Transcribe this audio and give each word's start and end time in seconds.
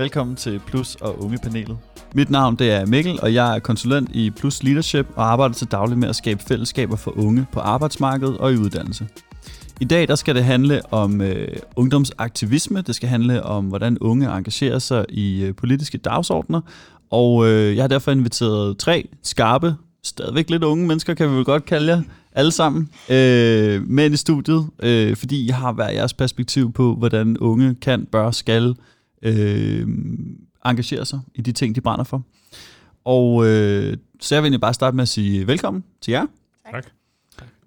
Velkommen 0.00 0.36
til 0.36 0.60
Plus 0.66 0.94
og 0.94 1.24
Unge-panelet. 1.24 1.78
Mit 2.14 2.30
navn 2.30 2.56
det 2.56 2.70
er 2.70 2.86
Mikkel, 2.86 3.20
og 3.22 3.34
jeg 3.34 3.56
er 3.56 3.58
konsulent 3.58 4.10
i 4.12 4.30
Plus 4.30 4.62
Leadership 4.62 5.06
og 5.16 5.32
arbejder 5.32 5.54
til 5.54 5.66
daglig 5.66 5.98
med 5.98 6.08
at 6.08 6.16
skabe 6.16 6.42
fællesskaber 6.48 6.96
for 6.96 7.18
unge 7.18 7.46
på 7.52 7.60
arbejdsmarkedet 7.60 8.38
og 8.38 8.52
i 8.52 8.56
uddannelse. 8.56 9.08
I 9.80 9.84
dag 9.84 10.08
der 10.08 10.14
skal 10.14 10.34
det 10.34 10.44
handle 10.44 10.92
om 10.92 11.20
øh, 11.20 11.56
ungdomsaktivisme. 11.76 12.80
Det 12.80 12.94
skal 12.94 13.08
handle 13.08 13.42
om, 13.42 13.64
hvordan 13.64 13.98
unge 13.98 14.36
engagerer 14.36 14.78
sig 14.78 15.04
i 15.08 15.42
øh, 15.44 15.54
politiske 15.54 15.98
dagsordner. 15.98 16.60
Og 17.10 17.46
øh, 17.46 17.76
jeg 17.76 17.82
har 17.82 17.88
derfor 17.88 18.10
inviteret 18.10 18.78
tre 18.78 19.08
skarpe, 19.22 19.74
stadigvæk 20.02 20.50
lidt 20.50 20.64
unge 20.64 20.86
mennesker, 20.86 21.14
kan 21.14 21.30
vi 21.30 21.34
vel 21.34 21.44
godt 21.44 21.64
kalde 21.64 21.92
jer, 21.92 22.02
alle 22.32 22.52
sammen, 22.52 22.88
øh, 23.10 23.88
med 23.88 24.10
i 24.10 24.16
studiet, 24.16 24.66
øh, 24.82 25.16
fordi 25.16 25.46
I 25.46 25.48
har 25.48 25.72
hver 25.72 25.90
jeres 25.90 26.14
perspektiv 26.14 26.72
på, 26.72 26.94
hvordan 26.94 27.38
unge 27.38 27.74
kan, 27.74 28.06
bør, 28.12 28.30
skal 28.30 28.74
øh, 29.22 29.86
engagere 30.66 31.04
sig 31.04 31.20
i 31.34 31.40
de 31.40 31.52
ting, 31.52 31.74
de 31.74 31.80
brænder 31.80 32.04
for. 32.04 32.22
Og 33.04 33.46
øh, 33.46 33.96
så 34.20 34.34
jeg 34.34 34.42
vil 34.42 34.46
egentlig 34.46 34.60
bare 34.60 34.74
starte 34.74 34.96
med 34.96 35.02
at 35.02 35.08
sige 35.08 35.46
velkommen 35.46 35.84
til 36.00 36.12
jer. 36.12 36.26
Tak. 36.72 36.86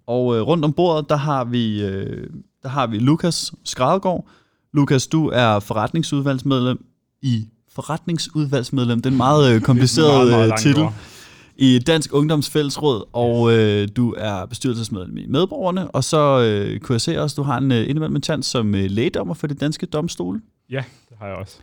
Og 0.08 0.36
øh, 0.36 0.42
rundt 0.42 0.66
om 0.66 0.74
bordet, 0.74 1.10
der 1.10 1.16
har 1.16 1.44
vi, 1.44 1.84
øh, 1.84 2.30
der 2.64 2.70
har 2.70 2.88
vi 2.88 3.00
Lukas 3.00 3.54
Skrædegård. 3.64 4.28
Lukas, 4.74 5.08
du 5.08 5.30
er 5.30 5.60
forretningsudvalgsmedlem 5.60 6.86
i 7.22 7.48
forretningsudvalgsmedlem. 7.72 9.02
Det 9.02 9.06
er 9.06 9.12
en 9.12 9.18
meget 9.18 9.56
øh, 9.56 9.62
kompliceret 9.62 10.28
Meget, 10.28 10.30
meget 10.30 10.52
øh, 10.52 10.58
titel 10.58 10.88
i 11.58 11.80
Dansk 11.80 12.14
Ungdomsfællesråd, 12.14 13.04
og 13.14 13.54
øh, 13.54 13.88
du 13.96 14.16
er 14.18 14.46
bestyrelsesmedlem 14.46 15.18
i 15.18 15.26
Medborgerne, 15.28 15.92
og 15.92 16.04
så 16.04 16.42
øh, 16.42 16.80
kunne 16.80 16.94
jeg 16.94 17.02
se 17.02 17.22
også, 17.22 17.36
du 17.36 17.44
har 17.44 17.58
en 17.58 17.72
øh, 17.72 17.90
indimellem 17.90 18.16
en 18.16 18.24
chance 18.24 18.50
som 18.50 18.76
øh, 18.76 18.86
lægedommer 18.90 19.34
for 19.34 19.48
de 19.48 19.54
danske 19.54 19.86
domstole. 19.86 20.42
Ja, 20.74 20.84
det 21.10 21.18
har 21.20 21.28
jeg 21.28 21.36
også. 21.36 21.58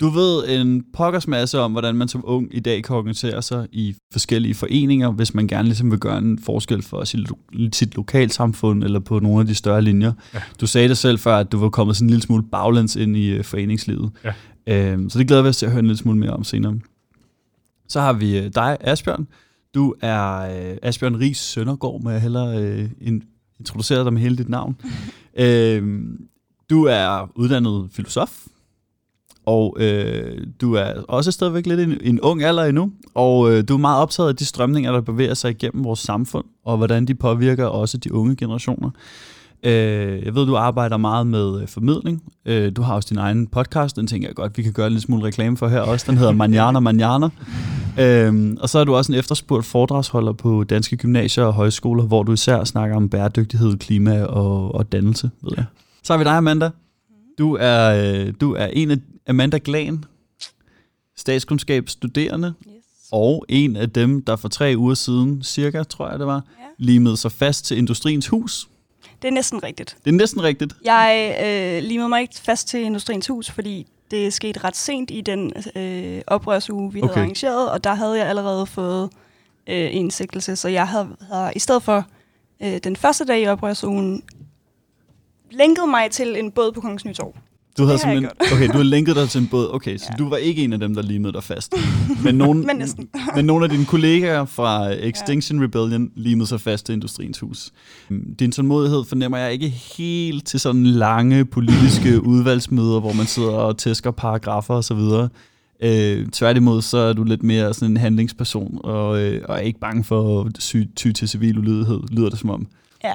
Du 0.00 0.08
ved 0.08 0.48
en 0.60 0.84
pokkers 0.94 1.28
masse 1.28 1.58
om, 1.60 1.72
hvordan 1.72 1.94
man 1.94 2.08
som 2.08 2.20
ung 2.26 2.48
i 2.56 2.60
dag 2.60 2.84
kan 2.84 2.96
organisere 2.96 3.42
sig 3.42 3.66
i 3.72 3.94
forskellige 4.12 4.54
foreninger, 4.54 5.10
hvis 5.10 5.34
man 5.34 5.46
gerne 5.46 5.68
ligesom 5.68 5.90
vil 5.90 5.98
gøre 5.98 6.18
en 6.18 6.38
forskel 6.38 6.82
for 6.82 7.04
sit, 7.04 7.20
lo- 7.20 7.68
sit 7.72 7.96
lokalsamfund 7.96 8.84
eller 8.84 9.00
på 9.00 9.18
nogle 9.18 9.40
af 9.40 9.46
de 9.46 9.54
større 9.54 9.82
linjer. 9.82 10.12
Ja. 10.34 10.42
Du 10.60 10.66
sagde 10.66 10.88
det 10.88 10.98
selv 10.98 11.18
før, 11.18 11.36
at 11.36 11.52
du 11.52 11.58
var 11.58 11.68
kommet 11.68 11.96
sådan 11.96 12.06
en 12.06 12.10
lille 12.10 12.22
smule 12.22 12.42
baglæns 12.52 12.96
ind 12.96 13.16
i 13.16 13.28
øh, 13.28 13.44
foreningslivet. 13.44 14.10
Ja. 14.24 14.32
Øhm, 14.92 15.10
så 15.10 15.18
det 15.18 15.26
glæder 15.28 15.42
vi 15.42 15.48
os 15.48 15.56
til 15.56 15.66
at 15.66 15.72
høre 15.72 15.80
en 15.80 15.86
lille 15.86 15.98
smule 15.98 16.18
mere 16.18 16.30
om 16.30 16.44
senere. 16.44 16.78
Så 17.88 18.00
har 18.00 18.12
vi 18.12 18.38
øh, 18.38 18.50
dig, 18.54 18.76
Asbjørn. 18.80 19.26
Du 19.74 19.94
er 20.00 20.38
øh, 20.38 20.76
Asbjørn 20.82 21.16
Ries 21.20 21.38
Søndergaard, 21.38 22.00
må 22.02 22.10
jeg 22.10 22.20
hellere 22.20 22.62
øh, 22.62 22.90
in- 23.00 23.22
introducere 23.60 24.04
dig 24.04 24.12
med 24.12 24.20
hele 24.22 24.36
dit 24.36 24.48
navn. 24.48 24.76
øhm, 25.38 26.20
du 26.70 26.84
er 26.84 27.30
uddannet 27.34 27.88
filosof, 27.92 28.46
og 29.46 29.76
øh, 29.80 30.46
du 30.60 30.74
er 30.74 30.92
også 31.08 31.30
stadigvæk 31.30 31.66
lidt 31.66 31.80
i 31.80 31.82
en, 31.82 31.98
en 32.02 32.20
ung 32.20 32.42
alder 32.42 32.64
endnu, 32.64 32.92
og 33.14 33.52
øh, 33.52 33.64
du 33.68 33.74
er 33.74 33.78
meget 33.78 34.02
optaget 34.02 34.28
af 34.28 34.36
de 34.36 34.44
strømninger, 34.44 34.92
der 34.92 35.00
bevæger 35.00 35.34
sig 35.34 35.50
igennem 35.50 35.84
vores 35.84 36.00
samfund, 36.00 36.44
og 36.64 36.76
hvordan 36.76 37.06
de 37.06 37.14
påvirker 37.14 37.66
også 37.66 37.98
de 37.98 38.14
unge 38.14 38.36
generationer. 38.36 38.90
Øh, 39.64 40.24
jeg 40.24 40.34
ved, 40.34 40.46
du 40.46 40.56
arbejder 40.56 40.96
meget 40.96 41.26
med 41.26 41.60
øh, 41.62 41.68
formidling. 41.68 42.22
Øh, 42.46 42.72
du 42.76 42.82
har 42.82 42.94
også 42.94 43.08
din 43.10 43.18
egen 43.18 43.46
podcast, 43.46 43.96
den 43.96 44.06
tænker 44.06 44.28
jeg 44.28 44.34
godt, 44.34 44.58
vi 44.58 44.62
kan 44.62 44.72
gøre 44.72 44.86
en 44.86 44.92
lille 44.92 45.02
smule 45.02 45.24
reklame 45.24 45.56
for 45.56 45.68
her 45.68 45.80
også. 45.80 46.06
Den 46.08 46.18
hedder 46.18 46.32
Manjana 46.32 46.80
Manjana. 46.80 47.28
Øhm, 48.00 48.56
og 48.60 48.68
så 48.68 48.78
er 48.78 48.84
du 48.84 48.94
også 48.94 49.12
en 49.12 49.18
efterspurgt 49.18 49.66
foredragsholder 49.66 50.32
på 50.32 50.64
danske 50.64 50.96
gymnasier 50.96 51.44
og 51.44 51.52
højskoler, 51.52 52.04
hvor 52.04 52.22
du 52.22 52.32
især 52.32 52.64
snakker 52.64 52.96
om 52.96 53.08
bæredygtighed, 53.08 53.76
klima 53.76 54.24
og, 54.24 54.74
og 54.74 54.92
dannelse, 54.92 55.30
ved 55.42 55.52
jeg. 55.56 55.64
Så 56.02 56.12
har 56.12 56.18
vi 56.18 56.24
dig, 56.24 56.32
Amanda. 56.32 56.70
Du 57.38 57.56
er, 57.60 57.88
øh, 58.26 58.34
du 58.40 58.54
er 58.54 58.66
en 58.66 58.90
af 58.90 58.96
Amanda 59.28 59.58
Glan, 59.64 60.04
statskundskabsstuderende, 61.16 62.54
Yes. 62.66 62.74
og 63.12 63.44
en 63.48 63.76
af 63.76 63.90
dem, 63.90 64.22
der 64.24 64.36
for 64.36 64.48
tre 64.48 64.74
uger 64.76 64.94
siden, 64.94 65.42
cirka, 65.42 65.82
tror 65.82 66.10
jeg 66.10 66.18
det 66.18 66.26
var, 66.26 66.42
Ja. 66.58 66.64
limede 66.78 67.16
sig 67.16 67.32
fast 67.32 67.64
til 67.64 67.78
Industriens 67.78 68.26
Hus. 68.28 68.68
Det 69.22 69.28
er 69.28 69.32
næsten 69.32 69.62
rigtigt. 69.62 69.96
Det 70.04 70.10
er 70.10 70.14
næsten 70.16 70.42
rigtigt. 70.42 70.72
Jeg 70.84 71.36
øh, 71.44 71.88
limede 71.88 72.08
mig 72.08 72.20
ikke 72.20 72.34
fast 72.38 72.68
til 72.68 72.80
Industriens 72.80 73.26
Hus, 73.26 73.50
fordi 73.50 73.86
det 74.10 74.32
skete 74.32 74.64
ret 74.64 74.76
sent 74.76 75.10
i 75.10 75.20
den 75.20 75.52
øh, 75.76 76.22
oprørsuge, 76.26 76.92
vi 76.92 76.98
okay. 76.98 77.04
Okay. 77.08 77.14
havde 77.14 77.24
arrangeret, 77.24 77.70
og 77.70 77.84
der 77.84 77.94
havde 77.94 78.18
jeg 78.18 78.26
allerede 78.28 78.66
fået 78.66 79.10
øh, 79.66 79.96
en 79.96 80.10
sigtelse, 80.10 80.56
så 80.56 80.68
jeg 80.68 80.88
havde, 80.88 81.08
havde 81.32 81.52
i 81.56 81.58
stedet 81.58 81.82
for 81.82 82.06
øh, 82.62 82.78
den 82.84 82.96
første 82.96 83.24
dag 83.24 83.42
i 83.42 83.46
oprørsugen 83.46 84.22
lænket 85.52 85.88
mig 85.88 86.10
til 86.10 86.36
en 86.38 86.50
båd 86.50 86.72
på 86.72 86.80
Kongens 86.80 87.04
Nytorv. 87.04 87.34
Du 87.78 87.84
havde 87.84 87.98
simpelthen, 87.98 88.30
okay, 88.52 88.66
du 88.68 88.72
har 88.76 88.82
linket 88.82 89.16
dig 89.16 89.28
til 89.28 89.40
en 89.40 89.46
båd. 89.48 89.74
Okay, 89.74 89.96
så 89.96 90.06
Ja. 90.10 90.16
du 90.16 90.28
var 90.28 90.36
ikke 90.36 90.64
en 90.64 90.72
af 90.72 90.78
dem, 90.78 90.94
der 90.94 91.02
limede 91.02 91.32
dig 91.32 91.44
fast. 91.44 91.74
Men, 92.24 92.34
nogen, 92.34 92.58
Men 92.66 92.76
næsten. 92.76 93.08
men 93.36 93.44
nogle 93.44 93.64
af 93.64 93.70
dine 93.70 93.84
kollegaer 93.84 94.44
fra 94.44 94.90
Extinction 94.92 95.62
Rebellion 95.64 96.10
limede 96.16 96.46
sig 96.46 96.60
fast 96.60 96.86
til 96.86 96.92
Industriens 96.92 97.38
Hus. 97.40 97.70
Din 98.38 98.52
tålmodighed 98.52 99.04
fornemmer 99.04 99.38
jeg 99.38 99.52
ikke 99.52 99.68
helt 99.68 100.46
til 100.46 100.60
sådan 100.60 100.86
lange 100.86 101.44
politiske 101.44 102.22
udvalgsmøder, 102.32 103.00
hvor 103.00 103.12
man 103.12 103.26
sidder 103.26 103.50
og 103.52 103.78
tæsker 103.78 104.10
paragrafer 104.10 104.74
osv. 104.74 105.28
Øh, 105.82 106.26
tværtimod 106.28 106.82
så 106.82 106.98
er 106.98 107.12
du 107.12 107.24
lidt 107.24 107.42
mere 107.42 107.74
sådan 107.74 107.90
en 107.90 107.96
handlingsperson, 107.96 108.78
og, 108.84 109.20
øh, 109.20 109.42
og 109.48 109.54
er 109.56 109.60
ikke 109.60 109.80
bange 109.80 110.04
for 110.04 110.44
at 110.44 110.52
sy, 110.58 110.76
ty 110.96 111.12
til 111.12 111.28
civil 111.28 111.58
ulydighed, 111.58 112.00
lyder 112.10 112.28
det 112.30 112.38
som 112.38 112.50
om. 112.50 112.66
Ja, 113.04 113.12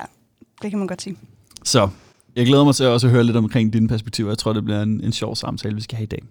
det 0.61 0.69
kan 0.69 0.79
man 0.79 0.87
godt 0.87 1.01
sige. 1.01 1.15
Så 1.63 1.89
jeg 2.37 2.45
glæder 2.45 2.63
mig 2.63 2.75
til 2.75 2.83
at 2.83 2.89
også 2.89 3.07
høre 3.07 3.23
lidt 3.23 3.37
omkring 3.37 3.73
dine 3.73 3.87
perspektiver. 3.87 4.29
Jeg 4.29 4.37
tror, 4.37 4.53
det 4.53 4.65
bliver 4.65 4.81
en, 4.81 5.03
en 5.03 5.11
sjov 5.11 5.35
samtale, 5.35 5.75
vi 5.75 5.81
skal 5.81 5.95
have 5.95 6.03
i 6.03 6.07
dag. 6.07 6.23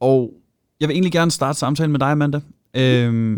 Og 0.00 0.32
jeg 0.80 0.88
vil 0.88 0.94
egentlig 0.94 1.12
gerne 1.12 1.30
starte 1.30 1.58
samtalen 1.58 1.92
med 1.92 2.00
dig, 2.00 2.08
Amanda. 2.08 2.40
Øhm, 2.74 3.36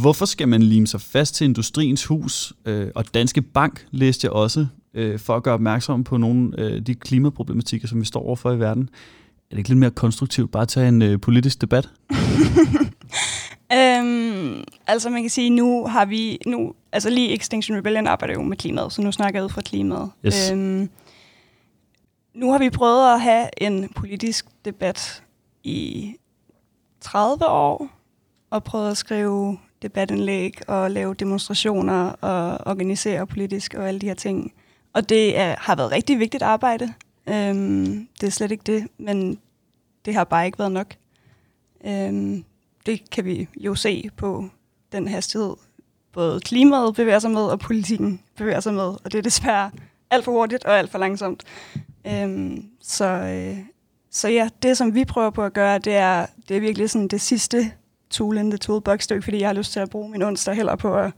hvorfor 0.00 0.24
skal 0.24 0.48
man 0.48 0.62
lime 0.62 0.86
sig 0.86 1.00
fast 1.00 1.34
til 1.34 1.44
Industriens 1.44 2.04
Hus 2.04 2.52
øh, 2.66 2.88
og 2.94 3.14
Danske 3.14 3.42
Bank, 3.42 3.86
læste 3.90 4.24
jeg 4.24 4.32
også, 4.32 4.66
øh, 4.94 5.18
for 5.18 5.36
at 5.36 5.42
gøre 5.42 5.54
opmærksom 5.54 6.04
på 6.04 6.16
nogle 6.16 6.52
af 6.58 6.70
øh, 6.70 6.80
de 6.80 6.94
klimaproblematikker, 6.94 7.88
som 7.88 8.00
vi 8.00 8.04
står 8.04 8.20
overfor 8.20 8.52
i 8.52 8.58
verden? 8.58 8.88
Er 9.50 9.50
det 9.50 9.58
ikke 9.58 9.68
lidt 9.68 9.78
mere 9.78 9.90
konstruktivt 9.90 10.50
bare 10.50 10.62
at 10.62 10.68
tage 10.68 10.88
en 10.88 11.02
øh, 11.02 11.20
politisk 11.20 11.60
debat? 11.60 11.88
Øhm, 13.72 14.64
altså 14.86 15.10
man 15.10 15.22
kan 15.22 15.30
sige, 15.30 15.50
nu 15.50 15.86
har 15.86 16.04
vi, 16.04 16.38
nu, 16.46 16.74
altså 16.92 17.10
lige 17.10 17.34
Extinction 17.34 17.78
Rebellion 17.78 18.06
arbejder 18.06 18.34
jo 18.34 18.42
med 18.42 18.56
klimaet, 18.56 18.92
så 18.92 19.02
nu 19.02 19.12
snakker 19.12 19.40
jeg 19.40 19.44
ud 19.44 19.50
fra 19.50 19.60
klimaet. 19.60 20.10
Yes. 20.26 20.50
Øhm, 20.50 20.90
nu 22.34 22.52
har 22.52 22.58
vi 22.58 22.70
prøvet 22.70 23.14
at 23.14 23.20
have 23.20 23.48
en 23.56 23.88
politisk 23.88 24.46
debat 24.64 25.22
i 25.64 26.14
30 27.00 27.46
år, 27.46 27.88
og 28.50 28.64
prøvet 28.64 28.90
at 28.90 28.96
skrive 28.96 29.58
debatindlæg 29.82 30.68
og 30.68 30.90
lave 30.90 31.14
demonstrationer 31.14 32.08
og 32.08 32.58
organisere 32.66 33.26
politisk 33.26 33.74
og 33.74 33.88
alle 33.88 34.00
de 34.00 34.06
her 34.06 34.14
ting. 34.14 34.52
Og 34.92 35.08
det 35.08 35.38
er, 35.38 35.54
har 35.58 35.76
været 35.76 35.92
rigtig 35.92 36.18
vigtigt 36.18 36.42
arbejde. 36.42 36.92
Øhm, 37.28 38.08
det 38.20 38.26
er 38.26 38.30
slet 38.30 38.50
ikke 38.50 38.64
det, 38.66 38.88
men 38.98 39.38
det 40.04 40.14
har 40.14 40.24
bare 40.24 40.46
ikke 40.46 40.58
været 40.58 40.72
nok. 40.72 40.94
Øhm, 41.86 42.44
det 42.86 43.10
kan 43.10 43.24
vi 43.24 43.48
jo 43.56 43.74
se 43.74 44.10
på 44.16 44.44
den 44.92 45.08
hastighed, 45.08 45.54
både 46.12 46.40
klimaet 46.40 46.94
bevæger 46.94 47.18
sig 47.18 47.30
med, 47.30 47.42
og 47.42 47.58
politikken 47.58 48.20
bevæger 48.36 48.60
sig 48.60 48.74
med. 48.74 48.82
Og 49.04 49.12
det 49.12 49.14
er 49.14 49.22
desværre 49.22 49.70
alt 50.10 50.24
for 50.24 50.32
hurtigt 50.32 50.64
og 50.64 50.78
alt 50.78 50.90
for 50.90 50.98
langsomt. 50.98 51.42
Øhm, 52.06 52.64
så, 52.82 53.04
øh, 53.04 53.58
så 54.10 54.28
ja, 54.28 54.48
det 54.62 54.76
som 54.76 54.94
vi 54.94 55.04
prøver 55.04 55.30
på 55.30 55.42
at 55.42 55.52
gøre, 55.52 55.78
det 55.78 55.96
er, 55.96 56.26
det 56.48 56.56
er 56.56 56.60
virkelig 56.60 56.90
sådan 56.90 57.08
det 57.08 57.20
sidste 57.20 57.72
tool 58.10 58.36
in 58.36 58.50
the 58.50 58.58
toolbox. 58.58 59.02
Det 59.02 59.10
er 59.10 59.14
ikke, 59.14 59.24
fordi 59.24 59.40
jeg 59.40 59.48
har 59.48 59.54
lyst 59.54 59.72
til 59.72 59.80
at 59.80 59.90
bruge 59.90 60.10
min 60.10 60.22
onsdag 60.22 60.54
heller 60.54 60.76
på 60.76 60.94
at 60.94 61.12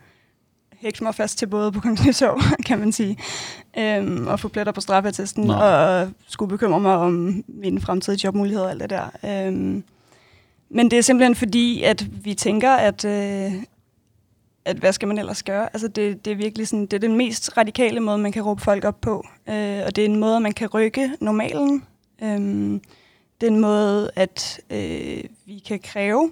hægte 0.76 1.04
mig 1.04 1.14
fast 1.14 1.38
til 1.38 1.46
både 1.46 1.72
på 1.72 1.80
Kongens 1.80 2.06
Nytorv, 2.06 2.40
kan 2.66 2.78
man 2.78 2.92
sige, 2.92 3.18
øhm, 3.78 4.26
og 4.26 4.40
få 4.40 4.48
pletter 4.48 4.72
på 4.72 4.80
straffeattesten, 4.80 5.44
Nå. 5.44 5.52
og 5.52 6.10
skulle 6.28 6.48
bekymre 6.48 6.80
mig 6.80 6.96
om 6.96 7.44
mine 7.48 7.80
fremtidige 7.80 8.20
jobmuligheder 8.24 8.64
og 8.64 8.70
alt 8.70 8.80
det 8.80 8.90
der. 8.90 9.10
Øhm, 9.24 9.84
men 10.70 10.90
det 10.90 10.98
er 10.98 11.02
simpelthen 11.02 11.34
fordi, 11.34 11.82
at 11.82 12.24
vi 12.24 12.34
tænker, 12.34 12.70
at, 12.70 13.04
øh, 13.04 13.52
at 14.64 14.76
hvad 14.76 14.92
skal 14.92 15.08
man 15.08 15.18
ellers 15.18 15.42
gøre? 15.42 15.68
Altså 15.72 15.88
det, 15.88 16.24
det 16.24 16.30
er 16.30 16.36
virkelig 16.36 16.68
sådan, 16.68 16.86
det 16.86 16.92
er 16.92 17.08
den 17.08 17.16
mest 17.16 17.56
radikale 17.56 18.00
måde, 18.00 18.18
man 18.18 18.32
kan 18.32 18.42
råbe 18.42 18.62
folk 18.62 18.84
op 18.84 19.00
på. 19.00 19.26
Øh, 19.48 19.80
og 19.86 19.96
det 19.96 19.98
er 19.98 20.08
en 20.08 20.20
måde, 20.20 20.40
man 20.40 20.52
kan 20.52 20.68
rykke 20.68 21.10
normalen. 21.20 21.84
Øh, 22.22 22.80
det 23.40 23.46
er 23.46 23.50
en 23.50 23.60
måde, 23.60 24.10
at 24.16 24.60
øh, 24.70 25.24
vi 25.46 25.58
kan 25.58 25.78
kræve 25.78 26.30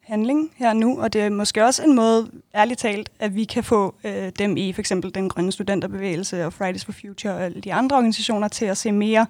handling 0.00 0.50
her 0.56 0.68
og 0.68 0.76
nu, 0.76 1.00
og 1.00 1.12
det 1.12 1.22
er 1.22 1.30
måske 1.30 1.64
også 1.64 1.82
en 1.84 1.96
måde, 1.96 2.30
ærligt 2.54 2.80
talt, 2.80 3.10
at 3.18 3.34
vi 3.34 3.44
kan 3.44 3.64
få 3.64 3.94
øh, 4.04 4.32
dem 4.38 4.56
i 4.56 4.72
for 4.72 4.80
eksempel 4.80 5.14
den 5.14 5.28
grønne 5.28 5.52
studenterbevægelse 5.52 6.46
og 6.46 6.52
Fridays 6.52 6.84
for 6.84 6.92
Future 6.92 7.34
og 7.34 7.44
alle 7.44 7.60
de 7.60 7.72
andre 7.72 7.96
organisationer 7.96 8.48
til 8.48 8.64
at 8.64 8.76
se 8.76 8.92
mere 8.92 9.26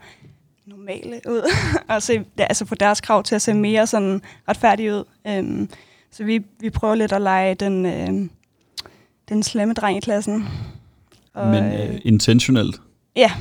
normale 0.66 1.20
ud, 1.28 1.43
og 1.88 2.02
se, 2.02 2.25
ja, 2.38 2.44
altså 2.44 2.64
få 2.64 2.75
deres 2.75 3.00
krav 3.00 3.22
til 3.22 3.34
at 3.34 3.43
se 3.43 3.55
mere 3.55 3.87
sådan 3.87 4.22
retfærdige 4.49 4.94
ud. 4.94 5.05
Øhm, 5.26 5.69
så 6.11 6.25
vi, 6.25 6.44
vi 6.61 6.70
prøver 6.70 6.94
lidt 6.94 7.12
at 7.12 7.22
lege 7.22 7.55
den, 7.55 7.87
øh, 7.87 8.28
den 9.28 9.43
slemme 9.43 9.75
dreng 9.75 9.96
i 9.96 10.00
klassen. 10.00 10.44
Og, 11.34 11.50
Men 11.50 11.64
øh, 11.64 12.00
intentionelt. 12.05 12.81
Ja, 13.16 13.32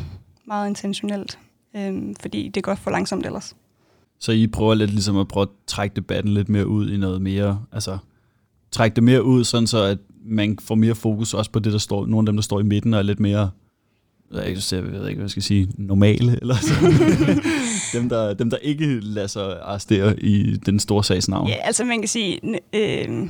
meget 0.45 0.69
intentionelt, 0.69 1.39
øhm, 1.75 2.15
fordi 2.21 2.49
det 2.49 2.63
går 2.63 2.75
for 2.75 2.91
langsomt 2.91 3.25
ellers. 3.25 3.55
Så 4.19 4.31
I 4.31 4.47
prøver 4.47 4.73
lidt 4.73 4.91
ligesom 4.91 5.17
at 5.17 5.27
prøve 5.27 5.41
at 5.41 5.49
trække 5.67 5.95
debatten 5.95 6.33
lidt 6.33 6.49
mere 6.49 6.67
ud 6.67 6.91
i 6.91 6.97
noget 6.97 7.21
mere, 7.21 7.61
altså 7.71 7.97
trække 8.71 8.95
det 8.95 9.03
mere 9.03 9.23
ud, 9.23 9.43
sådan 9.43 9.67
så 9.67 9.83
at 9.83 9.97
man 10.25 10.57
får 10.61 10.75
mere 10.75 10.95
fokus 10.95 11.33
også 11.33 11.51
på 11.51 11.59
det, 11.59 11.73
der 11.73 11.79
står, 11.79 12.05
nogle 12.05 12.19
af 12.19 12.25
dem, 12.25 12.35
der 12.35 12.41
står 12.41 12.59
i 12.59 12.63
midten, 12.63 12.93
og 12.93 12.99
er 12.99 13.03
lidt 13.03 13.19
mere, 13.19 13.49
jeg 14.39 14.49
ikke, 14.49 14.61
jeg 14.71 14.83
ved 14.83 15.07
ikke 15.07 15.17
hvad 15.17 15.25
jeg 15.25 15.29
skal 15.29 15.43
sige, 15.43 15.67
normale, 15.77 16.37
eller 16.41 16.55
sådan. 16.55 16.91
dem, 18.01 18.09
der, 18.09 18.33
dem, 18.33 18.49
der 18.49 18.57
ikke 18.57 18.99
lader 18.99 19.27
sig 19.27 19.61
arrestere 19.61 20.19
i 20.19 20.57
den 20.57 20.79
store 20.79 21.03
sags 21.03 21.29
navn. 21.29 21.47
Ja, 21.47 21.55
altså 21.55 21.85
man 21.85 21.99
kan 21.99 22.07
sige, 22.07 22.39
øh, 22.73 23.29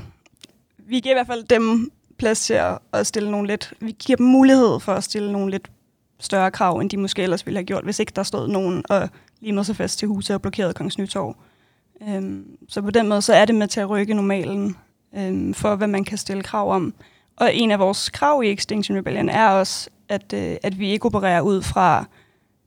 vi 0.88 1.00
giver 1.00 1.16
i 1.16 1.18
hvert 1.18 1.28
fald 1.28 1.44
dem 1.44 1.92
plads 2.18 2.46
til 2.46 2.60
at 2.94 3.08
stille 3.08 3.32
nogle 3.32 3.48
lidt, 3.48 3.74
vi 3.80 3.96
giver 4.06 4.18
dem 4.18 4.26
mulighed 4.26 4.80
for 4.80 4.92
at 4.94 5.04
stille 5.04 5.32
nogle 5.32 5.52
lidt 5.52 5.72
større 6.20 6.52
krav, 6.52 6.78
end 6.78 6.90
de 6.90 6.98
måske 6.98 7.24
ellers 7.24 7.46
ville 7.46 7.58
have 7.58 7.66
gjort, 7.66 7.84
hvis 7.84 8.00
ikke 8.00 8.12
der 8.16 8.24
stod 8.24 8.48
nogen 8.48 8.84
og 8.90 9.10
limede 9.42 9.66
sig 9.66 9.76
fast 9.76 10.00
til 10.00 10.08
huset 10.08 10.34
og 10.36 10.42
blokerede 10.42 10.74
Kongens 10.74 10.98
Nytorv. 10.98 11.36
Øhm, 12.10 12.46
så 12.70 12.82
på 12.82 12.92
den 12.92 13.08
måde, 13.08 13.22
så 13.22 13.34
er 13.34 13.46
det 13.46 13.56
med 13.56 13.68
til 13.68 13.80
at 13.80 13.90
rykke 13.90 14.14
normalen 14.14 14.76
øhm, 15.18 15.54
for, 15.54 15.76
hvad 15.76 15.88
man 15.88 16.04
kan 16.04 16.18
stille 16.18 16.44
krav 16.44 16.76
om. 16.76 16.94
Og 17.36 17.56
en 17.56 17.72
af 17.72 17.80
vores 17.80 18.10
krav 18.10 18.44
i 18.44 18.52
Extinction 18.52 18.98
Rebellion 18.98 19.30
er 19.30 19.48
også, 19.48 19.90
at, 20.10 20.34
øh, 20.34 20.56
at 20.64 20.80
vi 20.80 20.92
ikke 20.92 21.06
opererer 21.06 21.42
ud 21.42 21.62
fra, 21.62 22.06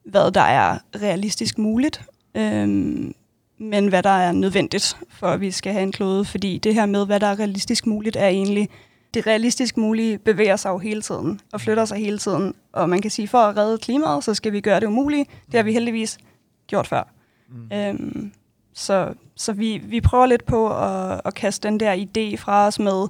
hvad 0.04 0.30
der 0.30 0.40
er 0.40 0.78
realistisk 1.02 1.58
muligt, 1.58 2.02
øhm, 2.34 3.14
men 3.58 3.88
hvad 3.88 4.02
der 4.02 4.10
er 4.10 4.32
nødvendigt 4.32 4.96
for, 5.08 5.26
at 5.26 5.40
vi 5.40 5.50
skal 5.50 5.72
have 5.72 5.82
en 5.82 5.92
klode. 5.92 6.24
Fordi 6.24 6.58
det 6.58 6.74
her 6.74 6.86
med, 6.86 7.06
hvad 7.06 7.20
der 7.20 7.26
er 7.26 7.38
realistisk 7.38 7.86
muligt, 7.86 8.16
er 8.16 8.28
egentlig 8.28 8.68
det 9.14 9.26
realistisk 9.26 9.76
mulige 9.76 10.18
bevæger 10.18 10.56
sig 10.56 10.70
jo 10.70 10.78
hele 10.78 11.02
tiden 11.02 11.40
og 11.52 11.60
flytter 11.60 11.84
sig 11.84 11.98
hele 11.98 12.18
tiden. 12.18 12.54
Og 12.72 12.88
man 12.88 13.02
kan 13.02 13.10
sige, 13.10 13.28
for 13.28 13.38
at 13.38 13.56
redde 13.56 13.78
klimaet, 13.78 14.24
så 14.24 14.34
skal 14.34 14.52
vi 14.52 14.60
gøre 14.60 14.80
det 14.80 14.86
umulige. 14.86 15.26
Det 15.46 15.54
har 15.54 15.62
vi 15.62 15.72
heldigvis 15.72 16.18
gjort 16.66 16.86
før. 16.86 17.02
Mm. 17.48 17.76
Øhm, 17.76 18.32
så 18.74 19.14
så 19.36 19.52
vi, 19.52 19.82
vi 19.84 20.00
prøver 20.00 20.26
lidt 20.26 20.44
på 20.44 20.68
at, 20.76 21.20
at 21.24 21.34
kaste 21.34 21.68
den 21.68 21.80
der 21.80 21.94
idé 21.94 22.36
fra 22.36 22.66
os 22.66 22.78
med, 22.78 23.08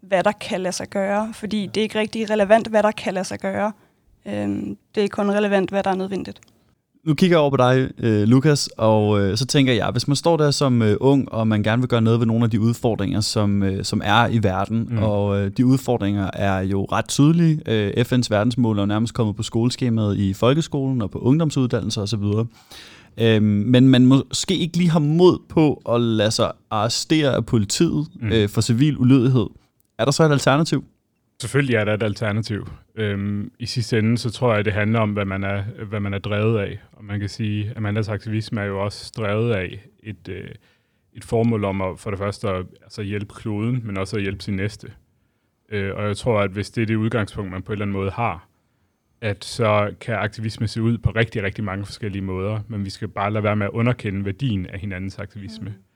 hvad 0.00 0.24
der 0.24 0.32
kan 0.32 0.60
lade 0.60 0.72
sig 0.72 0.88
gøre. 0.88 1.32
Fordi 1.34 1.66
det 1.66 1.76
er 1.80 1.82
ikke 1.82 1.98
rigtig 1.98 2.30
relevant, 2.30 2.68
hvad 2.68 2.82
der 2.82 2.90
kan 2.90 3.14
lade 3.14 3.24
sig 3.24 3.38
gøre. 3.38 3.72
Øhm, 4.26 4.76
det 4.94 5.04
er 5.04 5.08
kun 5.08 5.30
relevant, 5.30 5.70
hvad 5.70 5.82
der 5.82 5.90
er 5.90 5.94
nødvendigt 5.94 6.40
nu 7.08 7.14
kigger 7.14 7.36
jeg 7.36 7.40
over 7.40 7.50
på 7.50 7.56
dig, 7.56 7.90
øh, 7.98 8.28
Lukas, 8.28 8.68
og 8.76 9.20
øh, 9.20 9.36
så 9.36 9.46
tænker 9.46 9.72
jeg, 9.72 9.90
hvis 9.90 10.08
man 10.08 10.16
står 10.16 10.36
der 10.36 10.50
som 10.50 10.82
øh, 10.82 10.96
ung, 11.00 11.32
og 11.32 11.48
man 11.48 11.62
gerne 11.62 11.82
vil 11.82 11.88
gøre 11.88 12.00
noget 12.00 12.20
ved 12.20 12.26
nogle 12.26 12.44
af 12.44 12.50
de 12.50 12.60
udfordringer, 12.60 13.20
som, 13.20 13.62
øh, 13.62 13.84
som 13.84 14.02
er 14.04 14.26
i 14.26 14.42
verden, 14.42 14.88
mm. 14.90 14.98
og 14.98 15.40
øh, 15.40 15.50
de 15.56 15.66
udfordringer 15.66 16.30
er 16.32 16.60
jo 16.60 16.84
ret 16.84 17.08
tydelige. 17.08 17.60
Øh, 17.66 17.92
FN's 17.98 18.26
verdensmål 18.30 18.78
er 18.78 18.82
jo 18.82 18.86
nærmest 18.86 19.14
kommet 19.14 19.36
på 19.36 19.42
skoleskemaet 19.42 20.16
i 20.18 20.32
folkeskolen 20.32 21.02
og 21.02 21.10
på 21.10 21.18
ungdomsuddannelser 21.18 22.02
osv., 22.02 22.24
Øh, 23.20 23.42
men 23.42 23.88
man 23.88 24.06
måske 24.06 24.56
ikke 24.56 24.76
lige 24.76 24.90
har 24.90 24.98
mod 24.98 25.38
på 25.48 25.82
at 25.88 26.00
lade 26.00 26.30
sig 26.30 26.52
arrestere 26.70 27.34
af 27.34 27.46
politiet 27.46 28.06
mm. 28.20 28.28
øh, 28.28 28.48
for 28.48 28.60
civil 28.60 28.98
ulydighed. 28.98 29.46
Er 29.98 30.04
der 30.04 30.12
så 30.12 30.24
et 30.24 30.32
alternativ? 30.32 30.84
Selvfølgelig 31.40 31.76
er 31.76 31.84
der 31.84 31.94
et 31.94 32.02
alternativ. 32.02 32.68
Øhm, 32.94 33.52
I 33.58 33.66
sidste 33.66 33.98
ende, 33.98 34.18
så 34.18 34.30
tror 34.30 34.54
jeg, 34.54 34.64
det 34.64 34.72
handler 34.72 35.00
om, 35.00 35.12
hvad 35.12 35.24
man 35.24 35.44
er, 35.44 35.62
hvad 35.62 36.00
man 36.00 36.14
er 36.14 36.18
drevet 36.18 36.58
af. 36.58 36.78
Og 36.92 37.04
man 37.04 37.20
kan 37.20 37.28
sige, 37.28 37.70
at 37.70 37.76
Amandas 37.76 38.08
aktivisme 38.08 38.60
er 38.60 38.64
jo 38.64 38.84
også 38.84 39.12
drevet 39.16 39.52
af 39.54 39.88
et, 40.02 40.28
øh, 40.28 40.50
et 41.12 41.24
formål 41.24 41.64
om 41.64 41.82
at 41.82 41.98
for 41.98 42.10
det 42.10 42.18
første 42.18 42.48
at 42.48 42.66
altså 42.82 43.02
hjælpe 43.02 43.34
kloden, 43.34 43.80
men 43.84 43.98
også 43.98 44.16
at 44.16 44.22
hjælpe 44.22 44.42
sin 44.42 44.56
næste. 44.56 44.92
Øh, 45.68 45.94
og 45.94 46.06
jeg 46.06 46.16
tror, 46.16 46.40
at 46.40 46.50
hvis 46.50 46.70
det 46.70 46.82
er 46.82 46.86
det 46.86 46.96
udgangspunkt, 46.96 47.50
man 47.50 47.62
på 47.62 47.72
en 47.72 47.74
eller 47.74 47.84
anden 47.84 47.96
måde 47.96 48.10
har, 48.10 48.48
at 49.20 49.44
så 49.44 49.94
kan 50.00 50.14
aktivisme 50.14 50.68
se 50.68 50.82
ud 50.82 50.98
på 50.98 51.10
rigtig, 51.10 51.42
rigtig 51.42 51.64
mange 51.64 51.84
forskellige 51.84 52.22
måder, 52.22 52.60
men 52.68 52.84
vi 52.84 52.90
skal 52.90 53.08
bare 53.08 53.32
lade 53.32 53.44
være 53.44 53.56
med 53.56 53.66
at 53.66 53.72
underkende 53.72 54.24
værdien 54.24 54.66
af 54.66 54.80
hinandens 54.80 55.18
aktivisme. 55.18 55.68
Mm. 55.68 55.87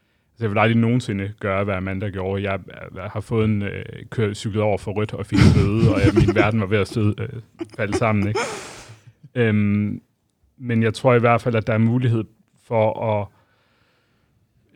Jeg 0.43 0.51
vil 0.51 0.59
aldrig 0.59 0.79
nogensinde 0.79 1.33
gøre, 1.41 1.65
hvad 1.65 1.75
Amanda 1.75 2.09
gjorde. 2.09 2.43
Jeg, 2.43 2.61
jeg 2.95 3.05
har 3.13 3.21
fået 3.21 3.45
en 3.45 3.63
øh, 3.63 3.85
kør, 4.11 4.33
cyklet 4.33 4.63
over 4.63 4.79
for 4.79 4.93
rødt 4.93 5.15
og 5.15 5.27
fik 5.27 5.39
en 5.39 5.55
bøde, 5.55 5.95
og 5.95 6.01
jeg, 6.01 6.13
min 6.15 6.35
verden 6.35 6.61
var 6.61 6.67
ved 6.67 6.79
at 6.79 6.89
støde, 6.89 7.15
øh, 7.19 7.29
falde 7.77 7.97
sammen. 7.97 8.29
Ikke? 8.29 8.41
Øhm, 9.35 10.03
men 10.59 10.83
jeg 10.83 10.95
tror 10.95 11.15
i 11.15 11.19
hvert 11.19 11.41
fald, 11.41 11.55
at 11.55 11.67
der 11.67 11.73
er 11.73 11.79
mulighed 11.79 12.25
for 12.65 13.21
at 13.21 13.27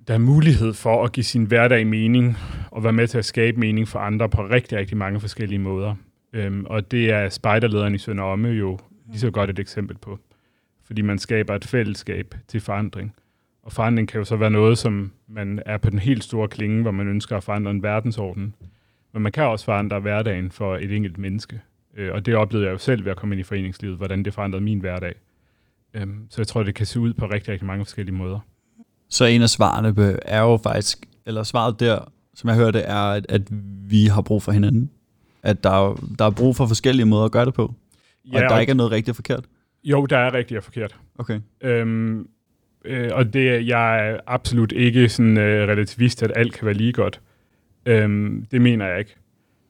der 0.08 0.14
er 0.14 0.18
mulighed 0.18 0.72
for 0.74 1.04
at 1.04 1.12
give 1.12 1.24
sin 1.24 1.44
hverdag 1.44 1.86
mening, 1.86 2.36
og 2.70 2.84
være 2.84 2.92
med 2.92 3.06
til 3.06 3.18
at 3.18 3.24
skabe 3.24 3.60
mening 3.60 3.88
for 3.88 3.98
andre 3.98 4.28
på 4.28 4.46
rigtig, 4.46 4.78
rigtig 4.78 4.96
mange 4.96 5.20
forskellige 5.20 5.58
måder. 5.58 5.94
Øhm, 6.32 6.64
og 6.64 6.90
det 6.90 7.10
er 7.10 7.28
spejderlederen 7.28 7.94
i 7.94 7.98
Sønder 7.98 8.24
Omme 8.24 8.48
jo 8.48 8.78
lige 9.08 9.20
så 9.20 9.30
godt 9.30 9.50
et 9.50 9.58
eksempel 9.58 9.98
på. 9.98 10.18
Fordi 10.84 11.02
man 11.02 11.18
skaber 11.18 11.54
et 11.54 11.64
fællesskab 11.64 12.34
til 12.48 12.60
forandring. 12.60 13.14
Og 13.66 13.72
forandring 13.72 14.08
kan 14.08 14.18
jo 14.18 14.24
så 14.24 14.36
være 14.36 14.50
noget, 14.50 14.78
som 14.78 15.12
man 15.28 15.62
er 15.66 15.78
på 15.78 15.90
den 15.90 15.98
helt 15.98 16.24
store 16.24 16.48
klinge, 16.48 16.82
hvor 16.82 16.90
man 16.90 17.08
ønsker 17.08 17.36
at 17.36 17.44
forandre 17.44 17.70
en 17.70 17.82
verdensorden. 17.82 18.54
Men 19.12 19.22
man 19.22 19.32
kan 19.32 19.44
også 19.44 19.64
forandre 19.64 20.00
hverdagen 20.00 20.50
for 20.50 20.76
et 20.76 20.92
enkelt 20.92 21.18
menneske. 21.18 21.60
Øh, 21.96 22.12
og 22.12 22.26
det 22.26 22.34
oplevede 22.34 22.66
jeg 22.66 22.72
jo 22.72 22.78
selv 22.78 23.04
ved 23.04 23.10
at 23.10 23.16
komme 23.16 23.34
ind 23.34 23.40
i 23.40 23.42
foreningslivet, 23.42 23.96
hvordan 23.96 24.24
det 24.24 24.34
forandrede 24.34 24.64
min 24.64 24.80
hverdag. 24.80 25.14
Øhm, 25.94 26.26
så 26.30 26.40
jeg 26.40 26.46
tror, 26.46 26.62
det 26.62 26.74
kan 26.74 26.86
se 26.86 27.00
ud 27.00 27.12
på 27.12 27.26
rigtig, 27.26 27.52
rigtig 27.52 27.66
mange 27.66 27.84
forskellige 27.84 28.14
måder. 28.14 28.38
Så 29.08 29.24
en 29.24 29.42
af 29.42 29.48
svarene 29.48 30.18
er 30.22 30.40
jo 30.40 30.56
faktisk, 30.56 30.98
eller 31.26 31.42
svaret 31.42 31.80
der, 31.80 32.12
som 32.34 32.48
jeg 32.48 32.56
hørte, 32.56 32.78
er, 32.78 33.02
at, 33.02 33.26
at 33.28 33.42
vi 33.88 34.06
har 34.06 34.22
brug 34.22 34.42
for 34.42 34.52
hinanden. 34.52 34.90
At 35.42 35.64
der, 35.64 35.70
er, 35.70 35.94
der 36.18 36.24
er 36.24 36.30
brug 36.30 36.56
for 36.56 36.66
forskellige 36.66 37.06
måder 37.06 37.24
at 37.24 37.32
gøre 37.32 37.44
det 37.44 37.54
på. 37.54 37.74
Ja, 38.24 38.36
og 38.36 38.44
at 38.44 38.50
der 38.50 38.54
og 38.54 38.60
ikke 38.60 38.70
er 38.70 38.74
noget 38.74 38.92
rigtigt 38.92 39.08
og 39.08 39.16
forkert. 39.16 39.44
Jo, 39.84 40.06
der 40.06 40.18
er 40.18 40.34
rigtigt 40.34 40.58
og 40.58 40.64
forkert. 40.64 40.96
Okay. 41.18 41.40
Øhm, 41.60 42.28
øh, 42.86 43.10
og 43.12 43.32
det, 43.32 43.66
jeg 43.66 44.08
er 44.08 44.20
absolut 44.26 44.72
ikke 44.72 45.08
sådan 45.08 45.38
øh, 45.38 45.68
relativist, 45.68 46.22
at 46.22 46.32
alt 46.36 46.52
kan 46.52 46.66
være 46.66 46.74
lige 46.74 46.92
godt. 46.92 47.20
Øhm, 47.86 48.46
det 48.50 48.62
mener 48.62 48.86
jeg 48.86 48.98
ikke. 48.98 49.14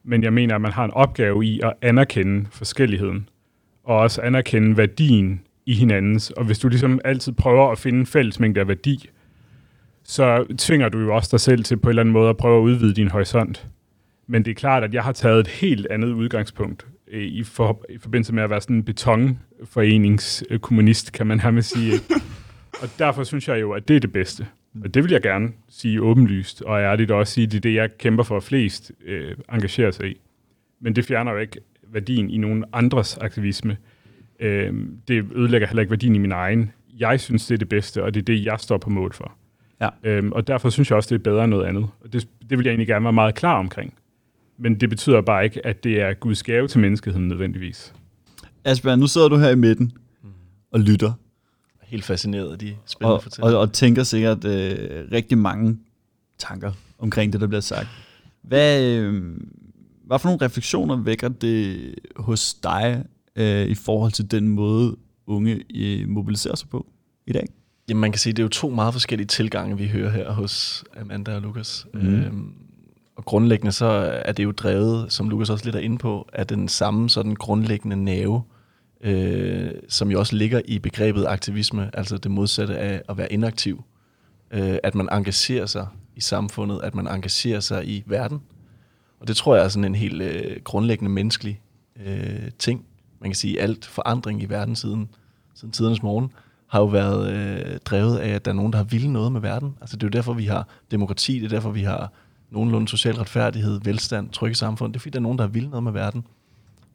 Men 0.03 0.23
jeg 0.23 0.33
mener, 0.33 0.55
at 0.55 0.61
man 0.61 0.71
har 0.71 0.85
en 0.85 0.91
opgave 0.91 1.45
i 1.45 1.59
at 1.63 1.73
anerkende 1.81 2.45
forskelligheden, 2.51 3.29
og 3.83 3.97
også 3.97 4.21
anerkende 4.21 4.77
værdien 4.77 5.41
i 5.65 5.73
hinandens. 5.73 6.31
Og 6.31 6.45
hvis 6.45 6.59
du 6.59 6.67
ligesom 6.67 6.99
altid 7.05 7.33
prøver 7.33 7.71
at 7.71 7.79
finde 7.79 7.99
en 7.99 8.05
fællesmængde 8.05 8.59
af 8.59 8.67
værdi, 8.67 9.09
så 10.03 10.45
tvinger 10.57 10.89
du 10.89 10.99
jo 10.99 11.15
også 11.15 11.29
dig 11.31 11.39
selv 11.39 11.63
til 11.63 11.77
på 11.77 11.87
en 11.87 11.89
eller 11.89 12.01
anden 12.01 12.13
måde 12.13 12.29
at 12.29 12.37
prøve 12.37 12.57
at 12.57 12.63
udvide 12.63 12.93
din 12.93 13.07
horisont. 13.07 13.67
Men 14.27 14.45
det 14.45 14.51
er 14.51 14.55
klart, 14.55 14.83
at 14.83 14.93
jeg 14.93 15.03
har 15.03 15.11
taget 15.11 15.39
et 15.39 15.47
helt 15.47 15.87
andet 15.89 16.07
udgangspunkt 16.07 16.87
øh, 17.11 17.23
i, 17.23 17.43
for, 17.43 17.85
i 17.89 17.97
forbindelse 17.97 18.33
med 18.33 18.43
at 18.43 18.49
være 18.49 18.61
sådan 18.61 18.75
en 18.75 18.83
betonforeningskommunist, 18.83 21.11
kan 21.11 21.27
man 21.27 21.39
have 21.39 21.61
sige. 21.61 21.93
Og 22.81 22.89
derfor 22.99 23.23
synes 23.23 23.47
jeg 23.47 23.61
jo, 23.61 23.71
at 23.71 23.87
det 23.87 23.95
er 23.95 23.99
det 23.99 24.11
bedste. 24.11 24.47
Og 24.83 24.93
det 24.93 25.03
vil 25.03 25.11
jeg 25.11 25.21
gerne 25.21 25.49
sige 25.69 26.01
åbenlyst 26.01 26.61
og 26.61 26.81
ærligt 26.81 27.11
også 27.11 27.33
sige, 27.33 27.45
at 27.45 27.51
det 27.51 27.57
er 27.57 27.61
det, 27.61 27.73
jeg 27.73 27.97
kæmper 27.97 28.23
for 28.23 28.39
flest 28.39 28.91
øh, 29.05 29.35
engagerer 29.53 29.91
sig 29.91 30.09
i. 30.09 30.21
Men 30.79 30.95
det 30.95 31.05
fjerner 31.05 31.31
jo 31.31 31.37
ikke 31.37 31.59
værdien 31.87 32.29
i 32.29 32.37
nogen 32.37 32.65
andres 32.73 33.17
aktivisme. 33.17 33.77
Øh, 34.39 34.73
det 35.07 35.25
ødelægger 35.35 35.67
heller 35.67 35.81
ikke 35.81 35.91
værdien 35.91 36.15
i 36.15 36.17
min 36.17 36.31
egen. 36.31 36.71
Jeg 36.99 37.19
synes, 37.19 37.47
det 37.47 37.53
er 37.53 37.57
det 37.57 37.69
bedste, 37.69 38.03
og 38.03 38.13
det 38.13 38.19
er 38.19 38.25
det, 38.25 38.45
jeg 38.45 38.59
står 38.59 38.77
på 38.77 38.89
mål 38.89 39.13
for. 39.13 39.33
Ja. 39.81 39.89
Øhm, 40.03 40.31
og 40.31 40.47
derfor 40.47 40.69
synes 40.69 40.89
jeg 40.89 40.95
også, 40.95 41.09
det 41.09 41.19
er 41.19 41.23
bedre 41.31 41.43
end 41.43 41.51
noget 41.51 41.65
andet. 41.65 41.83
Og 42.01 42.13
det, 42.13 42.27
det 42.49 42.57
vil 42.57 42.63
jeg 42.63 42.71
egentlig 42.71 42.87
gerne 42.87 43.03
være 43.03 43.13
meget 43.13 43.35
klar 43.35 43.59
omkring. 43.59 43.93
Men 44.57 44.79
det 44.79 44.89
betyder 44.89 45.21
bare 45.21 45.43
ikke, 45.43 45.65
at 45.65 45.83
det 45.83 46.01
er 46.01 46.13
Guds 46.13 46.43
gave 46.43 46.67
til 46.67 46.79
menneskeheden 46.79 47.27
nødvendigvis. 47.27 47.93
Asbjørn, 48.65 48.99
nu 48.99 49.07
sidder 49.07 49.29
du 49.29 49.37
her 49.37 49.49
i 49.49 49.55
midten 49.55 49.91
og 50.71 50.79
lytter 50.79 51.13
helt 51.87 52.03
fascineret 52.03 52.51
af 52.51 52.59
de 52.59 52.75
spændende 52.85 53.15
og, 53.15 53.23
fortællinger. 53.23 53.57
Og, 53.57 53.61
og 53.61 53.73
tænker 53.73 54.03
sikkert 54.03 54.45
øh, 54.45 55.11
rigtig 55.11 55.37
mange 55.37 55.77
tanker 56.37 56.71
omkring 56.99 57.33
det, 57.33 57.41
der 57.41 57.47
bliver 57.47 57.61
sagt. 57.61 57.87
Hvad, 58.41 58.83
øh, 58.83 59.37
hvad 60.05 60.19
for 60.19 60.29
nogle 60.29 60.45
refleksioner 60.45 60.95
vækker 60.95 61.29
det 61.29 61.95
hos 62.15 62.53
dig 62.53 63.03
øh, 63.35 63.67
i 63.67 63.75
forhold 63.75 64.11
til 64.11 64.31
den 64.31 64.47
måde, 64.47 64.95
unge 65.27 65.63
øh, 65.75 66.09
mobiliserer 66.09 66.55
sig 66.55 66.69
på 66.69 66.87
i 67.27 67.33
dag? 67.33 67.47
Jamen 67.89 68.01
man 68.01 68.11
kan 68.11 68.19
sige, 68.19 68.33
det 68.33 68.39
er 68.39 68.43
jo 68.43 68.49
to 68.49 68.69
meget 68.69 68.93
forskellige 68.93 69.27
tilgange, 69.27 69.77
vi 69.77 69.87
hører 69.87 70.11
her 70.11 70.31
hos 70.31 70.83
Amanda 71.01 71.35
og 71.35 71.41
Lukas. 71.41 71.87
Mm. 71.93 72.15
Øhm, 72.15 72.53
og 73.15 73.25
grundlæggende 73.25 73.71
så 73.71 73.85
er 74.25 74.31
det 74.31 74.43
jo 74.43 74.51
drevet, 74.51 75.11
som 75.11 75.29
Lukas 75.29 75.49
også 75.49 75.65
lidt 75.65 75.75
er 75.75 75.79
inde 75.79 75.97
på, 75.97 76.29
af 76.33 76.47
den 76.47 76.67
samme 76.67 77.09
sådan 77.09 77.35
grundlæggende 77.35 78.03
nerve, 78.03 78.41
øh, 79.01 79.71
som 79.89 80.11
jo 80.11 80.19
også 80.19 80.35
ligger 80.35 80.61
i 80.65 80.79
begrebet 80.79 81.25
aktivisme, 81.27 81.89
altså 81.93 82.17
det 82.17 82.31
modsatte 82.31 82.77
af 82.77 83.01
at 83.09 83.17
være 83.17 83.33
inaktiv. 83.33 83.83
Øh, 84.51 84.77
at 84.83 84.95
man 84.95 85.09
engagerer 85.11 85.65
sig 85.65 85.87
i 86.15 86.21
samfundet, 86.21 86.81
at 86.83 86.95
man 86.95 87.07
engagerer 87.07 87.59
sig 87.59 87.87
i 87.87 88.03
verden. 88.05 88.41
Og 89.19 89.27
det 89.27 89.35
tror 89.35 89.55
jeg 89.55 89.63
er 89.65 89.69
sådan 89.69 89.85
en 89.85 89.95
helt 89.95 90.21
øh, 90.21 90.61
grundlæggende 90.63 91.11
menneskelig 91.11 91.61
øh, 92.05 92.51
ting. 92.59 92.85
Man 93.21 93.29
kan 93.29 93.35
sige, 93.35 93.57
at 93.57 93.63
alt 93.63 93.85
forandring 93.85 94.41
i 94.41 94.45
verden 94.45 94.75
siden, 94.75 95.09
siden 95.53 95.71
tidernes 95.71 96.03
morgen 96.03 96.31
har 96.67 96.79
jo 96.79 96.85
været 96.85 97.33
øh, 97.33 97.77
drevet 97.85 98.17
af, 98.17 98.29
at 98.29 98.45
der 98.45 98.51
er 98.51 98.55
nogen, 98.55 98.71
der 98.71 98.77
har 98.77 98.85
ville 98.85 99.13
noget 99.13 99.31
med 99.31 99.41
verden. 99.41 99.75
Altså 99.81 99.97
det 99.97 100.03
er 100.03 100.07
jo 100.07 100.11
derfor, 100.11 100.33
vi 100.33 100.45
har 100.45 100.67
demokrati, 100.91 101.39
det 101.39 101.45
er 101.45 101.49
derfor, 101.49 101.71
vi 101.71 101.81
har 101.81 102.11
nogenlunde 102.51 102.87
social 102.87 103.15
retfærdighed, 103.15 103.79
velstand, 103.83 104.29
trygge 104.29 104.55
samfund. 104.55 104.93
Det 104.93 104.99
er 104.99 105.01
fordi, 105.01 105.09
der 105.09 105.19
er 105.19 105.23
nogen, 105.23 105.37
der 105.37 105.43
har 105.43 105.51
ville 105.51 105.69
noget 105.69 105.83
med 105.83 105.91
verden. 105.91 106.25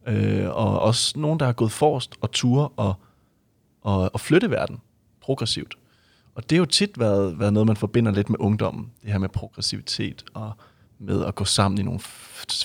Øh, 0.07 0.49
og 0.49 0.81
også 0.81 1.19
nogen, 1.19 1.41
der 1.41 1.47
har 1.47 1.53
gået 1.53 1.73
forrest 1.73 2.15
og 2.21 2.31
ture 2.31 2.69
og, 2.69 2.95
og, 3.81 4.11
og 4.13 4.21
flytte 4.21 4.51
verden 4.51 4.81
progressivt. 5.21 5.75
Og 6.35 6.51
det 6.51 6.57
har 6.57 6.61
jo 6.61 6.67
tit 6.67 6.99
været, 6.99 7.39
været 7.39 7.53
noget, 7.53 7.67
man 7.67 7.77
forbinder 7.77 8.13
lidt 8.13 8.31
med 8.31 8.39
ungdommen. 8.41 8.91
Det 9.03 9.11
her 9.13 9.19
med 9.19 9.29
progressivitet 9.29 10.25
og 10.35 10.53
med 10.99 11.25
at 11.25 11.35
gå 11.35 11.45
sammen 11.45 11.79
i 11.79 11.83
nogle 11.83 12.01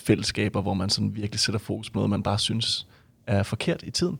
fællesskaber, 0.03 0.62
hvor 0.62 0.74
man 0.74 0.89
sådan 0.89 1.15
virkelig 1.15 1.39
sætter 1.39 1.60
fokus 1.60 1.89
på 1.89 1.98
noget, 1.98 2.10
man 2.10 2.24
bare 2.24 2.39
synes 2.39 2.88
er 3.27 3.44
forkert 3.44 3.84
i 3.84 3.91
tiden. 3.91 4.20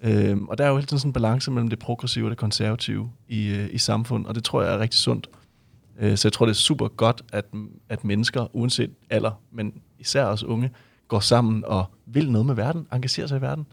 Øhm, 0.00 0.48
og 0.48 0.58
der 0.58 0.64
er 0.64 0.68
jo 0.68 0.76
hele 0.76 0.86
tiden 0.86 0.98
sådan 0.98 1.08
en 1.08 1.12
balance 1.12 1.50
mellem 1.50 1.68
det 1.68 1.78
progressive 1.78 2.26
og 2.26 2.30
det 2.30 2.38
konservative 2.38 3.10
i, 3.28 3.48
øh, 3.48 3.68
i 3.72 3.78
samfundet, 3.78 4.28
og 4.28 4.34
det 4.34 4.44
tror 4.44 4.62
jeg 4.62 4.74
er 4.74 4.78
rigtig 4.78 4.98
sundt. 4.98 5.30
Øh, 5.98 6.16
så 6.16 6.28
jeg 6.28 6.32
tror, 6.32 6.46
det 6.46 6.52
er 6.52 6.56
super 6.56 6.88
godt, 6.88 7.22
at, 7.32 7.44
at 7.88 8.04
mennesker, 8.04 8.56
uanset 8.56 8.90
alder, 9.10 9.40
men 9.52 9.72
især 9.98 10.24
også 10.24 10.46
unge, 10.46 10.70
går 11.08 11.20
sammen 11.20 11.64
og 11.66 11.84
vil 12.06 12.30
noget 12.32 12.46
med 12.46 12.54
verden, 12.54 12.86
engagerer 12.92 13.26
sig 13.26 13.38
i 13.38 13.40
verden. 13.40 13.66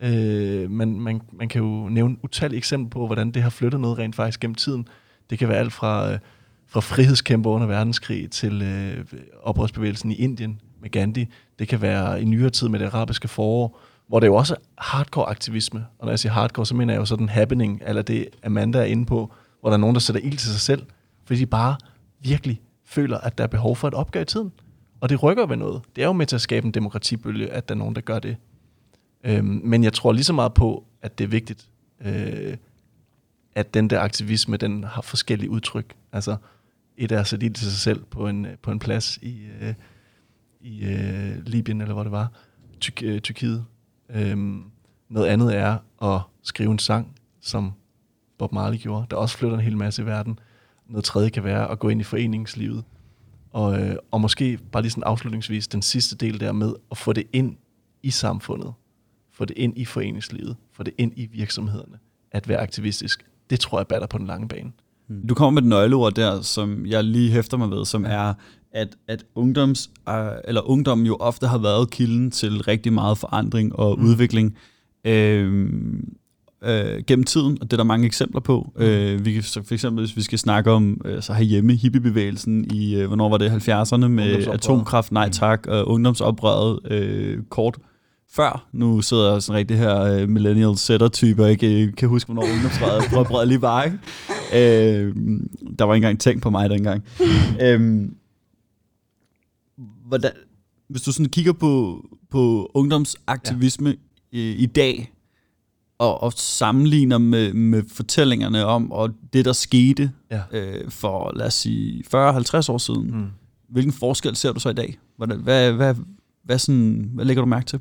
Øh, 0.00 0.70
man, 0.70 1.00
man, 1.00 1.22
man 1.32 1.48
kan 1.48 1.62
jo 1.62 1.88
nævne 1.88 2.16
utallige 2.22 2.58
eksempler 2.58 2.90
på, 2.90 3.06
hvordan 3.06 3.30
det 3.30 3.42
har 3.42 3.50
flyttet 3.50 3.80
noget 3.80 3.98
rent 3.98 4.16
faktisk 4.16 4.40
gennem 4.40 4.54
tiden. 4.54 4.88
Det 5.30 5.38
kan 5.38 5.48
være 5.48 5.58
alt 5.58 5.72
fra, 5.72 6.12
øh, 6.12 6.18
fra 6.66 6.80
frihedskæmper 6.80 7.50
under 7.50 7.66
verdenskrig 7.66 8.30
til 8.30 8.62
øh, 8.62 9.04
oprørsbevægelsen 9.42 10.10
i 10.10 10.14
Indien 10.14 10.60
med 10.80 10.90
Gandhi. 10.90 11.28
Det 11.58 11.68
kan 11.68 11.82
være 11.82 12.22
i 12.22 12.24
nyere 12.24 12.50
tid 12.50 12.68
med 12.68 12.78
det 12.78 12.86
arabiske 12.86 13.28
forår, 13.28 13.80
hvor 14.08 14.20
det 14.20 14.26
jo 14.26 14.34
også 14.34 14.54
er 14.54 14.58
hardcore 14.78 15.28
aktivisme. 15.28 15.86
Og 15.98 16.06
når 16.06 16.12
jeg 16.12 16.18
siger 16.18 16.32
hardcore, 16.32 16.66
så 16.66 16.74
mener 16.74 16.94
jeg 16.94 17.00
jo 17.00 17.04
sådan 17.04 17.28
happening, 17.28 17.82
eller 17.86 18.02
det 18.02 18.28
Amanda 18.44 18.78
er 18.78 18.84
inde 18.84 19.06
på, 19.06 19.32
hvor 19.60 19.70
der 19.70 19.76
er 19.76 19.80
nogen, 19.80 19.94
der 19.94 20.00
sætter 20.00 20.22
ild 20.22 20.38
til 20.38 20.50
sig 20.50 20.60
selv, 20.60 20.86
fordi 21.24 21.40
de 21.40 21.46
bare 21.46 21.76
virkelig 22.20 22.60
føler, 22.84 23.18
at 23.18 23.38
der 23.38 23.44
er 23.44 23.48
behov 23.48 23.76
for 23.76 23.88
et 23.88 23.94
opgør 23.94 24.20
i 24.20 24.24
tiden. 24.24 24.52
Og 25.02 25.08
det 25.08 25.22
rykker 25.22 25.46
ved 25.46 25.56
noget. 25.56 25.82
Det 25.96 26.02
er 26.02 26.06
jo 26.06 26.12
med 26.12 26.26
til 26.26 26.36
at 26.36 26.40
skabe 26.40 26.66
en 26.66 26.72
demokratibølge, 26.72 27.50
at 27.50 27.68
der 27.68 27.74
er 27.74 27.78
nogen, 27.78 27.94
der 27.94 28.00
gør 28.00 28.18
det. 28.18 28.36
Øhm, 29.24 29.60
men 29.64 29.84
jeg 29.84 29.92
tror 29.92 30.12
lige 30.12 30.24
så 30.24 30.32
meget 30.32 30.54
på, 30.54 30.84
at 31.02 31.18
det 31.18 31.24
er 31.24 31.28
vigtigt, 31.28 31.68
øh, 32.00 32.56
at 33.54 33.74
den 33.74 33.90
der 33.90 34.00
aktivisme, 34.00 34.56
den 34.56 34.84
har 34.84 35.02
forskellige 35.02 35.50
udtryk. 35.50 35.94
Altså, 36.12 36.36
et 36.96 37.12
er 37.12 37.20
at 37.20 37.26
sætte 37.26 37.46
ild 37.46 37.54
til 37.54 37.66
sig 37.70 37.80
selv 37.80 38.04
på 38.04 38.28
en, 38.28 38.46
på 38.62 38.70
en 38.70 38.78
plads 38.78 39.16
i, 39.22 39.46
øh, 39.60 39.74
i 40.60 40.84
øh, 40.84 41.46
Libyen, 41.46 41.80
eller 41.80 41.94
hvor 41.94 42.02
det 42.02 42.12
var, 42.12 42.32
Ty- 42.80 43.04
øh, 43.04 43.20
Tyrkiet. 43.20 43.64
Øhm, 44.10 44.64
noget 45.08 45.26
andet 45.26 45.56
er 45.56 45.76
at 46.02 46.20
skrive 46.42 46.70
en 46.70 46.78
sang, 46.78 47.14
som 47.40 47.72
Bob 48.38 48.52
Marley 48.52 48.78
gjorde, 48.78 49.06
der 49.10 49.16
også 49.16 49.38
flytter 49.38 49.56
en 49.56 49.64
hel 49.64 49.76
masse 49.76 50.02
i 50.02 50.06
verden. 50.06 50.38
Noget 50.86 51.04
tredje 51.04 51.28
kan 51.28 51.44
være 51.44 51.70
at 51.70 51.78
gå 51.78 51.88
ind 51.88 52.00
i 52.00 52.04
foreningslivet. 52.04 52.84
Og, 53.52 53.80
øh, 53.80 53.96
og 54.10 54.20
måske 54.20 54.58
bare 54.72 54.82
lige 54.82 54.90
sådan 54.90 55.02
afslutningsvis, 55.02 55.68
den 55.68 55.82
sidste 55.82 56.16
del 56.16 56.40
der 56.40 56.52
med 56.52 56.72
at 56.90 56.98
få 56.98 57.12
det 57.12 57.24
ind 57.32 57.56
i 58.02 58.10
samfundet, 58.10 58.72
få 59.32 59.44
det 59.44 59.58
ind 59.58 59.78
i 59.78 59.84
foreningslivet, 59.84 60.56
få 60.72 60.82
det 60.82 60.94
ind 60.98 61.12
i 61.16 61.26
virksomhederne, 61.26 61.98
at 62.30 62.48
være 62.48 62.58
aktivistisk. 62.58 63.24
Det 63.50 63.60
tror 63.60 63.78
jeg 63.78 63.86
batter 63.86 64.06
på 64.06 64.18
den 64.18 64.26
lange 64.26 64.48
bane. 64.48 64.72
Hmm. 65.06 65.26
Du 65.26 65.34
kommer 65.34 65.60
med 65.60 65.62
et 65.62 65.68
nøgleord 65.68 66.12
der, 66.12 66.40
som 66.40 66.86
jeg 66.86 67.04
lige 67.04 67.30
hæfter 67.30 67.56
mig 67.56 67.70
ved, 67.70 67.84
som 67.84 68.04
er, 68.04 68.34
at, 68.72 68.96
at 69.08 69.24
ungdoms, 69.34 69.90
øh, 70.08 70.14
eller 70.44 70.60
ungdommen 70.60 71.06
jo 71.06 71.16
ofte 71.16 71.46
har 71.46 71.58
været 71.58 71.90
kilden 71.90 72.30
til 72.30 72.62
rigtig 72.62 72.92
meget 72.92 73.18
forandring 73.18 73.76
og 73.76 73.98
mm. 73.98 74.04
udvikling. 74.04 74.56
Øh, 75.04 75.72
øh, 76.64 77.02
gennem 77.06 77.24
tiden, 77.24 77.58
og 77.60 77.70
det 77.70 77.72
er 77.72 77.76
der 77.76 77.84
mange 77.84 78.06
eksempler 78.06 78.40
på. 78.40 78.72
Mm. 78.76 78.82
Øh, 78.82 79.24
vi 79.24 79.32
kan, 79.32 79.42
så 79.42 79.62
for 79.62 79.74
eksempel, 79.74 80.04
hvis 80.04 80.16
vi 80.16 80.22
skal 80.22 80.38
snakke 80.38 80.70
om 80.70 81.00
øh, 81.04 81.22
så 81.22 81.32
herhjemme, 81.32 81.74
hippiebevægelsen 81.74 82.70
i, 82.74 82.94
øh, 82.94 83.06
hvornår 83.06 83.28
var 83.28 83.36
det, 83.36 83.68
70'erne 83.68 84.06
med 84.06 84.46
atomkraft, 84.46 85.12
nej 85.12 85.26
mm. 85.26 85.32
tak, 85.32 85.66
og 85.66 85.88
ungdomsoprøret 85.88 86.92
øh, 86.92 87.38
kort 87.50 87.78
før. 88.32 88.68
Nu 88.72 89.00
sidder 89.00 89.32
jeg 89.32 89.42
sådan 89.42 89.58
rigtig 89.58 89.78
her 89.78 90.00
øh, 90.00 90.28
millennial 90.28 90.76
setter-typer, 90.76 91.46
ikke 91.46 91.92
kan 91.92 92.08
huske, 92.08 92.32
hvornår 92.32 92.48
ungdomsoprøret 92.52 93.48
lige 93.48 93.62
var. 93.62 93.82
Ikke? 93.82 93.98
Øh, 94.54 95.14
der 95.78 95.84
var 95.84 95.94
ikke 95.94 96.04
engang 96.04 96.20
tænkt 96.20 96.42
på 96.42 96.50
mig 96.50 96.70
dengang. 96.70 97.04
øh, 97.62 98.08
hvordan, 100.06 100.30
hvis 100.88 101.02
du 101.02 101.12
sådan 101.12 101.28
kigger 101.28 101.52
på, 101.52 102.04
på 102.30 102.70
ungdomsaktivisme 102.74 103.88
ja. 104.32 104.38
i, 104.38 104.52
i 104.52 104.66
dag, 104.66 105.12
og, 106.02 106.22
og 106.22 106.32
sammenligner 106.32 107.18
med, 107.18 107.52
med 107.52 107.82
fortællingerne 107.88 108.64
om, 108.64 108.92
og 108.92 109.10
det, 109.32 109.44
der 109.44 109.52
skete 109.52 110.12
ja. 110.30 110.42
øh, 110.52 110.90
for, 110.90 111.32
lad 111.36 111.46
os 111.46 111.54
sige, 111.54 112.04
40-50 112.14 112.72
år 112.72 112.78
siden. 112.78 113.10
Mm. 113.10 113.26
Hvilken 113.68 113.92
forskel 113.92 114.36
ser 114.36 114.52
du 114.52 114.60
så 114.60 114.68
i 114.68 114.72
dag? 114.72 114.98
Hvad, 115.16 115.26
hvad, 115.26 115.72
hvad, 115.72 115.94
hvad, 116.44 116.58
sådan, 116.58 117.10
hvad 117.14 117.24
lægger 117.24 117.42
du 117.42 117.46
mærke 117.46 117.66
til? 117.66 117.80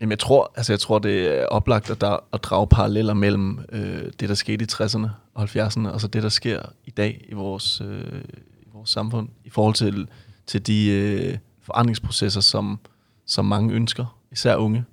Jamen, 0.00 0.10
jeg 0.10 0.18
tror, 0.18 0.52
altså, 0.56 0.72
jeg 0.72 0.80
tror 0.80 0.98
det 0.98 1.40
er 1.40 1.46
oplagt 1.46 1.90
at, 1.90 2.00
der, 2.00 2.16
at 2.32 2.44
drage 2.44 2.66
paralleller 2.66 3.14
mellem 3.14 3.58
øh, 3.72 4.02
det, 4.20 4.28
der 4.28 4.34
skete 4.34 4.64
i 4.64 4.68
60'erne 4.72 5.08
og 5.34 5.44
70'erne, 5.44 5.88
og 5.88 6.00
så 6.00 6.08
det, 6.08 6.22
der 6.22 6.28
sker 6.28 6.62
i 6.84 6.90
dag 6.90 7.24
i 7.28 7.34
vores, 7.34 7.80
øh, 7.80 8.20
i 8.62 8.68
vores 8.72 8.90
samfund, 8.90 9.28
i 9.44 9.50
forhold 9.50 9.74
til, 9.74 10.08
til 10.46 10.66
de 10.66 10.90
øh, 10.90 11.38
forandringsprocesser, 11.62 12.40
som, 12.40 12.78
som 13.26 13.44
mange 13.44 13.74
ønsker, 13.74 14.18
især 14.32 14.56
unge. 14.56 14.84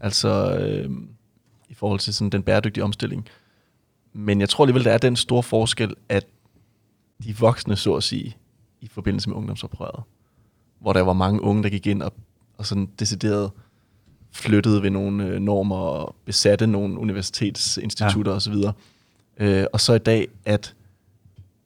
Altså, 0.00 0.58
øh, 0.58 0.90
i 1.72 1.74
forhold 1.74 2.00
til 2.00 2.14
sådan 2.14 2.30
den 2.30 2.42
bæredygtige 2.42 2.84
omstilling. 2.84 3.28
Men 4.12 4.40
jeg 4.40 4.48
tror 4.48 4.64
alligevel, 4.64 4.84
der 4.84 4.92
er 4.92 4.98
den 4.98 5.16
store 5.16 5.42
forskel, 5.42 5.94
at 6.08 6.26
de 7.24 7.36
voksne, 7.38 7.76
så 7.76 7.94
at 7.94 8.02
sige, 8.02 8.36
i 8.80 8.88
forbindelse 8.88 9.28
med 9.28 9.36
ungdomsoprøret, 9.36 10.02
hvor 10.80 10.92
der 10.92 11.00
var 11.00 11.12
mange 11.12 11.42
unge, 11.42 11.62
der 11.62 11.68
gik 11.68 11.86
ind 11.86 12.02
og, 12.02 12.12
og 12.58 12.66
sådan 12.66 12.88
decideret 12.98 13.50
flyttede 14.32 14.82
ved 14.82 14.90
nogle 14.90 15.24
øh, 15.24 15.40
normer 15.40 15.76
og 15.76 16.14
besatte 16.24 16.66
nogle 16.66 16.98
universitetsinstitutter 16.98 18.32
ja. 18.32 18.36
osv. 18.36 18.54
Øh, 19.36 19.66
og 19.72 19.80
så 19.80 19.94
i 19.94 19.98
dag, 19.98 20.28
at 20.44 20.74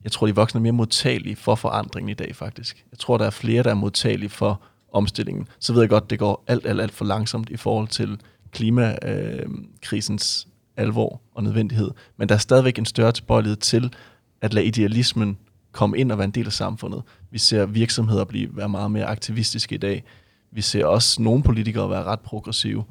jeg 0.05 0.13
tror, 0.13 0.27
de 0.27 0.35
voksne 0.35 0.59
er 0.59 0.63
mere 0.63 0.73
modtagelige 0.73 1.37
for 1.37 1.55
forandringen 1.55 2.11
i 2.11 2.15
dag 2.15 2.37
faktisk. 2.37 2.85
Jeg 2.91 2.99
tror, 2.99 3.19
der 3.19 3.25
er 3.25 3.31
flere, 3.31 3.63
der 3.63 3.71
er 3.71 3.75
modtagelige 3.75 4.29
for 4.29 4.61
omstillingen. 4.93 5.49
Så 5.59 5.73
ved 5.73 5.81
jeg 5.83 5.89
godt, 5.89 6.11
det 6.11 6.19
går 6.19 6.45
alt, 6.47 6.67
alt, 6.67 6.81
alt 6.81 6.93
for 6.93 7.05
langsomt 7.05 7.51
i 7.51 7.57
forhold 7.57 7.89
til 7.89 8.21
klimakrisens 8.53 10.49
alvor 10.77 11.21
og 11.35 11.43
nødvendighed. 11.43 11.91
Men 12.17 12.29
der 12.29 12.35
er 12.35 12.39
stadigvæk 12.39 12.79
en 12.79 12.85
større 12.85 13.13
tilbøjelighed 13.13 13.57
til 13.57 13.95
at 14.41 14.55
lade 14.55 14.67
idealismen 14.67 15.39
komme 15.73 15.99
ind 15.99 16.13
og 16.13 16.19
være 16.19 16.25
en 16.25 16.31
del 16.31 16.47
af 16.47 16.53
samfundet. 16.53 17.03
Vi 17.31 17.39
ser 17.39 17.67
virksomheder 17.67 18.25
blive 18.25 18.57
være 18.57 18.69
meget 18.69 18.91
mere 18.91 19.05
aktivistiske 19.05 19.75
i 19.75 19.79
dag. 19.79 20.05
Vi 20.51 20.61
ser 20.61 20.87
også 20.87 21.23
nogle 21.23 21.43
politikere 21.43 21.91
være 21.91 22.05
ret 22.05 22.21
progressive. 22.21 22.85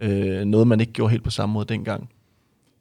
Øh, 0.00 0.44
noget, 0.44 0.66
man 0.66 0.80
ikke 0.80 0.92
gjorde 0.92 1.10
helt 1.10 1.24
på 1.24 1.30
samme 1.30 1.52
måde 1.52 1.64
dengang. 1.64 2.10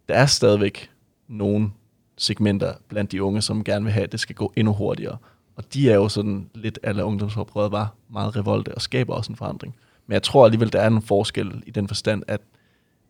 Der 0.10 0.16
er 0.16 0.26
stadigvæk 0.26 0.90
nogle 1.28 1.70
segmenter 2.18 2.74
blandt 2.90 3.12
de 3.12 3.24
unge, 3.24 3.42
som 3.42 3.64
gerne 3.64 3.86
vil 3.86 3.94
have, 3.94 4.04
at 4.04 4.12
det 4.12 4.20
skal 4.20 4.36
gå 4.36 4.54
endnu 4.56 4.74
hurtigere. 4.74 5.18
Og 5.56 5.74
de 5.74 5.92
er 5.92 5.96
jo 5.96 6.10
sådan 6.10 6.50
lidt, 6.56 6.80
alle 6.84 7.04
ungdomsoprøret 7.04 7.72
var 7.72 7.96
meget 8.10 8.36
revolte 8.36 8.76
og 8.76 8.82
skaber 8.82 9.14
også 9.14 9.32
en 9.32 9.36
forandring. 9.36 9.76
Men 10.08 10.14
jeg 10.14 10.24
tror 10.24 10.46
alligevel, 10.46 10.74
der 10.74 10.82
er 10.82 10.88
en 10.88 11.02
forskel 11.02 11.64
i 11.66 11.72
den 11.72 11.88
forstand, 11.88 12.24
at, 12.28 12.42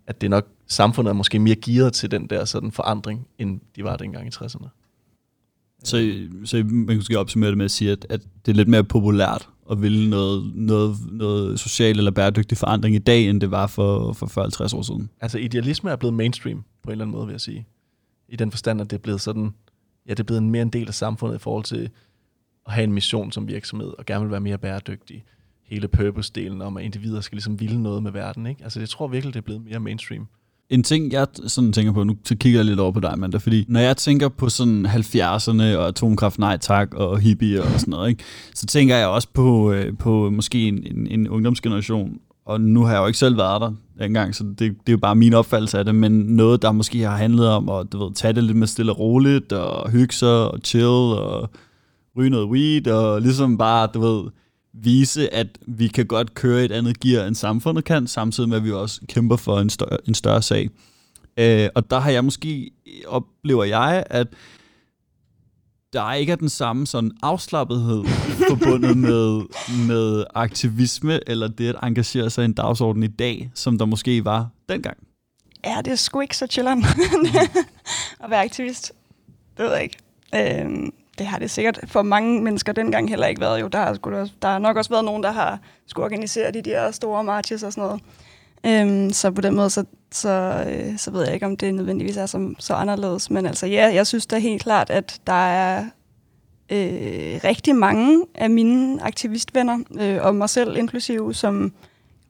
at 0.08 0.22
det 0.22 0.30
nok 0.30 0.48
samfundet 0.68 1.10
er 1.10 1.14
måske 1.14 1.40
mere 1.40 1.56
gearet 1.56 1.94
til 1.94 2.12
den 2.12 2.28
der 2.28 2.46
sådan 2.46 2.72
forandring, 2.72 3.28
end 3.38 3.60
de 3.76 3.84
var 3.84 3.98
dengang 3.98 4.28
i 4.28 4.30
60'erne. 4.30 4.68
Så, 5.84 6.28
så 6.46 6.58
man 6.58 6.88
kan 6.88 6.96
måske 6.96 7.20
opsummere 7.20 7.50
det 7.50 7.58
med 7.58 7.66
at 7.66 7.72
sige, 7.72 7.92
at, 7.92 8.06
at 8.10 8.22
det 8.46 8.52
er 8.52 8.56
lidt 8.56 8.68
mere 8.68 8.84
populært 8.84 9.50
at 9.72 9.82
ville 9.82 10.10
noget, 10.10 10.52
noget, 10.56 10.98
noget 11.12 11.60
social 11.60 11.98
eller 11.98 12.12
bæredygtig 12.12 12.58
forandring 12.58 12.96
i 12.96 13.00
dag, 13.00 13.30
end 13.30 13.42
det 13.42 13.52
var 13.52 13.68
for, 13.68 14.14
for 14.14 14.26
40-50 14.72 14.78
år 14.78 14.82
siden. 14.82 15.10
Altså 15.22 15.38
idealisme 15.38 15.92
er 15.92 15.96
blevet 15.96 16.14
mainstream 16.14 16.64
på 16.84 16.90
en 16.90 16.92
eller 16.92 17.06
anden 17.06 17.16
måde, 17.16 17.26
vil 17.26 17.34
jeg 17.34 17.42
sige. 17.42 17.66
I 18.30 18.36
den 18.36 18.52
forstand, 18.52 18.82
at 18.82 18.90
det 18.90 18.98
er 18.98 19.02
blevet 19.02 19.22
sådan, 19.22 19.54
ja, 20.08 20.12
det 20.12 20.20
er 20.20 20.24
blevet 20.24 20.42
en 20.42 20.50
mere 20.50 20.62
en 20.62 20.70
del 20.70 20.88
af 20.88 20.94
samfundet 20.94 21.36
i 21.36 21.40
forhold 21.40 21.64
til 21.64 21.90
at 22.66 22.74
have 22.74 22.84
en 22.84 22.94
mission 22.94 23.32
som 23.32 23.48
virksomhed, 23.48 23.94
og 23.98 24.06
gerne 24.06 24.24
vil 24.24 24.32
være 24.32 24.42
mere 24.42 24.58
bæredygtig 24.58 25.24
hele 25.70 25.88
purpose-delen 25.88 26.62
om, 26.62 26.78
at 26.78 26.84
individer 26.84 27.22
skal 27.22 27.36
ligesom 27.36 27.60
ville 27.60 27.84
noget 27.84 28.04
med 28.04 28.12
verden. 28.12 28.46
Ikke? 28.48 28.64
Altså, 28.64 28.80
jeg 28.80 28.90
tror 28.90 29.08
virkelig, 29.08 29.34
det 29.34 29.40
er 29.40 29.44
blevet 29.44 29.62
mere 29.66 29.80
mainstream. 29.80 30.28
En 30.70 30.84
ting, 30.84 31.12
jeg 31.12 31.28
sådan 31.48 31.74
tænker 31.74 31.94
på, 31.94 32.04
nu 32.04 32.16
så 32.24 32.36
kigger 32.38 32.60
jeg 32.60 32.66
lidt 32.66 32.80
over 32.80 32.92
på 32.92 33.00
dig, 33.00 33.12
Amanda, 33.12 33.38
fordi 33.38 33.66
når 33.68 33.80
jeg 33.80 33.98
tænker 33.98 34.30
på 34.30 34.50
sådan 34.50 34.86
70'erne 34.86 35.78
og 35.78 35.88
atomkraft, 35.88 36.40
nej 36.40 36.58
tak, 36.58 36.94
og 36.94 37.20
hippie 37.20 37.64
og 37.64 37.80
sådan 37.80 37.92
noget, 37.92 38.10
ikke, 38.10 38.24
så 38.54 38.66
tænker 38.66 38.96
jeg 38.96 39.08
også 39.08 39.28
på, 39.34 39.72
øh, 39.72 39.98
på 39.98 40.30
måske 40.30 40.68
en, 40.68 40.88
en, 40.92 41.08
en 41.08 41.30
ungdomsgeneration, 41.30 42.20
og 42.46 42.62
nu 42.62 42.84
har 42.84 42.94
jeg 42.94 43.02
jo 43.02 43.08
ikke 43.08 43.20
selv 43.20 43.38
været 43.38 43.62
der 43.62 43.72
dengang, 44.00 44.36
så 44.36 44.44
det, 44.44 44.60
det 44.60 44.70
er 44.70 44.92
jo 44.92 44.98
bare 44.98 45.16
min 45.16 45.34
opfattelse 45.34 45.80
af 45.80 45.86
det, 45.86 45.96
men 45.96 46.12
noget, 46.12 46.62
der 46.62 46.72
måske 46.72 47.02
har 47.02 47.18
handlet 47.18 47.48
om 47.48 47.70
at 47.70 47.92
du 47.92 48.04
ved, 48.04 48.14
tage 48.14 48.34
det 48.34 48.44
lidt 48.44 48.58
med 48.58 48.68
stille 48.68 48.92
og 48.92 49.00
roligt, 49.00 49.54
og 49.54 49.90
hygge 49.90 50.14
sig, 50.14 50.52
og 50.52 50.60
chill, 50.64 50.86
og 50.86 51.50
ryge 52.18 52.30
noget 52.30 52.48
weed, 52.48 52.88
og 52.88 53.22
ligesom 53.22 53.58
bare, 53.58 53.88
du 53.94 54.00
ved, 54.00 54.24
vise, 54.84 55.34
at 55.34 55.48
vi 55.68 55.88
kan 55.88 56.06
godt 56.06 56.34
køre 56.34 56.66
et 56.66 56.72
andet 56.72 57.00
gear, 57.00 57.26
end 57.28 57.36
samfundet 57.36 57.86
kan, 57.86 58.08
samtidig 58.08 58.50
med, 58.50 58.58
at 58.58 58.64
vi 58.64 58.72
også 58.72 59.02
kæmper 59.10 59.36
for 59.36 59.60
en 59.60 59.70
større, 59.70 59.98
en 60.08 60.14
større 60.14 60.42
sag. 60.42 60.70
Øh, 61.38 61.70
og 61.76 61.90
der 61.90 62.00
har 62.00 62.12
jeg 62.12 62.24
måske, 62.24 62.72
oplever 63.08 63.64
jeg, 63.64 64.04
at 64.10 64.28
der 65.94 66.14
ikke 66.14 66.32
er 66.32 66.36
den 66.36 66.50
samme 66.50 66.88
sådan 66.88 67.12
afslappethed 67.24 68.04
forbundet 68.50 68.98
med, 68.98 69.42
med 69.88 70.24
aktivisme, 70.36 71.30
eller 71.30 71.48
det 71.48 71.70
at 71.70 71.76
engagere 71.84 72.30
sig 72.30 72.42
i 72.42 72.46
en 72.46 72.54
dagsorden 72.54 73.04
i 73.04 73.08
dag, 73.08 73.52
som 73.54 73.78
der 73.78 73.86
måske 73.86 74.26
var 74.26 74.50
dengang. 74.70 74.98
Ja, 75.66 75.82
det 75.86 75.92
er 75.92 75.96
sgu 75.96 76.20
ikke 76.20 76.38
så 76.38 76.48
chilleren 76.48 76.86
at 78.24 78.30
være 78.30 78.44
aktivist. 78.44 78.92
det 79.58 79.66
ved 79.66 79.74
jeg 79.74 79.84
ikke. 79.84 79.98
Øhm, 80.36 80.92
det 81.18 81.26
har 81.26 81.40
det 81.40 81.52
sikkert 81.52 81.80
for 81.88 82.02
mange 82.02 82.42
mennesker 82.42 82.74
dengang 82.74 83.10
heller 83.10 83.28
ikke 83.28 83.42
været. 83.42 83.62
Jo, 83.62 83.68
der, 83.68 83.80
har, 83.80 83.94
sgu 83.94 84.12
der 84.42 84.48
har 84.48 84.60
nok 84.60 84.78
også 84.78 84.90
været 84.90 85.06
nogen, 85.06 85.24
der 85.24 85.32
har 85.32 85.60
skulle 85.88 86.06
organisere 86.06 86.52
de 86.52 86.62
der 86.62 86.92
store 86.92 87.24
marches 87.24 87.64
og 87.64 87.74
sådan 87.74 87.84
noget. 87.84 88.02
Øhm, 88.66 89.14
så 89.14 89.32
på 89.32 89.42
den 89.42 89.56
måde, 89.56 89.70
så, 89.70 89.84
så, 90.12 90.64
øh, 90.70 90.98
så 90.98 91.12
ved 91.12 91.24
jeg 91.24 91.34
ikke, 91.34 91.46
om 91.46 91.58
det 91.58 91.76
nødvendigvis 91.76 92.18
er 92.18 92.26
så, 92.26 92.54
så 92.60 92.74
anderledes. 92.74 93.30
Men 93.30 93.46
altså, 93.46 93.68
ja, 93.68 93.94
jeg 93.94 94.08
synes 94.08 94.26
da 94.26 94.38
helt 94.38 94.62
klart, 94.62 94.90
at 94.90 95.22
der 95.28 95.34
er 95.34 95.86
øh, 96.70 97.40
rigtig 97.44 97.76
mange 97.76 98.26
af 98.36 98.50
mine 98.50 99.04
aktivistvenner, 99.04 99.80
øh, 100.00 100.18
og 100.22 100.36
mig 100.36 100.50
selv 100.50 100.78
inklusive, 100.78 101.34
som 101.34 101.74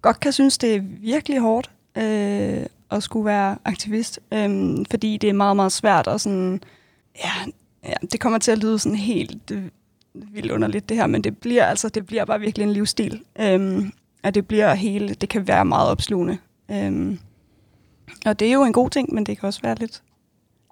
godt 0.01 0.19
kan 0.19 0.31
synes, 0.31 0.57
det 0.57 0.75
er 0.75 0.81
virkelig 1.01 1.39
hårdt 1.39 1.71
øh, 1.97 2.65
at 2.91 3.03
skulle 3.03 3.25
være 3.25 3.57
aktivist. 3.65 4.19
Øh, 4.33 4.77
fordi 4.89 5.17
det 5.17 5.29
er 5.29 5.33
meget, 5.33 5.55
meget 5.55 5.71
svært 5.71 6.07
og 6.07 6.21
sådan... 6.21 6.61
Ja, 7.23 7.51
ja, 7.83 7.93
det 8.11 8.19
kommer 8.19 8.39
til 8.39 8.51
at 8.51 8.57
lyde 8.57 8.79
sådan 8.79 8.95
helt 8.95 9.51
øh, 9.51 9.63
vildt 10.13 10.51
underligt 10.51 10.89
det 10.89 10.97
her, 10.97 11.07
men 11.07 11.23
det 11.23 11.37
bliver 11.37 11.65
altså 11.65 11.89
det 11.89 12.05
bliver 12.05 12.25
bare 12.25 12.39
virkelig 12.39 12.63
en 12.63 12.73
livsstil. 12.73 13.23
Øhm, 13.39 13.91
og 14.23 14.35
det 14.35 14.47
bliver 14.47 14.73
hele, 14.73 15.13
det 15.13 15.29
kan 15.29 15.47
være 15.47 15.65
meget 15.65 15.89
opslugende. 15.89 16.37
Øhm, 16.71 17.19
og 18.25 18.39
det 18.39 18.47
er 18.47 18.53
jo 18.53 18.63
en 18.63 18.73
god 18.73 18.89
ting, 18.89 19.13
men 19.13 19.25
det 19.25 19.39
kan 19.39 19.47
også 19.47 19.61
være 19.61 19.75
lidt, 19.75 20.03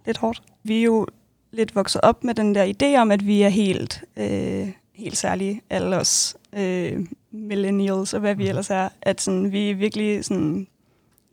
lidt 0.06 0.18
hårdt. 0.18 0.44
Vi 0.64 0.80
er 0.80 0.84
jo 0.84 1.08
lidt 1.52 1.76
vokset 1.76 2.02
op 2.02 2.24
med 2.24 2.34
den 2.34 2.56
der 2.56 2.74
idé 2.74 3.00
om, 3.00 3.12
at 3.12 3.26
vi 3.26 3.42
er 3.42 3.50
helt, 3.50 4.04
øh, 4.18 4.70
helt 4.94 5.18
særlige, 5.18 5.62
alle 5.70 5.98
os 5.98 6.36
øh, 6.54 7.06
millennials 7.32 8.14
og 8.14 8.20
hvad 8.20 8.36
vi 8.36 8.48
ellers 8.48 8.70
er. 8.70 8.90
At 9.02 9.22
sådan, 9.22 9.52
vi 9.52 9.70
er 9.70 9.76
virkelig 9.76 10.26
sådan, 10.26 10.68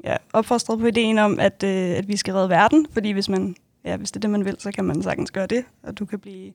ja, 0.04 0.16
opfostret 0.32 0.78
på 0.78 0.86
ideen 0.86 1.18
om, 1.18 1.40
at, 1.40 1.62
øh, 1.62 1.90
at 1.90 2.08
vi 2.08 2.16
skal 2.16 2.34
redde 2.34 2.48
verden, 2.48 2.86
fordi 2.92 3.10
hvis 3.10 3.28
man 3.28 3.56
ja, 3.84 3.96
hvis 3.96 4.10
det 4.10 4.16
er 4.16 4.20
det, 4.20 4.30
man 4.30 4.44
vil, 4.44 4.56
så 4.58 4.72
kan 4.72 4.84
man 4.84 5.02
sagtens 5.02 5.30
gøre 5.30 5.46
det, 5.46 5.64
og 5.82 5.98
du 5.98 6.04
kan 6.04 6.18
blive 6.18 6.52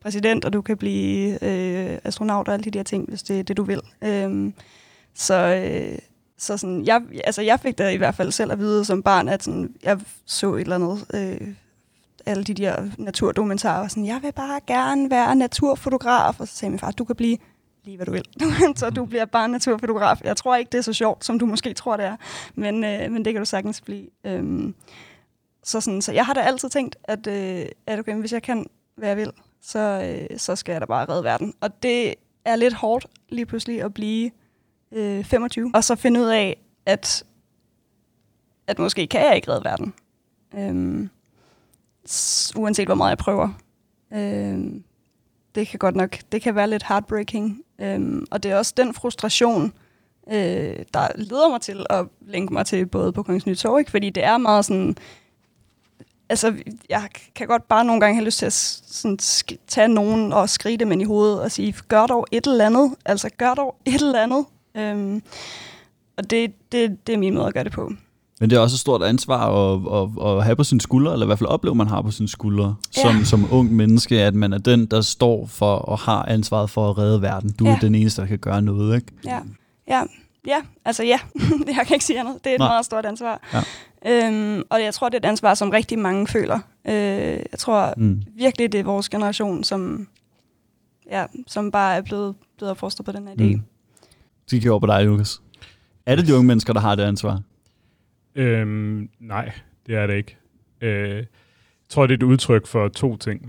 præsident, 0.00 0.44
og 0.44 0.52
du 0.52 0.62
kan 0.62 0.76
blive 0.76 1.44
øh, 1.44 1.98
astronaut 2.04 2.48
og 2.48 2.54
alle 2.54 2.64
de 2.64 2.70
der 2.70 2.82
ting, 2.82 3.08
hvis 3.08 3.22
det 3.22 3.38
er 3.38 3.42
det, 3.42 3.56
du 3.56 3.62
vil. 3.62 3.80
Øhm, 4.02 4.54
så 5.14 5.34
øh, 5.34 5.98
så 6.38 6.56
sådan, 6.56 6.84
jeg, 6.84 7.02
altså 7.24 7.42
jeg 7.42 7.60
fik 7.60 7.78
da 7.78 7.88
i 7.88 7.96
hvert 7.96 8.14
fald 8.14 8.32
selv 8.32 8.52
at 8.52 8.58
vide 8.58 8.84
som 8.84 9.02
barn, 9.02 9.28
at 9.28 9.42
sådan, 9.42 9.74
jeg 9.82 10.00
så 10.26 10.54
et 10.54 10.60
eller 10.60 10.74
andet, 10.74 11.06
øh, 11.14 11.48
alle 12.26 12.44
de 12.44 12.54
der 12.54 12.86
naturdokumentarer, 12.98 13.82
og 13.82 13.90
sådan, 13.90 14.06
jeg 14.06 14.18
vil 14.22 14.32
bare 14.32 14.60
gerne 14.66 15.10
være 15.10 15.36
naturfotograf, 15.36 16.40
og 16.40 16.48
så 16.48 16.56
sagde 16.56 16.70
min 16.70 16.78
far, 16.78 16.90
du 16.90 17.04
kan 17.04 17.16
blive 17.16 17.38
lige 17.84 17.96
hvad 17.96 18.06
du 18.06 18.12
vil. 18.12 18.24
så 18.76 18.90
du 18.90 19.04
bliver 19.04 19.24
bare 19.24 19.48
naturfotograf. 19.48 20.20
Jeg 20.24 20.36
tror 20.36 20.56
ikke, 20.56 20.68
det 20.72 20.78
er 20.78 20.82
så 20.82 20.92
sjovt, 20.92 21.24
som 21.24 21.38
du 21.38 21.46
måske 21.46 21.74
tror, 21.74 21.96
det 21.96 22.06
er, 22.06 22.16
men, 22.54 22.84
øh, 22.84 23.12
men 23.12 23.24
det 23.24 23.32
kan 23.32 23.40
du 23.40 23.46
sagtens 23.46 23.80
blive. 23.80 24.06
Øhm, 24.24 24.74
så, 25.62 25.80
sådan, 25.80 26.02
så 26.02 26.12
jeg 26.12 26.26
har 26.26 26.32
da 26.32 26.40
altid 26.40 26.68
tænkt, 26.68 26.96
at, 27.04 27.26
øh, 27.26 27.66
at 27.86 27.98
okay, 27.98 28.14
hvis 28.14 28.32
jeg 28.32 28.42
kan, 28.42 28.66
hvad 28.96 29.08
jeg 29.08 29.16
vil, 29.16 29.32
så, 29.60 29.78
øh, 29.78 30.38
så 30.38 30.56
skal 30.56 30.72
jeg 30.72 30.80
da 30.80 30.86
bare 30.86 31.06
redde 31.08 31.24
verden. 31.24 31.54
Og 31.60 31.82
det 31.82 32.14
er 32.44 32.56
lidt 32.56 32.74
hårdt 32.74 33.06
lige 33.28 33.46
pludselig 33.46 33.82
at 33.82 33.94
blive 33.94 34.30
øh, 34.92 35.24
25, 35.24 35.70
og 35.74 35.84
så 35.84 35.94
finde 35.96 36.20
ud 36.20 36.26
af, 36.26 36.60
at, 36.86 37.24
at 38.66 38.78
måske 38.78 39.06
kan 39.06 39.20
jeg 39.20 39.36
ikke 39.36 39.50
redde 39.50 39.64
verden. 39.64 39.94
Øhm, 40.54 41.10
uanset 42.56 42.88
hvor 42.88 42.94
meget 42.94 43.10
jeg 43.10 43.18
prøver. 43.18 43.48
Øhm, 44.12 44.84
det 45.54 45.68
kan 45.68 45.78
godt 45.78 45.96
nok, 45.96 46.18
det 46.32 46.42
kan 46.42 46.54
være 46.54 46.70
lidt 46.70 46.86
heartbreaking. 46.88 47.62
Øhm, 47.78 48.26
og 48.30 48.42
det 48.42 48.50
er 48.50 48.56
også 48.56 48.74
den 48.76 48.94
frustration, 48.94 49.72
øh, 50.28 50.84
der 50.94 51.08
leder 51.14 51.48
mig 51.48 51.60
til 51.60 51.86
at 51.90 52.06
linke 52.20 52.52
mig 52.52 52.66
til 52.66 52.86
både 52.86 53.12
på 53.12 53.22
Kongens 53.22 53.46
Nytorv, 53.46 53.78
ikke? 53.78 53.90
fordi 53.90 54.10
det 54.10 54.24
er 54.24 54.38
meget 54.38 54.64
sådan, 54.64 54.96
altså, 56.30 56.54
jeg 56.88 57.02
kan 57.34 57.46
godt 57.46 57.68
bare 57.68 57.84
nogle 57.84 58.00
gange 58.00 58.14
have 58.14 58.24
lyst 58.24 58.38
til 58.38 58.46
at 58.46 58.52
sådan, 58.52 59.18
tage 59.68 59.88
nogen 59.88 60.32
og 60.32 60.48
skrige 60.48 60.78
dem 60.78 60.92
ind 60.92 61.02
i 61.02 61.04
hovedet 61.04 61.40
og 61.40 61.50
sige, 61.50 61.74
gør 61.88 62.06
dog 62.06 62.26
et 62.32 62.46
eller 62.46 62.66
andet. 62.66 62.94
Altså, 63.04 63.30
gør 63.38 63.54
dog 63.54 63.76
et 63.86 63.94
eller 63.94 64.22
andet. 64.22 64.44
Øhm, 64.76 65.22
og 66.18 66.30
det, 66.30 66.52
det, 66.72 67.06
det 67.06 67.14
er 67.14 67.18
min 67.18 67.34
måde 67.34 67.46
at 67.46 67.54
gøre 67.54 67.64
det 67.64 67.72
på. 67.72 67.92
Men 68.40 68.50
det 68.50 68.56
er 68.56 68.60
også 68.60 68.74
et 68.74 68.80
stort 68.80 69.02
ansvar 69.02 69.46
at, 69.46 69.80
at, 70.02 70.36
at 70.38 70.44
have 70.44 70.56
på 70.56 70.64
sine 70.64 70.80
skuldre, 70.80 71.12
eller 71.12 71.26
i 71.26 71.28
hvert 71.28 71.38
fald 71.38 71.48
opleve, 71.48 71.74
man 71.74 71.86
har 71.86 72.02
på 72.02 72.10
sine 72.10 72.28
skuldre, 72.28 72.74
Ja. 72.96 73.02
som, 73.02 73.24
som 73.24 73.48
ung 73.52 73.72
menneske, 73.72 74.22
at 74.22 74.34
man 74.34 74.52
er 74.52 74.58
den, 74.58 74.86
der 74.86 75.00
står 75.00 75.46
for 75.46 75.74
og 75.76 75.98
har 75.98 76.24
ansvaret 76.28 76.70
for 76.70 76.90
at 76.90 76.98
redde 76.98 77.22
verden. 77.22 77.52
Du 77.52 77.64
ja. 77.64 77.70
Er 77.70 77.78
den 77.78 77.94
eneste, 77.94 78.22
der 78.22 78.28
kan 78.28 78.38
gøre 78.38 78.62
noget, 78.62 78.96
ikke? 78.96 79.06
Ja, 79.24 79.38
ja, 79.88 80.02
ja 80.46 80.56
altså 80.84 81.02
ja, 81.04 81.18
jeg 81.76 81.86
kan 81.86 81.94
ikke 81.94 82.04
sige 82.04 82.20
andet. 82.20 82.34
Det 82.44 82.50
er 82.50 82.54
et. 82.54 82.58
Nej. 82.58 82.68
meget 82.68 82.84
stort 82.84 83.06
ansvar. 83.06 83.48
Ja. 83.52 83.62
Øhm, 84.06 84.62
og 84.70 84.82
jeg 84.82 84.94
tror, 84.94 85.08
det 85.08 85.14
er 85.14 85.18
et 85.28 85.30
ansvar, 85.30 85.54
som 85.54 85.70
rigtig 85.70 85.98
mange 85.98 86.26
føler. 86.26 86.58
Øh, 86.88 86.92
jeg 87.50 87.58
tror 87.58 87.94
Mm. 87.96 88.22
virkelig, 88.36 88.72
det 88.72 88.80
er 88.80 88.84
vores 88.84 89.08
generation, 89.08 89.64
som, 89.64 90.08
ja, 91.10 91.26
som 91.46 91.70
bare 91.70 91.96
er 91.96 92.00
blevet, 92.02 92.34
blevet 92.56 92.70
opfostret 92.70 93.04
på 93.06 93.12
den 93.12 93.28
her 93.28 93.34
idé. 93.34 93.56
Mm. 93.56 93.62
Så 94.46 94.56
kigger 94.56 94.70
over 94.70 94.80
på 94.80 94.86
dig, 94.86 95.04
Lukas. 95.04 95.42
Er 96.06 96.16
det 96.16 96.26
de 96.26 96.34
unge 96.34 96.46
mennesker, 96.46 96.72
der 96.72 96.80
har 96.80 96.94
det 96.94 97.02
ansvar? 97.02 97.42
Øhm, 98.34 99.08
nej, 99.20 99.52
det 99.86 99.94
er 99.94 100.06
det 100.06 100.16
ikke. 100.16 100.36
Øh, 100.80 101.16
jeg 101.16 101.26
tror, 101.88 102.06
det 102.06 102.14
er 102.14 102.18
et 102.18 102.22
udtryk 102.22 102.66
for 102.66 102.88
to 102.88 103.16
ting. 103.16 103.42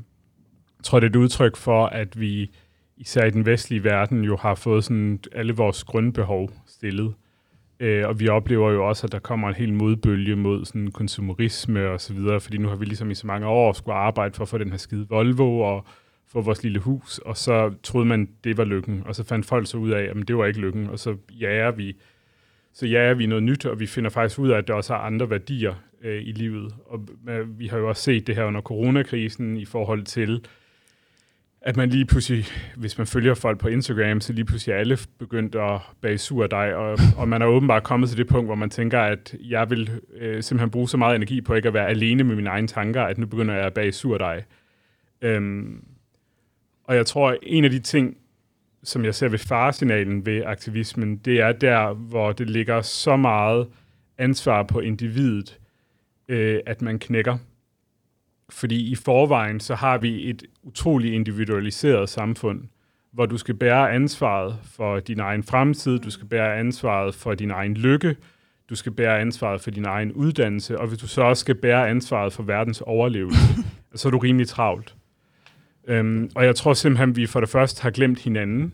Jeg 0.77 0.83
tror, 0.83 0.99
det 0.99 1.05
er 1.07 1.09
et 1.09 1.15
udtryk 1.15 1.55
for, 1.57 1.85
at 1.85 2.19
vi 2.19 2.51
især 2.97 3.25
i 3.25 3.29
den 3.29 3.45
vestlige 3.45 3.83
verden 3.83 4.23
jo 4.23 4.37
har 4.37 4.55
fået 4.55 4.83
sådan 4.83 5.19
alle 5.31 5.53
vores 5.53 5.83
grundbehov 5.83 6.49
stillet. 6.67 7.13
Øh, 7.81 8.07
og 8.07 8.19
vi 8.19 8.27
oplever 8.27 8.71
jo 8.71 8.87
også, 8.87 9.07
at 9.07 9.11
der 9.11 9.19
kommer 9.19 9.47
en 9.47 9.55
hel 9.55 9.73
modbølge 9.73 10.35
mod 10.35 10.65
sådan 10.65 10.91
konsumerisme 10.91 11.89
og 11.89 12.01
så 12.01 12.13
videre, 12.13 12.39
fordi 12.39 12.57
nu 12.57 12.67
har 12.67 12.75
vi 12.75 12.85
ligesom 12.85 13.11
i 13.11 13.15
så 13.15 13.27
mange 13.27 13.47
år 13.47 13.73
skulle 13.73 13.95
arbejde 13.95 14.33
for 14.33 14.41
at 14.41 14.49
få 14.49 14.57
den 14.57 14.69
her 14.69 14.77
skide 14.77 15.07
Volvo 15.09 15.59
og 15.59 15.85
få 16.27 16.41
vores 16.41 16.63
lille 16.63 16.79
hus, 16.79 17.17
og 17.17 17.37
så 17.37 17.73
troede 17.83 18.07
man, 18.07 18.29
det 18.43 18.57
var 18.57 18.63
lykken, 18.63 19.03
og 19.05 19.15
så 19.15 19.23
fandt 19.23 19.45
folk 19.45 19.67
så 19.67 19.77
ud 19.77 19.89
af, 19.89 20.03
at 20.03 20.27
det 20.27 20.37
var 20.37 20.45
ikke 20.45 20.59
lykken, 20.59 20.89
og 20.89 20.99
så 20.99 21.15
jager 21.39 21.71
vi 21.71 21.95
så 22.73 22.87
jager 22.87 23.13
vi 23.13 23.25
noget 23.25 23.43
nyt, 23.43 23.65
og 23.65 23.79
vi 23.79 23.85
finder 23.85 24.09
faktisk 24.09 24.39
ud 24.39 24.49
af, 24.49 24.57
at 24.57 24.67
der 24.67 24.73
også 24.73 24.93
er 24.93 24.97
andre 24.97 25.29
værdier 25.29 25.73
øh, 26.01 26.21
i 26.21 26.31
livet. 26.31 26.75
Og 26.85 27.07
øh, 27.29 27.59
vi 27.59 27.67
har 27.67 27.77
jo 27.77 27.89
også 27.89 28.01
set 28.01 28.27
det 28.27 28.35
her 28.35 28.43
under 28.43 28.61
coronakrisen 28.61 29.57
i 29.57 29.65
forhold 29.65 30.03
til, 30.03 30.45
at 31.61 31.77
man 31.77 31.89
lige 31.89 32.05
pludselig, 32.05 32.45
hvis 32.75 32.97
man 32.97 33.07
følger 33.07 33.33
folk 33.33 33.59
på 33.59 33.67
Instagram, 33.67 34.21
så 34.21 34.33
lige 34.33 34.45
pludselig 34.45 34.73
er 34.73 34.77
alle 34.77 34.97
begyndt 35.19 35.55
at 35.55 35.81
bage 36.01 36.17
surdej, 36.17 36.73
og, 36.73 36.99
og 37.17 37.27
man 37.27 37.41
er 37.41 37.45
åbenbart 37.45 37.83
kommet 37.83 38.09
til 38.09 38.17
det 38.17 38.27
punkt, 38.27 38.47
hvor 38.47 38.55
man 38.55 38.69
tænker, 38.69 38.99
at 38.99 39.35
jeg 39.39 39.69
vil 39.69 39.91
øh, 40.13 40.43
simpelthen 40.43 40.71
bruge 40.71 40.89
så 40.89 40.97
meget 40.97 41.15
energi 41.15 41.41
på 41.41 41.53
ikke 41.53 41.67
at 41.67 41.73
være 41.73 41.87
alene 41.87 42.23
med 42.23 42.35
mine 42.35 42.49
egne 42.49 42.67
tanker, 42.67 43.01
at 43.01 43.17
nu 43.17 43.25
begynder 43.25 43.55
jeg 43.55 43.65
at 43.65 43.73
bage 43.73 43.91
surdej. 43.91 44.43
Øhm, 45.21 45.83
og 46.83 46.95
jeg 46.95 47.05
tror, 47.05 47.29
at 47.29 47.37
en 47.43 47.63
af 47.63 47.71
de 47.71 47.79
ting, 47.79 48.17
som 48.83 49.05
jeg 49.05 49.15
ser 49.15 49.27
ved 49.27 49.39
faresignalen 49.39 50.25
ved 50.25 50.43
aktivismen, 50.45 51.17
det 51.17 51.41
er 51.41 51.51
der, 51.51 51.93
hvor 51.93 52.31
det 52.31 52.49
ligger 52.49 52.81
så 52.81 53.15
meget 53.15 53.67
ansvar 54.17 54.63
på 54.63 54.79
individet, 54.79 55.59
øh, 56.27 56.59
at 56.65 56.81
man 56.81 56.99
knækker. 56.99 57.37
Fordi 58.51 58.91
i 58.91 58.95
forvejen, 58.95 59.59
så 59.59 59.75
har 59.75 59.97
vi 59.97 60.29
et 60.29 60.43
utroligt 60.63 61.13
individualiseret 61.13 62.09
samfund, 62.09 62.63
hvor 63.11 63.25
du 63.25 63.37
skal 63.37 63.55
bære 63.55 63.91
ansvaret 63.91 64.55
for 64.63 64.99
din 64.99 65.19
egen 65.19 65.43
fremtid, 65.43 65.99
du 65.99 66.09
skal 66.09 66.27
bære 66.27 66.57
ansvaret 66.57 67.15
for 67.15 67.33
din 67.33 67.51
egen 67.51 67.73
lykke, 67.73 68.15
du 68.69 68.75
skal 68.75 68.91
bære 68.91 69.19
ansvaret 69.19 69.61
for 69.61 69.71
din 69.71 69.85
egen 69.85 70.11
uddannelse, 70.11 70.79
og 70.79 70.87
hvis 70.87 70.99
du 70.99 71.07
så 71.07 71.21
også 71.21 71.41
skal 71.41 71.55
bære 71.55 71.89
ansvaret 71.89 72.33
for 72.33 72.43
verdens 72.43 72.81
overlevelse, 72.81 73.39
så 73.95 74.07
er 74.07 74.11
du 74.11 74.17
rimelig 74.17 74.47
travlt. 74.47 74.95
Øhm, 75.87 76.31
og 76.35 76.45
jeg 76.45 76.55
tror 76.55 76.73
simpelthen, 76.73 77.15
vi 77.15 77.25
for 77.25 77.39
det 77.39 77.49
første 77.49 77.81
har 77.81 77.89
glemt 77.89 78.19
hinanden. 78.19 78.73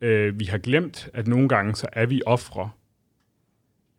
Øh, 0.00 0.40
vi 0.40 0.44
har 0.44 0.58
glemt, 0.58 1.08
at 1.14 1.26
nogle 1.26 1.48
gange 1.48 1.74
så 1.74 1.86
er 1.92 2.06
vi 2.06 2.22
ofre. 2.26 2.70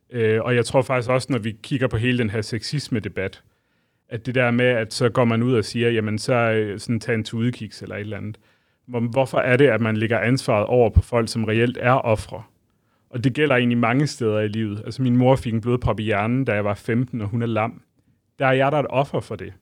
Øh, 0.10 0.42
og 0.42 0.56
jeg 0.56 0.66
tror 0.66 0.82
faktisk 0.82 1.10
også, 1.10 1.28
når 1.32 1.40
vi 1.40 1.58
kigger 1.64 1.88
på 1.88 1.98
hele 1.98 2.18
den 2.18 2.30
her 2.30 2.42
sexisme-debat, 2.42 3.44
at 4.10 4.26
det 4.26 4.36
der 4.36 4.52
med, 4.52 4.66
at 4.66 4.94
så 4.94 5.10
går 5.10 5.26
man 5.26 5.44
ud 5.44 5.56
og 5.56 5.66
siger, 5.66 5.90
jamen 5.90 6.18
så 6.18 6.34
øh, 6.34 6.80
sådan 6.80 7.00
tag 7.00 7.16
en 7.16 7.24
tudekiks 7.24 7.82
eller 7.82 7.96
et 7.96 8.02
eller 8.02 8.18
andet. 8.18 8.40
Hvorfor 8.86 9.38
er 9.38 9.58
det, 9.58 9.68
at 9.68 9.82
man 9.82 9.98
lægger 9.98 10.20
ansvaret 10.20 10.66
over 10.66 10.90
på 10.90 11.02
folk, 11.02 11.30
som 11.30 11.44
reelt 11.44 11.78
er 11.82 11.92
ofre? 11.92 12.44
Og 13.10 13.24
det 13.24 13.34
gælder 13.34 13.56
egentlig 13.56 13.78
mange 13.78 14.08
steder 14.08 14.40
i 14.40 14.48
livet. 14.48 14.82
Altså 14.86 15.02
min 15.02 15.18
mor 15.18 15.36
fik 15.36 15.54
en 15.54 15.62
blodprop 15.62 16.00
i 16.00 16.04
hjernen, 16.04 16.46
da 16.46 16.54
jeg 16.54 16.66
var 16.66 16.74
15, 16.74 17.22
og 17.22 17.28
hun 17.28 17.42
er 17.42 17.46
lam. 17.46 17.82
Der 18.40 18.46
er 18.46 18.52
jeg 18.52 18.72
der 18.72 18.80
et 18.80 18.88
offer 18.90 19.20
for 19.20 19.36
det. 19.36 19.54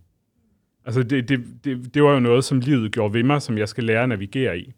Altså 0.86 1.04
det, 1.04 1.30
det, 1.30 1.46
det, 1.64 1.94
det 1.94 2.04
var 2.04 2.14
jo 2.14 2.20
noget, 2.20 2.44
som 2.44 2.60
livet 2.60 2.92
gjorde 2.92 3.14
ved 3.14 3.24
mig, 3.24 3.42
som 3.42 3.58
jeg 3.58 3.70
skal 3.70 3.84
lære 3.84 4.04
at 4.04 4.10
navigere 4.10 4.60
i. 4.60 4.74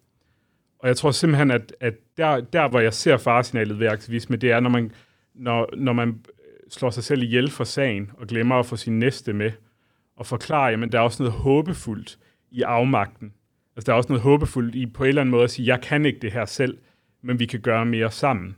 Og 0.80 0.88
jeg 0.88 0.98
tror 0.98 1.12
simpelthen, 1.12 1.52
at, 1.52 1.76
at 1.80 1.94
der, 2.18 2.42
der, 2.42 2.68
hvor 2.68 2.80
jeg 2.80 2.94
ser 2.94 3.18
faresignalet 3.18 3.80
ved 3.80 3.88
aktivisme, 3.88 4.36
det 4.36 4.52
er, 4.52 4.60
når 4.60 4.70
man, 4.70 4.92
når, 5.34 5.70
når 5.78 5.94
man 5.94 6.20
slår 6.74 6.90
sig 6.90 7.04
selv 7.04 7.24
ihjel 7.24 7.52
for 7.52 7.64
sagen, 7.64 8.12
og 8.18 8.28
glemmer 8.28 8.56
at 8.56 8.66
få 8.66 8.76
sin 8.76 9.00
næste 9.00 9.34
med, 9.34 9.52
og 10.16 10.26
forklare, 10.26 10.72
at 10.72 10.92
der 10.92 11.00
er 11.00 11.04
også 11.04 11.24
noget 11.24 11.40
håbefuldt 11.40 12.18
i 12.52 12.62
afmagten. 12.62 13.34
Altså 13.76 13.86
der 13.86 13.94
er 13.94 13.98
også 13.98 14.10
noget 14.10 14.24
håbefuldt 14.24 14.76
i 14.76 14.86
på 14.86 15.04
en 15.04 15.08
eller 15.08 15.22
anden 15.22 15.32
måde 15.32 15.44
at 15.44 15.52
sige, 15.52 15.68
jeg 15.68 15.82
kan 15.82 16.06
ikke 16.06 16.20
det 16.20 16.32
her 16.32 16.46
selv, 16.46 16.78
men 17.22 17.40
vi 17.40 17.46
kan 17.46 17.60
gøre 17.60 17.86
mere 17.86 18.12
sammen. 18.12 18.56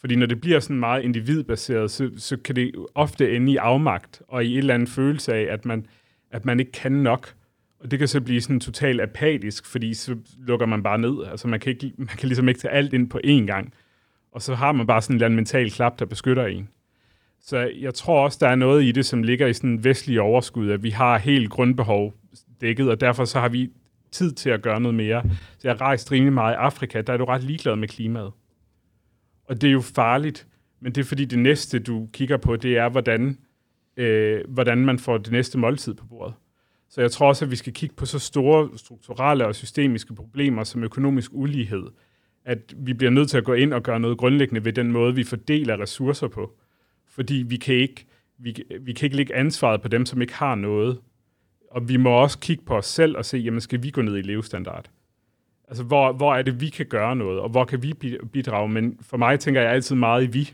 Fordi 0.00 0.16
når 0.16 0.26
det 0.26 0.40
bliver 0.40 0.60
sådan 0.60 0.80
meget 0.80 1.02
individbaseret, 1.02 1.90
så, 1.90 2.10
så 2.16 2.36
kan 2.36 2.56
det 2.56 2.74
ofte 2.94 3.36
ende 3.36 3.52
i 3.52 3.56
afmagt, 3.56 4.22
og 4.28 4.44
i 4.44 4.52
et 4.52 4.58
eller 4.58 4.74
andet 4.74 4.88
følelse 4.88 5.34
af, 5.34 5.52
at 5.52 5.64
man, 5.64 5.86
at 6.30 6.44
man 6.44 6.60
ikke 6.60 6.72
kan 6.72 6.92
nok. 6.92 7.34
Og 7.80 7.90
det 7.90 7.98
kan 7.98 8.08
så 8.08 8.20
blive 8.20 8.40
sådan 8.40 8.60
totalt 8.60 9.00
apatisk, 9.00 9.66
fordi 9.66 9.94
så 9.94 10.16
lukker 10.38 10.66
man 10.66 10.82
bare 10.82 10.98
ned. 10.98 11.24
Altså 11.30 11.48
man 11.48 11.60
kan, 11.60 11.70
ikke, 11.70 11.92
man 11.96 12.06
kan 12.06 12.28
ligesom 12.28 12.48
ikke 12.48 12.60
tage 12.60 12.72
alt 12.72 12.92
ind 12.92 13.10
på 13.10 13.20
én 13.24 13.46
gang. 13.46 13.72
Og 14.32 14.42
så 14.42 14.54
har 14.54 14.72
man 14.72 14.86
bare 14.86 15.02
sådan 15.02 15.14
en 15.14 15.16
eller 15.16 15.26
anden 15.26 15.36
mental 15.36 15.70
klap, 15.70 15.98
der 15.98 16.04
beskytter 16.04 16.46
en. 16.46 16.68
Så 17.40 17.70
jeg 17.80 17.94
tror 17.94 18.24
også, 18.24 18.38
der 18.40 18.48
er 18.48 18.54
noget 18.54 18.84
i 18.84 18.92
det, 18.92 19.06
som 19.06 19.22
ligger 19.22 19.46
i 19.46 19.52
sådan 19.52 19.70
en 19.70 19.84
vestlig 19.84 20.20
overskud, 20.20 20.70
at 20.70 20.82
vi 20.82 20.90
har 20.90 21.18
helt 21.18 21.50
grundbehov 21.50 22.14
dækket, 22.60 22.90
og 22.90 23.00
derfor 23.00 23.24
så 23.24 23.40
har 23.40 23.48
vi 23.48 23.70
tid 24.10 24.32
til 24.32 24.50
at 24.50 24.62
gøre 24.62 24.80
noget 24.80 24.94
mere. 24.94 25.22
Så 25.58 25.68
jeg 25.68 25.72
har 25.72 25.80
rejst 25.80 26.12
rimelig 26.12 26.32
meget 26.32 26.52
i 26.52 26.56
Afrika, 26.56 27.00
der 27.00 27.12
er 27.12 27.16
du 27.16 27.24
ret 27.24 27.44
ligeglad 27.44 27.76
med 27.76 27.88
klimaet. 27.88 28.32
Og 29.44 29.60
det 29.60 29.68
er 29.68 29.72
jo 29.72 29.80
farligt, 29.80 30.46
men 30.80 30.92
det 30.92 31.00
er 31.00 31.04
fordi 31.04 31.24
det 31.24 31.38
næste, 31.38 31.78
du 31.78 32.08
kigger 32.12 32.36
på, 32.36 32.56
det 32.56 32.76
er, 32.76 32.88
hvordan, 32.88 33.38
øh, 33.96 34.40
hvordan 34.48 34.78
man 34.78 34.98
får 34.98 35.18
det 35.18 35.32
næste 35.32 35.58
måltid 35.58 35.94
på 35.94 36.06
bordet. 36.06 36.34
Så 36.90 37.00
jeg 37.00 37.10
tror 37.10 37.28
også, 37.28 37.44
at 37.44 37.50
vi 37.50 37.56
skal 37.56 37.72
kigge 37.72 37.94
på 37.94 38.06
så 38.06 38.18
store 38.18 38.68
strukturelle 38.76 39.46
og 39.46 39.54
systemiske 39.54 40.14
problemer 40.14 40.64
som 40.64 40.84
økonomisk 40.84 41.30
ulighed, 41.34 41.82
at 42.44 42.74
vi 42.76 42.92
bliver 42.92 43.10
nødt 43.10 43.30
til 43.30 43.38
at 43.38 43.44
gå 43.44 43.52
ind 43.52 43.72
og 43.72 43.82
gøre 43.82 44.00
noget 44.00 44.18
grundlæggende 44.18 44.64
ved 44.64 44.72
den 44.72 44.92
måde, 44.92 45.14
vi 45.14 45.24
fordeler 45.24 45.80
ressourcer 45.80 46.28
på. 46.28 46.58
Fordi 47.18 47.34
vi 47.34 47.56
kan 47.56 47.74
ikke, 47.74 48.06
vi, 48.38 48.54
vi 48.80 48.92
kan 48.92 49.06
ikke 49.06 49.16
lægge 49.16 49.34
ansvaret 49.34 49.82
på 49.82 49.88
dem, 49.88 50.06
som 50.06 50.22
ikke 50.22 50.34
har 50.34 50.54
noget. 50.54 50.98
Og 51.70 51.88
vi 51.88 51.96
må 51.96 52.10
også 52.10 52.38
kigge 52.38 52.64
på 52.64 52.76
os 52.76 52.86
selv 52.86 53.16
og 53.16 53.24
se, 53.24 53.38
jamen 53.38 53.60
skal 53.60 53.82
vi 53.82 53.90
gå 53.90 54.02
ned 54.02 54.16
i 54.16 54.22
levestandard? 54.22 54.90
Altså, 55.68 55.82
hvor, 55.82 56.12
hvor 56.12 56.34
er 56.34 56.42
det, 56.42 56.60
vi 56.60 56.68
kan 56.68 56.86
gøre 56.86 57.16
noget, 57.16 57.40
og 57.40 57.48
hvor 57.48 57.64
kan 57.64 57.82
vi 57.82 57.92
bidrage? 58.32 58.68
Men 58.68 58.98
for 59.02 59.16
mig 59.16 59.40
tænker 59.40 59.60
jeg 59.60 59.70
altid 59.70 59.96
meget 59.96 60.24
i 60.24 60.26
vi. 60.26 60.52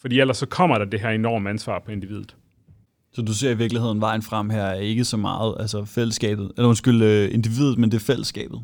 Fordi 0.00 0.20
ellers 0.20 0.36
så 0.36 0.46
kommer 0.46 0.78
der 0.78 0.84
det 0.84 1.00
her 1.00 1.10
enorme 1.10 1.50
ansvar 1.50 1.78
på 1.78 1.90
individet. 1.90 2.36
Så 3.12 3.22
du 3.22 3.34
ser 3.34 3.50
i 3.50 3.56
virkeligheden 3.56 4.00
vejen 4.00 4.22
frem 4.22 4.50
her 4.50 4.64
er 4.64 4.80
ikke 4.80 5.04
så 5.04 5.16
meget 5.16 5.56
altså 5.60 5.84
fællesskabet, 5.84 6.52
eller 6.56 6.68
undskyld, 6.68 7.02
øh, 7.02 7.34
individet, 7.34 7.78
men 7.78 7.90
det 7.90 7.96
er 7.96 8.04
fællesskabet? 8.04 8.60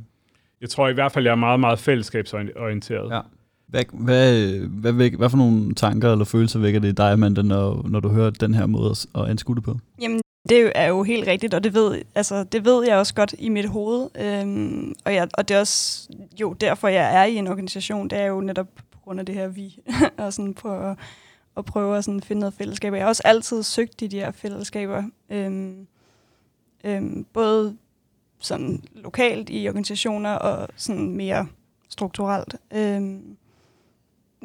Jeg 0.60 0.70
tror 0.70 0.88
i 0.88 0.92
hvert 0.92 1.12
fald, 1.12 1.24
jeg 1.24 1.32
er 1.32 1.36
meget, 1.36 1.60
meget 1.60 1.78
fællesskabsorienteret. 1.78 3.10
Ja. 3.10 3.20
Hvad, 3.68 3.84
hvad, 3.92 4.58
hvad, 4.58 4.92
hvad, 4.92 5.10
hvad 5.10 5.30
for 5.30 5.36
nogle 5.36 5.74
tanker 5.74 6.12
eller 6.12 6.24
følelser 6.24 6.58
vækker 6.58 6.80
det 6.80 6.88
i 6.88 6.92
dig, 6.92 7.12
Amanda, 7.12 7.42
når, 7.42 7.88
når 7.88 8.00
du 8.00 8.08
hører 8.08 8.30
den 8.30 8.54
her 8.54 8.66
måde 8.66 8.94
at 9.14 9.30
anskue 9.30 9.56
det 9.56 9.64
på? 9.64 9.78
Jamen, 10.00 10.20
det 10.48 10.72
er 10.74 10.86
jo 10.86 11.02
helt 11.02 11.26
rigtigt, 11.26 11.54
og 11.54 11.64
det 11.64 11.74
ved, 11.74 12.02
altså, 12.14 12.44
det 12.44 12.64
ved 12.64 12.86
jeg 12.86 12.96
også 12.96 13.14
godt 13.14 13.34
i 13.38 13.48
mit 13.48 13.68
hoved. 13.68 14.08
Øhm, 14.18 14.94
og, 15.04 15.14
jeg, 15.14 15.28
og 15.34 15.48
det 15.48 15.54
er 15.54 15.60
også 15.60 16.08
jo 16.40 16.52
derfor, 16.52 16.88
jeg 16.88 17.14
er 17.14 17.24
i 17.24 17.34
en 17.34 17.46
organisation. 17.46 18.08
Det 18.08 18.18
er 18.18 18.26
jo 18.26 18.40
netop 18.40 18.68
på 18.92 18.98
grund 19.04 19.20
af 19.20 19.26
det 19.26 19.34
her 19.34 19.48
vi, 19.48 19.78
og 20.18 20.32
sådan 20.34 20.54
på 20.54 20.78
at, 20.78 20.98
at 21.56 21.64
prøve 21.64 21.98
at 21.98 22.04
sådan 22.04 22.20
finde 22.20 22.40
noget 22.40 22.54
fællesskab. 22.54 22.92
Jeg 22.92 23.02
har 23.02 23.08
også 23.08 23.22
altid 23.24 23.62
søgt 23.62 24.02
i 24.02 24.06
de 24.06 24.18
her 24.18 24.30
fællesskaber. 24.30 25.02
Øhm, 25.30 25.86
øhm, 26.84 27.26
både 27.32 27.76
sådan 28.40 28.82
lokalt 28.94 29.50
i 29.50 29.68
organisationer 29.68 30.32
og 30.32 30.68
sådan 30.76 31.16
mere 31.16 31.46
strukturelt. 31.88 32.56
Øhm, 32.74 33.36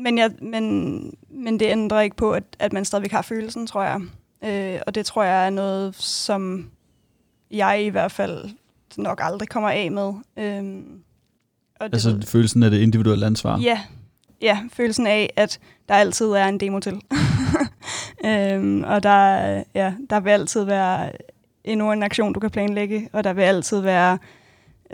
men, 0.01 0.17
jeg, 0.17 0.31
men, 0.41 1.13
men 1.29 1.59
det 1.59 1.65
ændrer 1.65 2.01
ikke 2.01 2.15
på, 2.15 2.31
at, 2.31 2.43
at 2.59 2.73
man 2.73 2.85
stadigvæk 2.85 3.11
har 3.11 3.21
følelsen, 3.21 3.67
tror 3.67 3.83
jeg. 3.83 4.01
Øh, 4.43 4.81
og 4.87 4.95
det 4.95 5.05
tror 5.05 5.23
jeg 5.23 5.45
er 5.45 5.49
noget, 5.49 5.95
som 5.95 6.69
jeg 7.51 7.83
i 7.85 7.89
hvert 7.89 8.11
fald 8.11 8.49
nok 8.97 9.19
aldrig 9.23 9.49
kommer 9.49 9.69
af 9.69 9.91
med. 9.91 10.13
Øhm, 10.37 11.01
og 11.79 11.85
det 11.85 11.93
altså 11.93 12.27
følelsen 12.27 12.63
af 12.63 12.71
det 12.71 12.79
individuelle 12.79 13.25
ansvar? 13.25 13.59
Ja, 13.59 13.81
ja, 14.41 14.59
følelsen 14.73 15.07
af, 15.07 15.33
at 15.35 15.59
der 15.89 15.95
altid 15.95 16.25
er 16.25 16.45
en 16.45 16.59
demo 16.59 16.79
til. 16.79 16.93
øhm, 18.25 18.83
og 18.83 19.03
der, 19.03 19.63
ja, 19.75 19.93
der 20.09 20.19
vil 20.19 20.29
altid 20.29 20.63
være 20.63 21.11
endnu 21.63 21.91
en 21.91 22.03
aktion, 22.03 22.33
du 22.33 22.39
kan 22.39 22.49
planlægge, 22.51 23.09
og 23.13 23.23
der 23.23 23.33
vil 23.33 23.41
altid 23.41 23.79
være, 23.79 24.17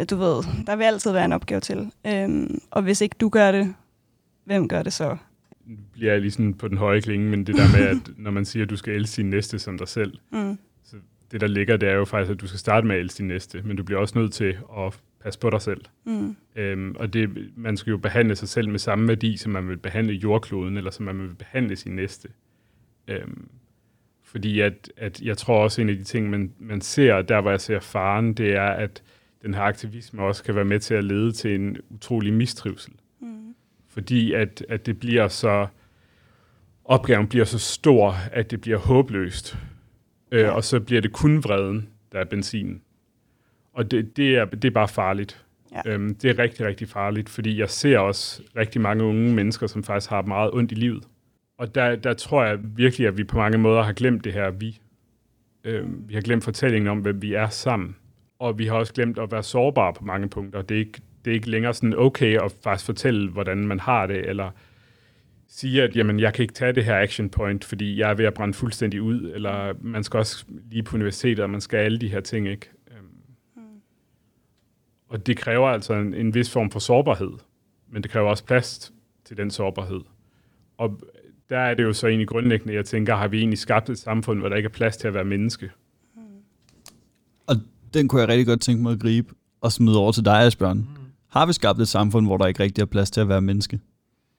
du 0.10 0.16
ved, 0.16 0.44
der 0.68 0.76
vil 0.76 0.84
altid 0.84 1.12
være 1.12 1.26
en 1.26 1.34
opgave 1.34 1.62
til. 1.62 1.92
Øhm, 2.08 2.62
og 2.72 2.82
hvis 2.82 3.02
ikke 3.02 3.16
du 3.20 3.30
gør 3.30 3.52
det, 3.52 3.74
hvem 4.48 4.68
gør 4.68 4.84
det 4.84 4.94
så? 4.94 5.18
bliver 5.94 6.12
jeg 6.12 6.22
lige 6.22 6.32
sådan 6.32 6.54
på 6.54 6.68
den 6.68 6.78
høje 6.78 7.02
klinge, 7.02 7.30
men 7.30 7.44
det 7.44 7.56
der 7.56 7.78
med, 7.78 7.88
at 7.88 8.18
når 8.18 8.32
man 8.32 8.46
siger, 8.46 8.64
at 8.64 8.70
du 8.70 8.76
skal 8.76 8.94
elske 8.94 9.14
sin 9.14 9.30
næste 9.30 9.60
som 9.60 9.78
dig 9.78 9.88
selv, 9.88 10.14
mm. 10.32 10.58
så 10.84 10.96
det 11.32 11.42
der 11.42 11.48
ligger, 11.48 11.78
det 11.78 11.90
er 11.90 11.94
jo 11.94 12.06
faktisk, 12.06 12.32
at 12.32 12.42
du 12.42 12.48
skal 12.48 12.60
starte 12.60 12.88
med 12.88 12.96
at 12.96 13.02
elske 13.02 13.18
din 13.18 13.28
næste, 13.28 13.62
men 13.62 13.78
du 13.78 13.84
bliver 13.84 14.00
også 14.00 14.20
nødt 14.20 14.34
til 14.34 14.58
at 14.78 15.00
passe 15.24 15.40
på 15.40 15.50
dig 15.50 15.62
selv. 15.62 15.82
Mm. 16.06 16.36
Øhm, 16.56 16.96
og 17.00 17.14
det, 17.14 17.30
man 17.56 17.78
skal 17.78 17.92
jo 17.92 17.98
behandle 17.98 18.36
sig 18.36 18.50
selv 18.50 18.70
med 18.70 18.80
samme 18.80 19.08
værdi, 19.08 19.38
som 19.38 19.52
man 19.52 19.70
vil 19.70 19.78
behandle 19.78 20.14
jordkloden, 20.14 20.78
eller 20.78 20.92
som 20.92 21.06
man 21.06 21.22
vil 21.22 21.36
behandle 21.36 21.76
sin 21.76 21.96
næste. 21.96 22.30
Øhm, 23.08 23.48
fordi 24.24 24.60
at, 24.60 24.92
at 24.98 25.22
jeg 25.22 25.38
tror 25.38 25.64
også, 25.64 25.82
en 25.82 25.90
af 25.90 25.96
de 25.96 26.04
ting, 26.04 26.30
man, 26.30 26.54
man 26.60 26.82
ser, 26.82 27.22
der 27.22 27.42
hvor 27.42 27.52
jeg 27.52 27.62
ser 27.62 27.80
faren, 27.80 28.34
det 28.34 28.56
er, 28.56 28.68
at 28.68 29.04
den 29.42 29.54
her 29.54 29.62
aktivisme 29.62 30.22
også 30.22 30.44
kan 30.44 30.56
være 30.56 30.66
med 30.66 30.80
til 30.80 30.94
at 30.94 31.04
lede 31.04 31.32
til 31.32 31.56
en 31.56 31.78
utrolig 31.90 32.34
mistrivsel. 32.34 32.94
Fordi 33.98 34.34
at, 34.34 34.66
at 34.70 34.86
det 34.86 35.00
bliver 35.00 35.28
så 35.28 35.68
opgaven 36.86 37.28
bliver 37.28 37.46
så 37.46 37.60
stor, 37.60 38.16
at 38.32 38.52
det 38.52 38.62
bliver 38.62 38.78
håbløst. 38.78 39.58
Øh, 40.32 40.56
og 40.56 40.64
så 40.64 40.80
bliver 40.80 41.02
det 41.02 41.12
kun 41.12 41.44
vreden, 41.44 41.90
der 42.12 42.20
er 42.20 42.26
benzin. 42.26 42.82
Og 43.74 43.92
det, 43.92 44.18
det, 44.18 44.36
er, 44.36 44.46
det 44.46 44.66
er 44.66 44.72
bare 44.72 44.88
farligt. 44.88 45.46
Ja. 45.72 45.82
Øhm, 45.86 46.16
det 46.16 46.30
er 46.30 46.40
rigtig, 46.40 46.66
rigtig 46.66 46.90
farligt, 46.90 47.30
fordi 47.30 47.60
jeg 47.60 47.70
ser 47.70 48.00
også 48.00 48.44
rigtig 48.56 48.82
mange 48.82 49.04
unge 49.04 49.34
mennesker, 49.34 49.68
som 49.68 49.84
faktisk 49.84 50.10
har 50.10 50.22
meget 50.22 50.52
ondt 50.54 50.72
i 50.72 50.76
livet. 50.76 51.04
Og 51.58 51.76
der, 51.76 51.96
der 51.96 52.14
tror 52.14 52.44
jeg 52.44 52.60
virkelig, 52.62 53.08
at 53.08 53.18
vi 53.18 53.24
på 53.24 53.38
mange 53.38 53.58
måder 53.58 53.82
har 53.82 53.94
glemt 53.94 54.24
det 54.24 54.34
her 54.34 54.50
vi. 54.52 54.80
Øhm, 55.64 56.04
vi 56.08 56.14
har 56.14 56.22
glemt 56.22 56.44
fortællingen 56.44 56.88
om, 56.88 57.00
hvem 57.00 57.22
vi 57.22 57.34
er 57.34 57.50
sammen. 57.50 57.96
Og 58.40 58.60
vi 58.60 58.66
har 58.66 58.76
også 58.76 58.94
glemt 58.94 59.20
at 59.20 59.32
være 59.32 59.44
sårbare 59.44 59.94
på 59.94 60.04
mange 60.04 60.30
punkter. 60.30 60.62
Det 60.62 60.76
er 60.76 60.80
ikke, 60.80 61.02
det 61.28 61.34
er 61.34 61.36
ikke 61.36 61.50
længere 61.50 61.74
sådan 61.74 61.98
okay 61.98 62.38
at 62.38 62.56
faktisk 62.64 62.86
fortælle, 62.86 63.30
hvordan 63.30 63.58
man 63.58 63.80
har 63.80 64.08
det, 64.08 64.30
eller 64.30 64.52
sige, 65.48 65.84
at 65.84 65.96
jamen, 65.96 66.20
jeg 66.20 66.34
kan 66.34 66.44
ikke 66.44 66.54
tage 66.54 66.74
det 66.74 66.86
her 66.86 67.00
action 67.00 67.30
point, 67.30 67.64
fordi 67.64 68.00
jeg 68.00 68.10
er 68.10 68.14
ved 68.14 68.26
at 68.26 68.34
brænde 68.34 68.54
fuldstændig 68.54 69.02
ud, 69.02 69.32
eller 69.36 69.74
man 69.82 70.04
skal 70.04 70.18
også 70.18 70.46
lige 70.72 70.84
på 70.84 70.96
universitetet, 70.96 71.40
og 71.40 71.50
man 71.50 71.62
skal 71.62 71.78
alle 71.78 71.98
de 71.98 72.08
her 72.08 72.20
ting, 72.20 72.48
ikke? 72.48 72.70
Mm. 73.56 73.62
Og 75.08 75.28
det 75.28 75.38
kræver 75.38 75.68
altså 75.68 75.94
en, 75.94 76.14
en 76.14 76.34
vis 76.34 76.52
form 76.52 76.72
for 76.72 76.80
sårbarhed, 76.80 77.32
men 77.90 78.04
det 78.04 78.12
kræver 78.12 78.30
også 78.30 78.46
plads 78.46 78.94
til 79.26 79.38
den 79.38 79.52
sårbarhed. 79.52 80.02
Og 80.78 81.02
der 81.50 81.60
er 81.60 81.74
det 81.74 81.84
jo 81.84 81.94
så 81.94 82.08
egentlig 82.08 82.28
grundlæggende, 82.28 82.74
jeg 82.74 82.86
tænker, 82.86 83.16
har 83.16 83.28
vi 83.28 83.40
egentlig 83.40 83.60
skabt 83.60 83.90
et 83.90 83.98
samfund, 83.98 84.40
hvor 84.40 84.50
der 84.50 84.56
ikke 84.56 84.68
er 84.68 84.74
plads 84.74 84.98
til 84.98 85.08
at 85.08 85.14
være 85.14 85.26
menneske? 85.26 85.72
Mm. 86.16 86.22
Og 87.48 87.56
den 87.94 88.08
kunne 88.08 88.22
jeg 88.22 88.30
rigtig 88.30 88.46
godt 88.48 88.62
tænke 88.62 88.84
mig 88.84 88.92
at 88.92 89.00
gribe 89.00 89.34
og 89.62 89.72
smide 89.72 89.98
over 89.98 90.12
til 90.12 90.26
dig, 90.26 90.40
Asbjørn. 90.40 90.78
Mm. 90.78 90.97
Har 91.30 91.46
vi 91.46 91.54
skabt 91.54 91.80
et 91.80 91.88
samfund, 91.88 92.26
hvor 92.26 92.38
der 92.38 92.46
ikke 92.46 92.64
rigtig 92.64 92.82
er 92.82 92.86
plads 92.86 93.12
til 93.12 93.22
at 93.22 93.30
være 93.30 93.42
menneske? 93.42 93.80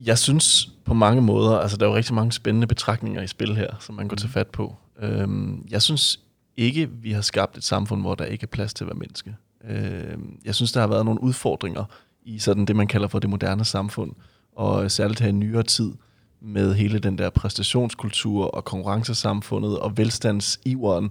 Jeg 0.00 0.18
synes 0.18 0.70
på 0.84 0.94
mange 0.94 1.22
måder, 1.22 1.58
altså 1.58 1.76
der 1.76 1.86
er 1.86 1.90
jo 1.90 1.96
rigtig 1.96 2.14
mange 2.14 2.32
spændende 2.32 2.66
betragtninger 2.66 3.22
i 3.22 3.26
spil 3.26 3.56
her, 3.56 3.70
som 3.80 3.94
man 3.94 4.08
kan 4.08 4.18
tage 4.18 4.30
fat 4.30 4.46
på. 4.46 4.76
Øhm, 5.02 5.66
jeg 5.70 5.82
synes 5.82 6.20
ikke, 6.56 6.88
vi 7.02 7.12
har 7.12 7.20
skabt 7.20 7.56
et 7.56 7.64
samfund, 7.64 8.00
hvor 8.00 8.14
der 8.14 8.24
ikke 8.24 8.42
er 8.42 8.46
plads 8.46 8.74
til 8.74 8.84
at 8.84 8.88
være 8.88 8.98
menneske. 8.98 9.36
Øhm, 9.68 10.38
jeg 10.44 10.54
synes, 10.54 10.72
der 10.72 10.80
har 10.80 10.86
været 10.86 11.04
nogle 11.04 11.22
udfordringer 11.22 11.84
i 12.22 12.38
sådan 12.38 12.64
det, 12.64 12.76
man 12.76 12.86
kalder 12.86 13.08
for 13.08 13.18
det 13.18 13.30
moderne 13.30 13.64
samfund, 13.64 14.12
og 14.56 14.90
særligt 14.90 15.20
her 15.20 15.28
i 15.28 15.32
nyere 15.32 15.62
tid, 15.62 15.92
med 16.40 16.74
hele 16.74 16.98
den 16.98 17.18
der 17.18 17.30
præstationskultur 17.30 18.46
og 18.46 18.64
konkurrencesamfundet 18.64 19.78
og 19.78 19.98
velstandsiveren, 19.98 21.10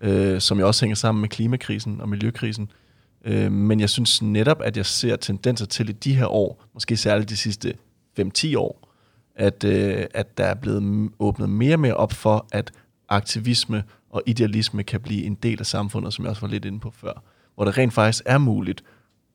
øh, 0.00 0.40
som 0.40 0.58
jo 0.58 0.66
også 0.66 0.84
hænger 0.84 0.96
sammen 0.96 1.20
med 1.20 1.28
klimakrisen 1.28 2.00
og 2.00 2.08
miljøkrisen. 2.08 2.64
Øh, 2.64 2.87
Øh, 3.24 3.52
men 3.52 3.80
jeg 3.80 3.90
synes 3.90 4.22
netop, 4.22 4.60
at 4.62 4.76
jeg 4.76 4.86
ser 4.86 5.16
tendenser 5.16 5.66
til 5.66 5.88
i 5.88 5.92
de 5.92 6.14
her 6.14 6.26
år, 6.26 6.64
måske 6.74 6.96
særligt 6.96 7.30
de 7.30 7.36
sidste 7.36 7.74
5-10 8.20 8.56
år, 8.58 8.88
at, 9.34 9.64
øh, 9.64 10.06
at 10.14 10.38
der 10.38 10.44
er 10.44 10.54
blevet 10.54 11.10
åbnet 11.18 11.50
mere 11.50 11.74
og 11.74 11.80
mere 11.80 11.94
op 11.94 12.12
for, 12.12 12.46
at 12.52 12.70
aktivisme 13.08 13.84
og 14.10 14.22
idealisme 14.26 14.82
kan 14.82 15.00
blive 15.00 15.24
en 15.24 15.34
del 15.34 15.60
af 15.60 15.66
samfundet, 15.66 16.14
som 16.14 16.24
jeg 16.24 16.30
også 16.30 16.40
var 16.40 16.48
lidt 16.48 16.64
inde 16.64 16.80
på 16.80 16.90
før. 16.90 17.22
Hvor 17.54 17.64
det 17.64 17.78
rent 17.78 17.92
faktisk 17.92 18.22
er 18.26 18.38
muligt 18.38 18.84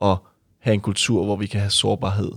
at 0.02 0.18
have 0.60 0.74
en 0.74 0.82
kultur, 0.82 1.26
hvor 1.26 1.36
vi 1.36 1.48
kan 1.48 1.60
have 1.60 1.70
sårbarhed, 1.70 2.32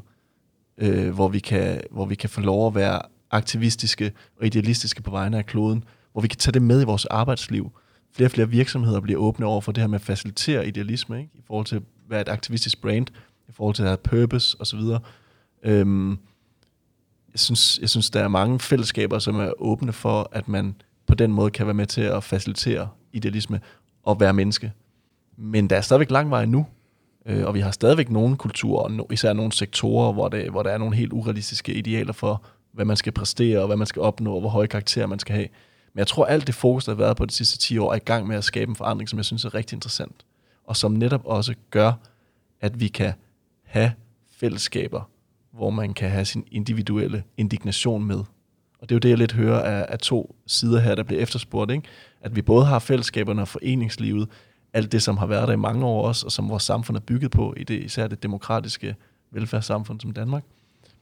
øh, 0.79 1.15
hvor, 1.15 1.29
vi 1.29 1.39
kan, 1.39 1.81
hvor 1.91 2.07
vi 2.07 2.15
kan 2.15 2.31
få 2.31 2.41
lov 2.41 2.67
at 2.67 2.75
være 2.75 3.03
aktivistiske 3.31 4.13
og 4.41 4.47
idealistiske 4.47 5.03
på 5.03 5.11
vegne 5.11 5.39
af 5.39 5.47
kloden, 5.47 5.85
hvor 6.13 6.23
vi 6.23 6.29
kan 6.29 6.39
tage 6.39 6.53
det 6.53 6.63
med 6.63 6.83
i 6.83 6.85
vores 6.85 7.05
arbejdsliv. 7.05 7.71
Flere 8.17 8.27
og 8.27 8.31
flere 8.31 8.51
virksomheder 8.51 9.01
bliver 9.01 9.21
åbne 9.21 9.47
over 9.47 9.61
for 9.61 9.73
det 9.73 9.83
her 9.83 9.89
med 9.89 9.99
at 9.99 10.05
facilitere 10.05 10.69
idealisme, 10.69 11.19
ikke? 11.19 11.31
i 11.35 11.43
forhold 11.47 11.67
til 11.67 11.77
at 11.77 11.83
være 12.09 12.21
et 12.21 12.29
aktivistisk 12.29 12.81
brand, 12.81 13.07
i 13.49 13.53
forhold 13.53 13.75
til 13.75 13.83
at 13.83 13.89
have 13.89 13.97
purpose 13.97 14.57
osv. 14.61 14.81
Øhm, 15.63 16.11
jeg 17.33 17.41
synes, 17.41 17.79
jeg 17.81 17.89
synes, 17.89 18.11
der 18.11 18.21
er 18.21 18.29
mange 18.29 18.61
fællesskaber, 18.61 19.19
som 19.19 19.41
er 19.41 19.53
åbne 19.59 19.93
for, 19.93 20.29
at 20.33 20.49
man 20.49 20.75
på 21.07 21.15
den 21.15 21.33
måde 21.33 21.51
kan 21.51 21.67
være 21.67 21.75
med 21.75 21.87
til 21.87 22.01
at 22.01 22.25
facilitere 22.25 22.89
idealisme 23.13 23.61
og 24.03 24.21
være 24.21 24.33
menneske. 24.33 24.73
Men 25.37 25.71
der 25.71 25.77
er 25.77 25.81
stadigvæk 25.81 26.11
lang 26.11 26.31
vej 26.31 26.45
nu, 26.45 26.67
øh, 27.27 27.47
og 27.47 27.55
vi 27.55 27.61
har 27.61 27.71
stadigvæk 27.71 28.11
nogle 28.11 28.37
kulturer, 28.37 29.07
især 29.13 29.33
nogle 29.33 29.53
sektorer, 29.53 30.13
hvor, 30.13 30.29
det, 30.29 30.51
hvor 30.51 30.63
der 30.63 30.71
er 30.71 30.79
nogle 30.79 30.97
helt 30.97 31.13
urealistiske 31.13 31.75
idealer 31.75 32.13
for, 32.13 32.45
hvad 32.73 32.85
man 32.85 32.97
skal 32.97 33.13
præstere, 33.13 33.61
og 33.61 33.67
hvad 33.67 33.77
man 33.77 33.87
skal 33.87 34.03
opnå, 34.03 34.35
og 34.35 34.41
hvor 34.41 34.51
høje 34.51 34.67
karakterer 34.67 35.07
man 35.07 35.19
skal 35.19 35.35
have. 35.35 35.49
Men 35.97 35.99
jeg 35.99 36.07
tror, 36.07 36.25
alt 36.25 36.47
det 36.47 36.55
fokus, 36.55 36.85
der 36.85 36.93
har 36.93 36.97
været 36.97 37.17
på 37.17 37.27
de 37.27 37.33
sidste 37.33 37.59
10 37.59 37.79
år, 37.79 37.93
er 37.93 37.97
i 37.97 37.99
gang 37.99 38.27
med 38.27 38.37
at 38.37 38.45
skabe 38.45 38.69
en 38.71 38.77
forandring, 38.77 39.09
som 39.09 39.17
jeg 39.17 39.25
synes 39.25 39.45
er 39.45 39.55
rigtig 39.55 39.77
interessant. 39.77 40.25
og 40.65 40.77
som 40.77 40.93
netop 40.93 41.27
også 41.27 41.55
gør, 41.71 41.93
at 42.61 42.81
vi 42.81 42.89
kan 42.89 43.13
have 43.65 43.93
fællesskaber, 44.31 45.11
hvor 45.53 45.71
man 45.71 45.95
kan 45.95 46.11
have 46.11 46.25
sin 46.25 46.45
individuelle 46.51 47.25
indignation 47.37 48.05
med. 48.05 48.19
Og 48.79 48.89
det 48.89 48.91
er 48.91 48.95
jo 48.95 48.99
det, 48.99 49.09
jeg 49.09 49.19
lidt 49.19 49.33
hører 49.33 49.61
af, 49.61 49.87
af 49.89 49.99
to 49.99 50.35
sider 50.47 50.81
her, 50.81 50.95
der 50.95 51.03
bliver 51.03 51.23
efterspurgt. 51.23 51.71
Ikke? 51.71 51.89
At 52.21 52.37
vi 52.37 52.43
både 52.43 52.67
har 52.67 52.79
fællesskaberne 52.79 53.43
og 53.43 53.49
foreningslivet, 53.49 54.29
alt 54.73 54.93
det, 54.93 55.03
som 55.03 55.17
har 55.17 55.27
været 55.27 55.49
der 55.49 55.55
i 55.55 55.57
mange 55.57 55.87
år 55.87 56.07
også, 56.09 56.27
og 56.27 56.33
som 56.33 56.49
vores 56.49 56.63
samfund 56.63 56.97
er 56.97 57.01
bygget 57.01 57.31
på, 57.31 57.55
i 57.57 57.65
det, 57.65 57.83
især 57.83 58.07
det 58.07 58.23
demokratiske 58.23 58.97
velfærdssamfund 59.31 60.01
som 60.01 60.13
Danmark. 60.13 60.45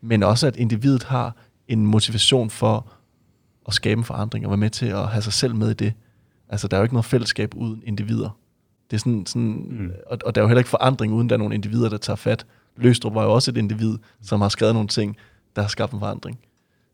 Men 0.00 0.22
også, 0.22 0.46
at 0.46 0.56
individet 0.56 1.04
har 1.04 1.36
en 1.68 1.86
motivation 1.86 2.50
for 2.50 2.92
at 3.68 3.74
skabe 3.74 3.98
en 3.98 4.04
forandring 4.04 4.44
og 4.44 4.50
være 4.50 4.58
med 4.58 4.70
til 4.70 4.86
at 4.86 5.08
have 5.08 5.22
sig 5.22 5.32
selv 5.32 5.54
med 5.54 5.70
i 5.70 5.74
det. 5.74 5.92
Altså, 6.48 6.68
der 6.68 6.76
er 6.76 6.80
jo 6.80 6.84
ikke 6.84 6.94
noget 6.94 7.04
fællesskab 7.04 7.54
uden 7.56 7.82
individer. 7.86 8.38
Det 8.90 8.96
er 8.96 8.98
sådan, 8.98 9.26
sådan 9.26 9.66
mm. 9.70 9.92
og, 10.06 10.18
og 10.24 10.34
der 10.34 10.40
er 10.40 10.44
jo 10.44 10.48
heller 10.48 10.60
ikke 10.60 10.70
forandring, 10.70 11.12
uden 11.12 11.28
der 11.28 11.34
er 11.34 11.38
nogle 11.38 11.54
individer, 11.54 11.88
der 11.88 11.96
tager 11.96 12.16
fat. 12.16 12.46
Løstrup 12.76 13.14
var 13.14 13.24
jo 13.24 13.32
også 13.32 13.50
et 13.50 13.56
individ, 13.56 13.98
som 14.22 14.40
har 14.40 14.48
skrevet 14.48 14.74
nogle 14.74 14.88
ting, 14.88 15.16
der 15.56 15.62
har 15.62 15.68
skabt 15.68 15.92
en 15.92 15.98
forandring. 15.98 16.38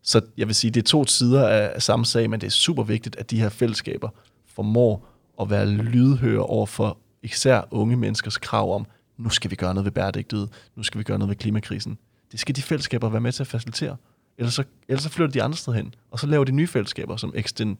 Så 0.03 0.21
jeg 0.37 0.47
vil 0.47 0.55
sige, 0.55 0.71
det 0.71 0.79
er 0.79 0.87
to 0.87 1.05
sider 1.05 1.47
af, 1.47 1.81
samme 1.81 2.05
sag, 2.05 2.29
men 2.29 2.41
det 2.41 2.47
er 2.47 2.51
super 2.51 2.83
vigtigt, 2.83 3.15
at 3.15 3.31
de 3.31 3.39
her 3.39 3.49
fællesskaber 3.49 4.09
formår 4.47 5.07
at 5.41 5.49
være 5.49 5.65
lydhøre 5.65 6.43
over 6.43 6.65
for 6.65 6.97
især 7.23 7.61
unge 7.71 7.97
menneskers 7.97 8.37
krav 8.37 8.75
om, 8.75 8.85
nu 9.17 9.29
skal 9.29 9.51
vi 9.51 9.55
gøre 9.55 9.73
noget 9.73 9.85
ved 9.85 9.91
bæredygtighed, 9.91 10.47
nu 10.75 10.83
skal 10.83 10.99
vi 10.99 11.03
gøre 11.03 11.19
noget 11.19 11.29
ved 11.29 11.35
klimakrisen. 11.35 11.97
Det 12.31 12.39
skal 12.39 12.55
de 12.55 12.61
fællesskaber 12.61 13.09
være 13.09 13.21
med 13.21 13.31
til 13.31 13.43
at 13.43 13.47
facilitere. 13.47 13.95
Ellers 14.41 14.53
så, 14.53 14.63
ellers 14.87 15.03
så 15.03 15.09
flytter 15.09 15.31
de 15.31 15.43
andre 15.43 15.57
steder 15.57 15.77
hen, 15.77 15.95
og 16.11 16.19
så 16.19 16.27
laver 16.27 16.43
de 16.43 16.51
nye 16.51 16.67
fællesskaber, 16.67 17.15
som 17.15 17.33
Extend 17.35 17.77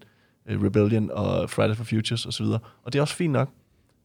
uh, 0.49 0.63
Rebellion 0.63 1.11
og 1.11 1.49
Friday 1.49 1.75
for 1.75 1.83
Futures 1.83 2.25
osv. 2.25 2.45
Og 2.83 2.93
det 2.93 2.95
er 2.95 3.01
også 3.01 3.15
fint 3.15 3.33
nok, 3.33 3.49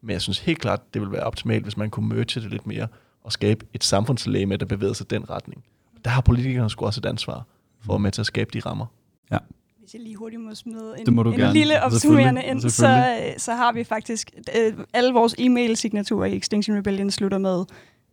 men 0.01 0.11
jeg 0.11 0.23
synes 0.23 0.39
helt 0.39 0.59
klart, 0.59 0.95
det 0.95 1.03
vil 1.03 1.13
være 1.13 1.23
optimalt, 1.23 1.63
hvis 1.63 1.77
man 1.77 1.91
kunne 1.91 2.09
merge 2.09 2.25
det 2.25 2.51
lidt 2.51 2.67
mere, 2.67 2.89
og 3.25 3.33
skabe 3.33 3.67
et 3.75 3.85
samfundslæge, 3.85 4.57
der 4.57 4.67
bevæger 4.67 4.93
sig 4.93 5.11
den 5.11 5.31
retning. 5.31 5.65
Der 6.05 6.11
har 6.11 6.21
politikerne 6.21 6.71
sgu 6.71 6.87
også 6.87 7.01
et 7.01 7.07
ansvar 7.07 7.45
for 7.81 7.95
at 7.95 8.01
med 8.01 8.13
til 8.13 8.23
at 8.23 8.27
skabe 8.27 8.51
de 8.53 8.61
rammer. 8.61 8.87
Ja. 9.31 9.39
Hvis 9.81 9.95
jeg 9.95 10.03
lige 10.03 10.17
hurtigt 10.17 10.43
må 10.43 10.55
smide 10.55 10.95
en, 10.99 11.15
må 11.15 11.23
en 11.23 11.33
gerne. 11.33 11.53
lille 11.53 11.83
opsummerende 11.83 12.43
ind, 12.45 12.61
så, 12.61 12.87
øh, 12.89 13.39
så 13.39 13.55
har 13.55 13.73
vi 13.73 13.85
faktisk 13.85 14.31
øh, 14.59 14.75
alle 14.93 15.13
vores 15.13 15.35
e-mail-signaturer 15.39 16.27
i 16.27 16.37
Extinction 16.37 16.79
Rebellion 16.79 17.11
slutter 17.11 17.39
med, 17.39 17.65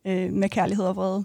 øh, 0.06 0.34
med 0.34 0.49
kærlighed 0.49 0.86
og 0.86 0.95
vrede. 0.95 1.23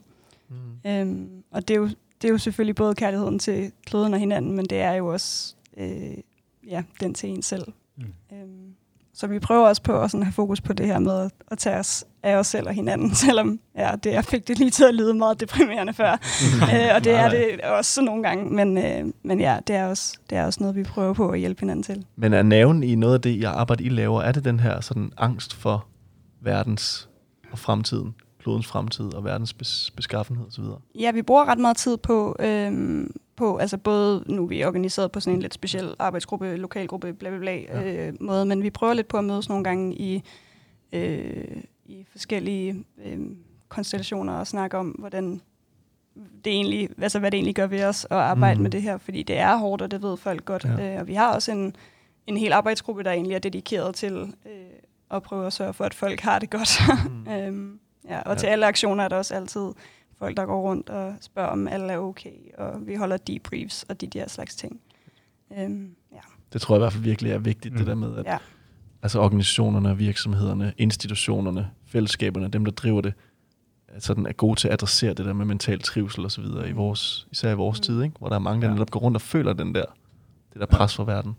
Mm. 0.48 0.90
Øhm, 0.90 1.28
og 1.50 1.68
det 1.68 1.74
er, 1.74 1.78
jo, 1.78 1.88
det 2.22 2.28
er 2.28 2.32
jo 2.32 2.38
selvfølgelig 2.38 2.74
både 2.74 2.94
kærligheden 2.94 3.38
til 3.38 3.72
kloden 3.86 4.14
og 4.14 4.20
hinanden, 4.20 4.56
men 4.56 4.64
det 4.64 4.80
er 4.80 4.92
jo 4.92 5.06
også 5.06 5.54
øh, 5.76 6.14
ja, 6.68 6.82
den 7.00 7.14
til 7.14 7.28
en 7.28 7.42
selv. 7.42 7.64
Mm. 7.96 8.04
Øhm, 8.32 8.74
så 9.14 9.26
vi 9.26 9.38
prøver 9.38 9.68
også 9.68 9.82
på 9.82 10.00
at 10.00 10.10
sådan 10.10 10.24
have 10.24 10.32
fokus 10.32 10.60
på 10.60 10.72
det 10.72 10.86
her 10.86 10.98
med 10.98 11.20
at, 11.20 11.32
at 11.50 11.58
tage 11.58 11.76
os 11.76 12.04
af 12.22 12.36
os 12.36 12.46
selv 12.46 12.66
og 12.66 12.74
hinanden, 12.74 13.14
selvom 13.26 13.60
ja, 13.76 13.90
det, 14.04 14.12
jeg 14.12 14.24
fik 14.24 14.48
det 14.48 14.58
lige 14.58 14.70
til 14.70 14.84
at 14.84 14.94
lyde 14.94 15.14
meget 15.14 15.40
deprimerende 15.40 15.92
før. 15.92 16.12
øh, 16.74 16.94
og 16.94 17.04
det 17.04 17.14
er 17.14 17.28
det 17.28 17.60
også 17.60 18.02
nogle 18.02 18.22
gange, 18.22 18.50
men, 18.54 18.78
øh, 18.78 19.12
men 19.22 19.40
ja, 19.40 19.58
det 19.66 19.76
er, 19.76 19.86
også, 19.86 20.18
det 20.30 20.38
er 20.38 20.44
også 20.44 20.60
noget, 20.60 20.76
vi 20.76 20.82
prøver 20.82 21.14
på 21.14 21.30
at 21.30 21.38
hjælpe 21.38 21.60
hinanden 21.60 21.82
til. 21.82 22.04
Men 22.16 22.32
er 22.32 22.42
naven 22.42 22.82
i 22.82 22.94
noget 22.94 23.14
af 23.14 23.20
det, 23.20 23.40
jeg 23.40 23.50
arbejder 23.50 23.84
I 23.84 23.88
laver, 23.88 24.22
er 24.22 24.32
det 24.32 24.44
den 24.44 24.60
her 24.60 24.80
sådan 24.80 25.12
angst 25.16 25.54
for 25.54 25.86
verdens 26.40 27.08
og 27.50 27.58
fremtiden, 27.58 28.14
klodens 28.48 28.66
fremtid 28.66 29.14
og 29.14 29.24
verdens 29.24 29.54
bes- 29.62 29.90
beskaffenhed 29.96 30.46
osv.? 30.46 30.64
Ja, 30.94 31.10
vi 31.10 31.22
bruger 31.22 31.44
ret 31.44 31.58
meget 31.58 31.76
tid 31.76 31.96
på, 31.96 32.36
øhm, 32.40 33.16
på 33.36 33.56
altså 33.56 33.78
både 33.78 34.24
nu 34.26 34.42
er 34.42 34.46
vi 34.46 34.64
organiseret 34.64 35.12
på 35.12 35.20
sådan 35.20 35.34
en 35.34 35.42
lidt 35.42 35.54
speciel 35.54 35.94
arbejdsgruppe, 35.98 36.56
lokalgruppe, 36.56 37.12
bla 37.12 37.30
bla 37.30 37.38
bla 37.38 37.52
Ja. 37.52 38.08
øh, 38.08 38.14
måde, 38.20 38.46
men 38.46 38.62
vi 38.62 38.70
prøver 38.70 38.94
lidt 38.94 39.08
på 39.08 39.16
at 39.16 39.24
mødes 39.24 39.48
nogle 39.48 39.64
gange 39.64 39.94
i, 39.94 40.22
øh, 40.92 41.62
i 41.86 42.04
forskellige 42.10 42.84
øh, 43.04 43.18
konstellationer 43.68 44.32
og 44.32 44.46
snakke 44.46 44.78
om, 44.78 44.88
hvordan 44.88 45.40
det 46.44 46.52
egentlig, 46.52 46.88
altså 47.02 47.18
hvad 47.18 47.30
det 47.30 47.38
egentlig 47.38 47.54
gør 47.54 47.66
ved 47.66 47.84
os 47.84 48.04
at 48.04 48.16
arbejde 48.16 48.56
mm. 48.56 48.62
med 48.62 48.70
det 48.70 48.82
her, 48.82 48.98
fordi 48.98 49.22
det 49.22 49.38
er 49.38 49.56
hårdt, 49.56 49.82
og 49.82 49.90
det 49.90 50.02
ved 50.02 50.16
folk 50.16 50.44
godt. 50.44 50.64
Ja. 50.64 50.94
Øh, 50.94 51.00
og 51.00 51.06
vi 51.06 51.14
har 51.14 51.34
også 51.34 51.52
en, 51.52 51.76
en 52.26 52.36
hel 52.36 52.52
arbejdsgruppe, 52.52 53.02
der 53.02 53.10
egentlig 53.12 53.34
er 53.34 53.38
dedikeret 53.38 53.94
til 53.94 54.14
øh, 54.46 54.52
at 55.10 55.22
prøve 55.22 55.46
at 55.46 55.52
sørge 55.52 55.72
for, 55.72 55.84
at 55.84 55.94
folk 55.94 56.20
har 56.20 56.38
det 56.38 56.50
godt. 56.50 56.80
Mm. 57.08 57.28
øhm, 57.32 57.80
ja, 58.08 58.18
og 58.18 58.24
Ja. 58.26 58.30
ja. 58.30 58.34
til 58.36 58.46
alle 58.46 58.66
aktioner 58.66 59.04
er 59.04 59.08
der 59.08 59.16
også 59.16 59.34
altid 59.34 59.72
folk, 60.18 60.36
der 60.36 60.46
går 60.46 60.60
rundt 60.62 60.90
og 60.90 61.14
spørger, 61.20 61.48
om 61.50 61.68
alle 61.68 61.92
er 61.92 61.98
okay, 61.98 62.32
og 62.58 62.86
vi 62.86 62.94
holder 62.94 63.16
debriefs 63.16 63.82
og 63.88 64.00
de 64.00 64.06
der 64.06 64.28
slags 64.28 64.54
ting. 64.56 64.80
Øhm, 65.58 65.90
ja. 66.12 66.18
Det 66.52 66.60
tror 66.60 66.74
jeg 66.74 66.78
i 66.78 66.82
hvert 66.82 66.92
fald 66.92 67.04
virkelig 67.04 67.32
er 67.32 67.38
vigtigt, 67.38 67.72
mm. 67.74 67.78
det 67.78 67.86
der 67.86 67.94
med, 67.94 68.16
at 68.16 68.24
Ja. 68.26 68.38
altså 69.02 69.20
organisationerne, 69.20 69.96
virksomhederne, 69.96 70.72
institutionerne, 70.78 71.70
fællesskaberne, 71.86 72.48
dem 72.48 72.64
der 72.64 72.72
driver 72.72 73.00
det, 73.00 73.14
sådan 73.98 74.26
er 74.26 74.32
gode 74.32 74.60
til 74.60 74.68
at 74.68 74.72
adressere 74.74 75.14
det 75.14 75.26
der 75.26 75.32
med 75.32 75.44
mental 75.46 75.80
trivsel 75.82 76.24
og 76.24 76.30
så 76.32 76.40
videre 76.40 76.68
i 76.68 76.72
vores, 76.72 77.26
især 77.30 77.50
i 77.52 77.54
vores 77.54 77.78
Mm. 77.78 77.82
tid, 77.82 78.02
ikke? 78.02 78.16
hvor 78.18 78.28
der 78.28 78.34
er 78.34 78.40
mange, 78.40 78.62
der 78.62 78.68
Ja. 78.68 78.72
netop 78.74 78.90
går 78.90 79.00
rundt 79.00 79.16
og 79.16 79.20
føler 79.20 79.52
den 79.52 79.74
der, 79.74 79.84
det 80.52 80.60
der 80.60 80.66
pres 80.66 80.96
for 80.96 81.04
verden. 81.04 81.36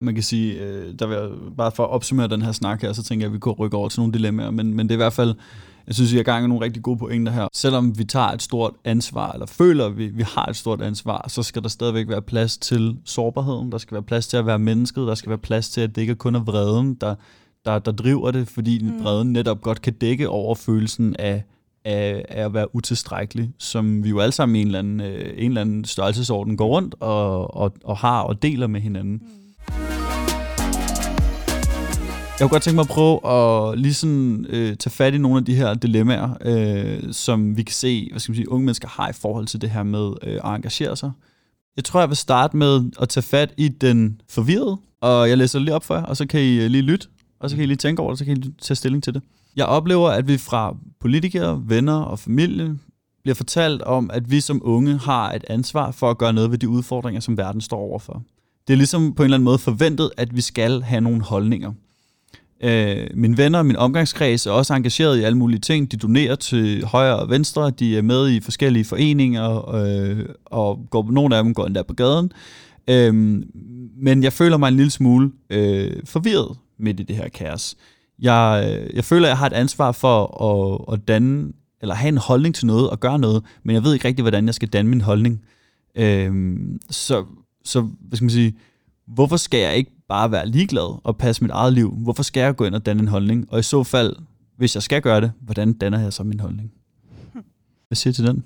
Man 0.00 0.14
kan 0.14 0.22
sige, 0.22 0.60
øh, 0.60 0.94
der 0.98 1.06
vil 1.06 1.14
jeg, 1.16 1.30
bare 1.56 1.72
for 1.72 1.84
at 1.84 1.90
opsummere 1.90 2.28
den 2.28 2.42
her 2.42 2.52
snak 2.52 2.82
her, 2.82 2.92
så 2.92 3.02
tænker 3.02 3.26
jeg, 3.26 3.30
at 3.30 3.34
vi 3.34 3.38
kunne 3.38 3.54
rykke 3.54 3.76
over 3.76 3.88
til 3.88 4.00
nogle 4.00 4.12
dilemmaer, 4.12 4.50
men, 4.50 4.74
men 4.74 4.88
det 4.88 4.90
er 4.90 4.96
i 4.96 5.04
hvert 5.04 5.12
fald, 5.12 5.34
jeg 5.86 5.94
synes, 5.94 6.12
vi 6.12 6.16
er 6.16 6.20
i 6.20 6.24
gang 6.24 6.42
med 6.42 6.48
nogle 6.48 6.64
rigtig 6.64 6.82
gode 6.82 6.98
pointer 6.98 7.32
her. 7.32 7.48
Selvom 7.52 7.98
vi 7.98 8.04
tager 8.04 8.26
et 8.26 8.42
stort 8.42 8.74
ansvar, 8.84 9.32
eller 9.32 9.46
føler, 9.46 9.86
at 9.86 9.98
vi, 9.98 10.06
vi 10.06 10.22
har 10.22 10.44
et 10.46 10.56
stort 10.56 10.82
ansvar, 10.82 11.28
så 11.28 11.42
skal 11.42 11.62
der 11.62 11.68
stadigvæk 11.68 12.08
være 12.08 12.22
plads 12.22 12.58
til 12.58 12.96
sårbarheden, 13.04 13.72
der 13.72 13.78
skal 13.78 13.94
være 13.94 14.02
plads 14.02 14.26
til 14.26 14.36
at 14.36 14.46
være 14.46 14.58
mennesket, 14.58 15.06
der 15.06 15.14
skal 15.14 15.30
være 15.30 15.38
plads 15.38 15.70
til, 15.70 15.80
at 15.80 15.94
det 15.94 16.02
ikke 16.02 16.14
kun 16.14 16.34
er 16.34 16.40
vreden, 16.40 16.94
der, 16.94 17.14
der, 17.64 17.78
der 17.78 17.92
driver 17.92 18.30
det, 18.30 18.48
fordi 18.48 18.78
mm. 18.78 18.90
Mm. 18.90 19.04
vreden 19.04 19.32
netop 19.32 19.60
godt 19.60 19.82
kan 19.82 19.92
dække 19.92 20.28
over 20.28 20.54
følelsen 20.54 21.16
af, 21.18 21.44
af, 21.84 22.24
af 22.28 22.44
at 22.44 22.54
være 22.54 22.74
utilstrækkelig, 22.74 23.50
som 23.58 24.04
vi 24.04 24.08
jo 24.08 24.18
alle 24.18 24.32
sammen 24.32 24.56
i 24.56 24.60
en 24.60 24.66
eller 24.66 24.78
anden, 24.78 25.00
øh, 25.00 25.34
en 25.36 25.50
eller 25.50 25.60
anden 25.60 25.84
størrelsesorden 25.84 26.56
går 26.56 26.66
rundt 26.66 26.94
og, 27.00 27.54
og, 27.54 27.72
og 27.84 27.96
har 27.96 28.20
og 28.20 28.42
deler 28.42 28.66
med 28.66 28.80
hinanden. 28.80 29.12
Mm. 29.12 29.47
Jeg 32.40 32.44
kunne 32.44 32.54
godt 32.54 32.62
tænke 32.62 32.74
mig 32.74 32.82
at 32.82 32.88
prøve 32.88 33.26
at 33.26 33.78
lige 33.78 33.94
sådan, 33.94 34.46
øh, 34.48 34.76
tage 34.76 34.90
fat 34.90 35.14
i 35.14 35.18
nogle 35.18 35.38
af 35.38 35.44
de 35.44 35.54
her 35.54 35.74
dilemmaer, 35.74 36.36
øh, 36.40 37.12
som 37.12 37.56
vi 37.56 37.62
kan 37.62 37.72
se, 37.72 38.08
hvad 38.10 38.20
skal 38.20 38.32
man 38.32 38.36
sige, 38.36 38.50
unge 38.50 38.64
mennesker 38.64 38.88
har 38.88 39.08
i 39.08 39.12
forhold 39.12 39.46
til 39.46 39.60
det 39.60 39.70
her 39.70 39.82
med 39.82 40.12
øh, 40.22 40.34
at 40.34 40.40
engagere 40.44 40.96
sig. 40.96 41.10
Jeg 41.76 41.84
tror, 41.84 42.00
jeg 42.00 42.08
vil 42.08 42.16
starte 42.16 42.56
med 42.56 42.90
at 43.00 43.08
tage 43.08 43.24
fat 43.24 43.54
i 43.56 43.68
den 43.68 44.20
forvirrede, 44.28 44.76
og 45.00 45.28
jeg 45.28 45.38
læser 45.38 45.58
lige 45.58 45.74
op 45.74 45.84
for 45.84 45.94
jer, 45.94 46.02
og 46.02 46.16
så 46.16 46.26
kan 46.26 46.40
I 46.40 46.60
øh, 46.60 46.70
lige 46.70 46.82
lytte, 46.82 47.08
og 47.40 47.50
så 47.50 47.56
kan 47.56 47.62
I 47.62 47.66
lige 47.66 47.76
tænke 47.76 48.02
over 48.02 48.10
det, 48.10 48.18
så 48.18 48.24
kan 48.24 48.36
I 48.36 48.52
tage 48.62 48.76
stilling 48.76 49.02
til 49.02 49.14
det. 49.14 49.22
Jeg 49.56 49.66
oplever, 49.66 50.08
at 50.10 50.28
vi 50.28 50.38
fra 50.38 50.76
politikere, 51.00 51.62
venner 51.66 52.00
og 52.00 52.18
familie 52.18 52.78
bliver 53.22 53.34
fortalt 53.34 53.82
om, 53.82 54.10
at 54.12 54.30
vi 54.30 54.40
som 54.40 54.60
unge 54.64 54.98
har 54.98 55.32
et 55.32 55.44
ansvar 55.48 55.90
for 55.90 56.10
at 56.10 56.18
gøre 56.18 56.32
noget 56.32 56.50
ved 56.50 56.58
de 56.58 56.68
udfordringer, 56.68 57.20
som 57.20 57.36
verden 57.36 57.60
står 57.60 57.78
overfor. 57.78 58.22
Det 58.68 58.74
er 58.74 58.78
ligesom 58.78 59.14
på 59.14 59.22
en 59.22 59.24
eller 59.24 59.36
anden 59.36 59.44
måde 59.44 59.58
forventet, 59.58 60.10
at 60.16 60.36
vi 60.36 60.40
skal 60.40 60.82
have 60.82 61.00
nogle 61.00 61.22
holdninger. 61.22 61.72
Øh, 62.64 63.06
mine 63.14 63.36
venner 63.36 63.58
og 63.58 63.66
min 63.66 63.76
omgangskreds 63.76 64.46
er 64.46 64.50
også 64.50 64.74
engageret 64.74 65.18
i 65.18 65.22
alle 65.22 65.38
mulige 65.38 65.60
ting. 65.60 65.92
De 65.92 65.96
donerer 65.96 66.34
til 66.34 66.84
højre 66.84 67.16
og 67.16 67.30
venstre, 67.30 67.70
de 67.70 67.98
er 67.98 68.02
med 68.02 68.30
i 68.30 68.40
forskellige 68.40 68.84
foreninger, 68.84 69.74
øh, 69.74 70.26
og 70.44 70.86
går, 70.90 71.10
nogle 71.10 71.36
af 71.36 71.44
dem 71.44 71.54
går 71.54 71.66
endda 71.66 71.82
på 71.82 71.94
gaden. 71.94 72.32
Øh, 72.90 73.14
men 74.02 74.22
jeg 74.22 74.32
føler 74.32 74.56
mig 74.56 74.68
en 74.68 74.76
lille 74.76 74.90
smule 74.90 75.30
øh, 75.50 75.92
forvirret 76.04 76.56
midt 76.78 77.00
i 77.00 77.02
det 77.02 77.16
her 77.16 77.28
kaos. 77.28 77.76
Jeg, 78.18 78.68
øh, 78.70 78.96
jeg 78.96 79.04
føler, 79.04 79.26
at 79.26 79.30
jeg 79.30 79.38
har 79.38 79.46
et 79.46 79.52
ansvar 79.52 79.92
for 79.92 80.42
at, 80.44 80.94
at 80.94 81.08
danne, 81.08 81.52
eller 81.82 81.94
have 81.94 82.08
en 82.08 82.18
holdning 82.18 82.54
til 82.54 82.66
noget 82.66 82.90
og 82.90 83.00
gøre 83.00 83.18
noget, 83.18 83.44
men 83.64 83.74
jeg 83.74 83.84
ved 83.84 83.94
ikke 83.94 84.08
rigtig, 84.08 84.22
hvordan 84.22 84.46
jeg 84.46 84.54
skal 84.54 84.68
danne 84.68 84.90
min 84.90 85.00
holdning. 85.00 85.40
Øh, 85.96 86.56
så, 86.90 87.24
så, 87.68 87.80
hvad 87.80 88.16
skal 88.16 88.24
man 88.24 88.30
sige, 88.30 88.54
hvorfor 89.06 89.36
skal 89.36 89.60
jeg 89.60 89.76
ikke 89.76 89.90
bare 90.08 90.30
være 90.30 90.48
ligeglad 90.48 91.00
og 91.04 91.18
passe 91.18 91.44
mit 91.44 91.50
eget 91.50 91.72
liv? 91.72 91.90
Hvorfor 91.90 92.22
skal 92.22 92.40
jeg 92.40 92.56
gå 92.56 92.64
ind 92.64 92.74
og 92.74 92.86
danne 92.86 93.02
en 93.02 93.08
holdning? 93.08 93.52
Og 93.52 93.58
i 93.58 93.62
så 93.62 93.84
fald, 93.84 94.16
hvis 94.56 94.74
jeg 94.74 94.82
skal 94.82 95.02
gøre 95.02 95.20
det, 95.20 95.32
hvordan 95.40 95.72
danner 95.72 96.00
jeg 96.00 96.12
så 96.12 96.24
min 96.24 96.40
holdning? 96.40 96.72
Hvad 97.88 97.96
siger 97.96 98.12
du 98.12 98.16
til 98.16 98.26
den? 98.26 98.44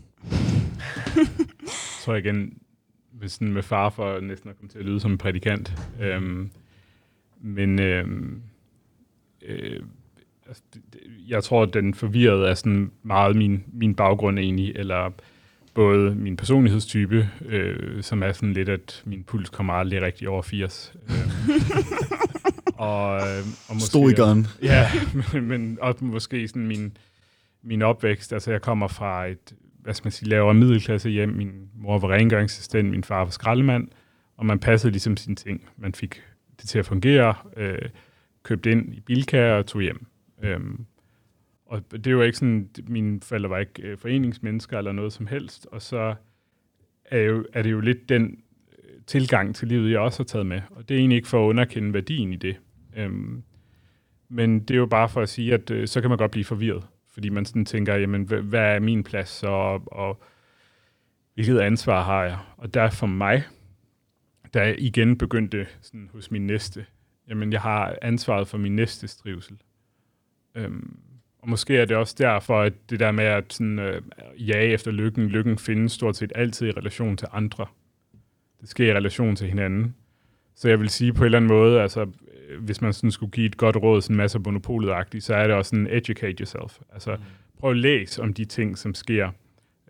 så 2.05 2.13
igen, 2.15 2.59
med, 3.21 3.29
sådan 3.29 3.53
med 3.53 3.63
far 3.63 3.91
for 3.91 4.21
næsten 4.21 4.51
at 4.51 4.57
komme 4.59 4.69
til 4.69 4.79
at 4.79 4.85
lyde 4.85 5.01
som 5.01 5.11
en 5.13 5.19
prædikant. 5.19 5.73
Øhm, 6.01 6.51
men 7.41 7.81
øhm, 7.81 8.43
øh, 9.43 9.81
altså, 10.47 10.63
jeg 11.29 11.45
tror, 11.45 11.63
at 11.63 11.75
den 11.75 11.95
forvirrede 11.95 12.49
er 12.49 12.55
sådan 12.55 12.91
meget 13.03 13.37
min, 13.37 13.65
min 13.73 13.95
baggrund 13.95 14.39
egentlig, 14.39 14.73
eller 14.75 15.11
både 15.75 16.15
min 16.15 16.37
personlighedstype, 16.37 17.31
øh, 17.47 18.03
som 18.03 18.23
er 18.23 18.33
sådan 18.33 18.53
lidt, 18.53 18.69
at 18.69 19.03
min 19.07 19.25
puls 19.25 19.51
kommer 19.51 19.73
aldrig 19.73 20.03
rigtig 20.03 20.29
over 20.29 20.43
80. 20.43 20.95
Øhm, 21.09 21.53
og, 22.75 23.17
øh, 23.17 23.45
og 23.69 23.75
måske, 23.75 23.87
Stoikeren. 23.87 24.47
Ja, 24.63 24.91
men, 25.33 25.49
men 25.49 25.79
også 25.81 26.05
måske 26.05 26.49
sådan 26.49 26.67
min, 26.67 26.97
min 27.63 27.83
opvækst. 27.83 28.33
Altså, 28.33 28.51
jeg 28.51 28.63
kommer 28.63 28.89
fra 28.89 29.27
et, 29.27 29.55
hvad 29.79 29.95
skal 29.95 30.07
man 30.07 30.13
sige, 30.13 30.29
lavere 30.29 30.55
middelklasse 30.55 31.11
hjem. 31.11 31.29
Min 31.29 31.53
mor 31.75 31.99
var 31.99 32.11
rengøringsassistent, 32.11 32.91
min 32.91 33.05
far 33.05 33.25
var 33.25 33.31
skraldemand, 33.31 33.89
og 34.37 34.47
man 34.47 34.59
passede 34.59 34.91
ligesom 34.91 35.17
sine 35.17 35.37
ting. 35.37 35.65
Man 35.77 35.95
fik 35.95 36.23
det 36.61 36.69
til 36.69 36.79
at 36.79 36.87
fungere, 36.87 37.35
øh, 37.57 37.89
købte 38.43 38.71
ind 38.71 38.95
i 38.95 39.01
Bilka 39.01 39.53
og 39.53 39.67
tog 39.67 39.83
hjem. 39.83 40.07
Øhm, 40.43 40.87
og 41.73 41.93
det 41.93 42.07
er 42.07 42.11
jo 42.11 42.23
ikke 42.23 42.39
sådan, 42.39 42.71
mine 42.87 43.21
forældre 43.21 43.51
var 43.51 43.59
ikke 43.59 43.83
øh, 43.83 43.99
foreningsmennesker 43.99 44.79
eller 44.79 44.93
noget 44.93 45.13
som 45.13 45.27
helst, 45.27 45.67
og 45.73 45.83
så 45.83 46.15
er, 47.05 47.19
jo, 47.19 47.47
er 47.53 47.63
det 47.63 47.71
jo 47.71 47.81
lidt 47.81 48.09
den 48.09 48.43
øh, 48.79 49.01
tilgang 49.07 49.55
til 49.55 49.69
livet, 49.69 49.91
jeg 49.91 50.01
også 50.01 50.19
har 50.19 50.25
taget 50.25 50.47
med. 50.47 50.61
Og 50.71 50.89
det 50.89 50.95
er 50.95 50.99
egentlig 50.99 51.17
ikke 51.17 51.29
for 51.29 51.45
at 51.45 51.49
underkende 51.49 51.95
værdien 51.95 52.33
i 52.33 52.37
det. 52.37 52.57
Øhm, 52.97 53.43
men 54.29 54.61
det 54.61 54.71
er 54.71 54.79
jo 54.79 54.87
bare 54.87 55.09
for 55.09 55.21
at 55.21 55.29
sige, 55.29 55.55
at 55.55 55.71
øh, 55.71 55.89
så 55.89 56.01
kan 56.01 56.11
man 56.11 56.19
godt 56.19 56.31
blive 56.31 56.45
forvirret, 56.45 56.87
fordi 57.09 57.29
man 57.29 57.45
sådan 57.45 57.65
tænker, 57.65 57.95
jamen, 57.95 58.23
hvad, 58.23 58.41
hvad 58.41 58.75
er 58.75 58.81
min 58.81 59.05
plads, 59.05 59.43
og, 59.43 59.93
og 59.93 60.23
hvilket 61.35 61.59
ansvar 61.59 62.03
har 62.03 62.25
jeg? 62.25 62.39
Og 62.57 62.75
der 62.75 62.91
for 62.91 63.07
mig, 63.07 63.43
da 64.55 64.61
jeg 64.61 64.75
igen 64.79 65.19
begyndte 65.19 65.67
sådan 65.81 66.11
hos 66.13 66.31
min 66.31 66.47
næste, 66.47 66.87
jamen 67.29 67.53
jeg 67.53 67.61
har 67.61 67.99
ansvaret 68.03 68.49
for 68.49 68.59
min 68.59 68.77
næste 68.77 69.07
trivsel. 69.07 69.57
Øhm, 70.55 70.97
og 71.43 71.49
måske 71.49 71.77
er 71.77 71.85
det 71.85 71.97
også 71.97 72.15
derfor, 72.19 72.61
at 72.61 72.73
det 72.91 73.01
der 73.01 73.11
med 73.11 73.25
at 73.25 73.53
sådan, 73.53 73.79
øh, 73.79 74.03
jage 74.39 74.73
efter 74.73 74.91
lykken, 74.91 75.27
lykken 75.27 75.59
findes 75.59 75.93
stort 75.93 76.17
set 76.17 76.33
altid 76.35 76.69
i 76.69 76.71
relation 76.71 77.17
til 77.17 77.29
andre. 77.33 77.67
Det 78.61 78.69
sker 78.69 78.93
i 78.93 78.97
relation 78.97 79.37
til 79.37 79.49
hinanden. 79.49 79.95
Så 80.55 80.69
jeg 80.69 80.81
vil 80.81 80.89
sige 80.89 81.13
på 81.13 81.23
en 81.23 81.25
eller 81.25 81.39
anden 81.39 81.49
måde, 81.49 81.81
altså, 81.81 82.01
øh, 82.49 82.65
hvis 82.65 82.81
man 82.81 82.93
sådan 82.93 83.11
skulle 83.11 83.31
give 83.31 83.47
et 83.47 83.57
godt 83.57 83.77
råd, 83.77 84.03
sådan 84.03 84.15
en 84.15 84.19
masse 84.19 84.39
monopolet 84.39 85.23
så 85.25 85.35
er 85.35 85.47
det 85.47 85.57
også 85.57 85.69
sådan, 85.69 85.87
educate 85.87 86.37
yourself. 86.41 86.79
Altså, 86.93 87.15
mm. 87.15 87.23
prøv 87.61 87.71
at 87.71 87.77
læse 87.77 88.23
om 88.23 88.35
de 88.35 88.45
ting, 88.45 88.79
som 88.79 88.95
sker. 88.95 89.31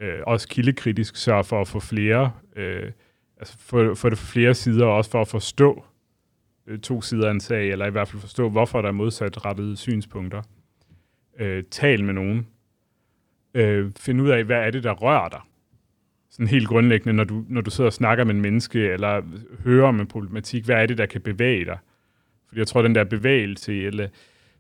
Øh, 0.01 0.19
også 0.27 0.49
kildekritisk 0.49 1.17
sørg 1.17 1.47
for 1.47 1.61
at 1.61 1.69
få 1.69 1.81
flere, 1.81 2.33
øh, 2.57 2.93
altså 3.37 3.59
få, 3.59 3.95
få 3.95 4.11
det 4.11 4.19
flere 4.19 4.55
sider, 4.55 4.87
og 4.87 4.97
også 4.97 5.11
for 5.11 5.21
at 5.21 5.29
forstå 5.29 5.85
øh, 6.67 6.79
to 6.79 7.03
sider 7.03 7.27
af 7.27 7.31
en 7.31 7.41
sag, 7.41 7.71
eller 7.71 7.87
i 7.87 7.91
hvert 7.91 8.09
fald 8.09 8.21
forstå, 8.21 8.49
hvorfor 8.49 8.83
der 8.83 8.89
er 8.89 8.93
modsatrettede 8.93 9.77
synspunkter 9.77 10.43
øh, 11.39 11.65
tal 11.71 12.05
med 12.05 12.15
nogen. 12.15 12.47
Øh, 13.55 13.91
find 13.99 14.21
ud 14.21 14.29
af, 14.29 14.45
hvad 14.45 14.57
er 14.57 14.71
det, 14.71 14.85
der 14.85 14.93
rører 14.93 15.29
dig. 15.29 15.41
Sådan 16.31 16.47
helt 16.47 16.69
grundlæggende, 16.69 17.13
når 17.13 17.25
du, 17.25 17.45
når 17.49 17.61
du 17.61 17.71
sidder 17.71 17.89
og 17.89 17.93
snakker 17.93 18.25
med 18.25 18.35
en 18.35 18.41
menneske, 18.41 18.89
eller 18.89 19.23
hører 19.65 19.89
om 19.89 20.01
en 20.01 20.07
problematik, 20.07 20.65
hvad 20.65 20.77
er 20.77 20.87
det, 20.87 20.99
der 20.99 21.07
kan 21.07 21.21
bevæge 21.21 21.65
dig? 21.65 21.79
Fordi 22.49 22.59
jeg 22.59 22.67
tror, 22.67 22.83
den 22.83 22.95
der 22.95 23.05
bevægelse, 23.05 23.83
eller 23.83 24.09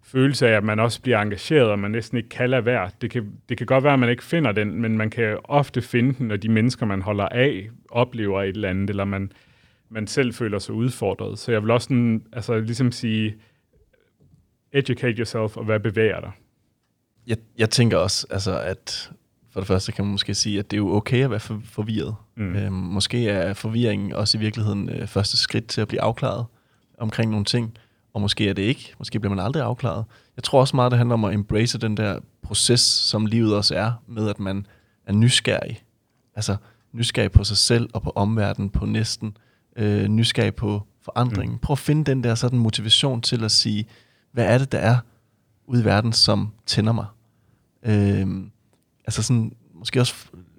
følelse 0.02 0.48
af, 0.48 0.56
at 0.56 0.64
man 0.64 0.80
også 0.80 1.02
bliver 1.02 1.18
engageret, 1.18 1.70
og 1.70 1.78
man 1.78 1.90
næsten 1.90 2.16
ikke 2.16 2.28
kan 2.28 2.50
lade 2.50 2.64
være. 2.64 2.90
Det 3.00 3.10
kan, 3.10 3.32
det 3.48 3.58
kan 3.58 3.66
godt 3.66 3.84
være, 3.84 3.92
at 3.92 3.98
man 3.98 4.08
ikke 4.08 4.24
finder 4.24 4.52
den, 4.52 4.80
men 4.80 4.96
man 4.96 5.10
kan 5.10 5.38
ofte 5.44 5.82
finde 5.82 6.14
den, 6.18 6.28
når 6.28 6.36
de 6.36 6.48
mennesker, 6.48 6.86
man 6.86 7.02
holder 7.02 7.28
af, 7.28 7.70
oplever 7.90 8.42
et 8.42 8.48
eller 8.48 8.68
andet, 8.68 8.90
eller 8.90 9.04
man, 9.04 9.32
man 9.88 10.06
selv 10.06 10.34
føler 10.34 10.58
sig 10.58 10.74
udfordret. 10.74 11.38
Så 11.38 11.52
jeg 11.52 11.62
vil 11.62 11.70
også 11.70 11.84
sådan, 11.84 12.24
altså, 12.32 12.60
ligesom 12.60 12.92
sige, 12.92 13.36
educate 14.72 15.18
yourself, 15.18 15.56
og 15.56 15.64
hvad 15.64 15.80
bevæger 15.80 16.20
dig 16.20 16.32
jeg, 17.26 17.36
jeg 17.58 17.70
tænker 17.70 17.96
også, 17.96 18.26
altså, 18.30 18.58
at 18.58 19.10
for 19.52 19.60
det 19.60 19.66
første 19.66 19.92
kan 19.92 20.04
man 20.04 20.12
måske 20.12 20.34
sige, 20.34 20.58
at 20.58 20.70
det 20.70 20.76
er 20.76 20.78
jo 20.78 20.94
okay 20.94 21.24
at 21.24 21.30
være 21.30 21.40
for, 21.40 21.60
forvirret. 21.64 22.14
Mm. 22.36 22.56
Øhm, 22.56 22.72
måske 22.72 23.28
er 23.28 23.54
forvirringen 23.54 24.12
også 24.12 24.38
i 24.38 24.40
virkeligheden 24.40 24.88
øh, 24.88 25.06
første 25.06 25.36
skridt 25.36 25.66
til 25.66 25.80
at 25.80 25.88
blive 25.88 26.00
afklaret 26.00 26.46
omkring 26.98 27.30
nogle 27.30 27.44
ting, 27.44 27.78
og 28.14 28.20
måske 28.20 28.48
er 28.48 28.52
det 28.52 28.62
ikke. 28.62 28.94
Måske 28.98 29.20
bliver 29.20 29.34
man 29.34 29.44
aldrig 29.44 29.62
afklaret. 29.62 30.04
Jeg 30.36 30.44
tror 30.44 30.60
også 30.60 30.76
meget, 30.76 30.90
det 30.90 30.98
handler 30.98 31.14
om 31.14 31.24
at 31.24 31.34
embrace 31.34 31.78
den 31.78 31.96
der 31.96 32.18
proces, 32.42 32.80
som 32.80 33.26
livet 33.26 33.56
også 33.56 33.74
er, 33.74 33.92
med 34.06 34.28
at 34.28 34.40
man 34.40 34.66
er 35.06 35.12
nysgerrig. 35.12 35.82
Altså 36.34 36.56
nysgerrig 36.92 37.32
på 37.32 37.44
sig 37.44 37.56
selv 37.56 37.90
og 37.92 38.02
på 38.02 38.12
omverdenen, 38.14 38.70
på 38.70 38.86
næsten, 38.86 39.36
øh, 39.76 40.04
nysgerrig 40.08 40.54
på 40.54 40.82
forandringen. 41.02 41.54
Mm. 41.54 41.58
Prøv 41.58 41.74
at 41.74 41.78
finde 41.78 42.04
den 42.04 42.24
der 42.24 42.34
sådan 42.34 42.58
motivation 42.58 43.20
til 43.20 43.44
at 43.44 43.50
sige, 43.50 43.86
hvad 44.32 44.44
er 44.44 44.58
det, 44.58 44.72
der 44.72 44.78
er 44.78 44.96
ude 45.72 45.80
i 45.80 45.84
verden, 45.84 46.12
som 46.12 46.48
tænder 46.66 46.92
mig. 46.92 47.06
Øh, 47.82 48.26
altså 49.04 49.22
sådan, 49.22 49.52
måske 49.74 50.00
også 50.00 50.14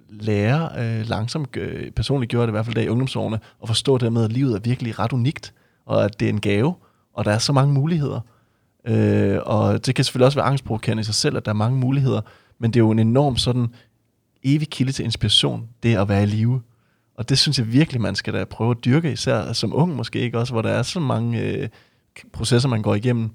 lære 0.10 0.70
øh, 0.78 1.10
langsomt, 1.10 1.58
øh, 1.58 1.92
personligt 1.92 2.30
gjorde 2.30 2.48
det 2.48 2.52
i 2.52 2.56
hvert 2.56 2.66
fald 2.66 2.76
der 2.76 2.82
i 2.82 2.90
ungdomsårene, 2.90 3.40
at 3.62 3.68
forstå 3.68 3.98
det 3.98 4.14
med, 4.14 4.24
at 4.24 4.32
livet 4.32 4.56
er 4.56 4.60
virkelig 4.60 5.00
ret 5.00 5.14
unikt, 5.14 5.54
og 5.86 6.06
at 6.06 6.20
det 6.20 6.26
er 6.26 6.30
en 6.30 6.42
gave, 6.42 6.76
og 7.14 7.26
der 7.26 7.32
er 7.32 7.38
så 7.38 7.54
mange 7.54 7.74
muligheder. 7.74 8.20
Øh, 8.88 9.40
og 9.46 9.86
det 9.86 9.96
kan 9.96 10.06
selvfølgelig 10.06 10.26
også 10.26 10.38
være 10.38 10.48
angstprovokerende 10.48 11.02
i 11.02 11.04
sig 11.04 11.16
selv, 11.16 11.38
at 11.38 11.46
der 11.46 11.52
er 11.52 11.56
mange 11.56 11.80
muligheder, 11.80 12.22
men 12.60 12.72
det 12.72 12.80
er 12.80 12.84
jo 12.84 12.92
en 12.92 13.00
enorm 13.00 13.38
sådan 13.38 13.68
evig 14.44 14.70
kilde 14.70 14.92
til 14.92 15.06
inspiration, 15.06 15.70
det 15.84 15.96
at 15.98 16.10
være 16.10 16.24
i 16.24 16.26
live. 16.26 16.62
Og 17.18 17.30
det 17.30 17.38
synes 17.40 17.60
jeg 17.60 17.72
virkelig, 17.72 18.02
man 18.02 18.16
skal 18.16 18.34
da 18.34 18.44
prøve 18.44 18.72
at 18.72 18.86
dyrke, 18.86 19.12
især 19.12 19.54
som 19.54 19.76
ung 19.76 19.96
måske 19.96 20.20
ikke 20.20 20.40
også, 20.40 20.54
hvor 20.54 20.62
der 20.62 20.70
er 20.70 20.84
så 20.84 21.00
mange 21.00 21.42
øh, 21.42 21.70
processer, 22.34 22.70
man 22.70 22.82
går 22.82 22.96
igennem. 22.96 23.32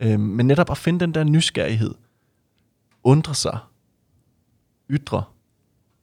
Øh, 0.00 0.20
men 0.20 0.46
netop 0.46 0.70
at 0.70 0.78
finde 0.78 1.00
den 1.00 1.14
der 1.14 1.24
nysgerrighed, 1.24 1.94
undre 3.02 3.34
sig, 3.34 3.58
ytre 4.90 5.24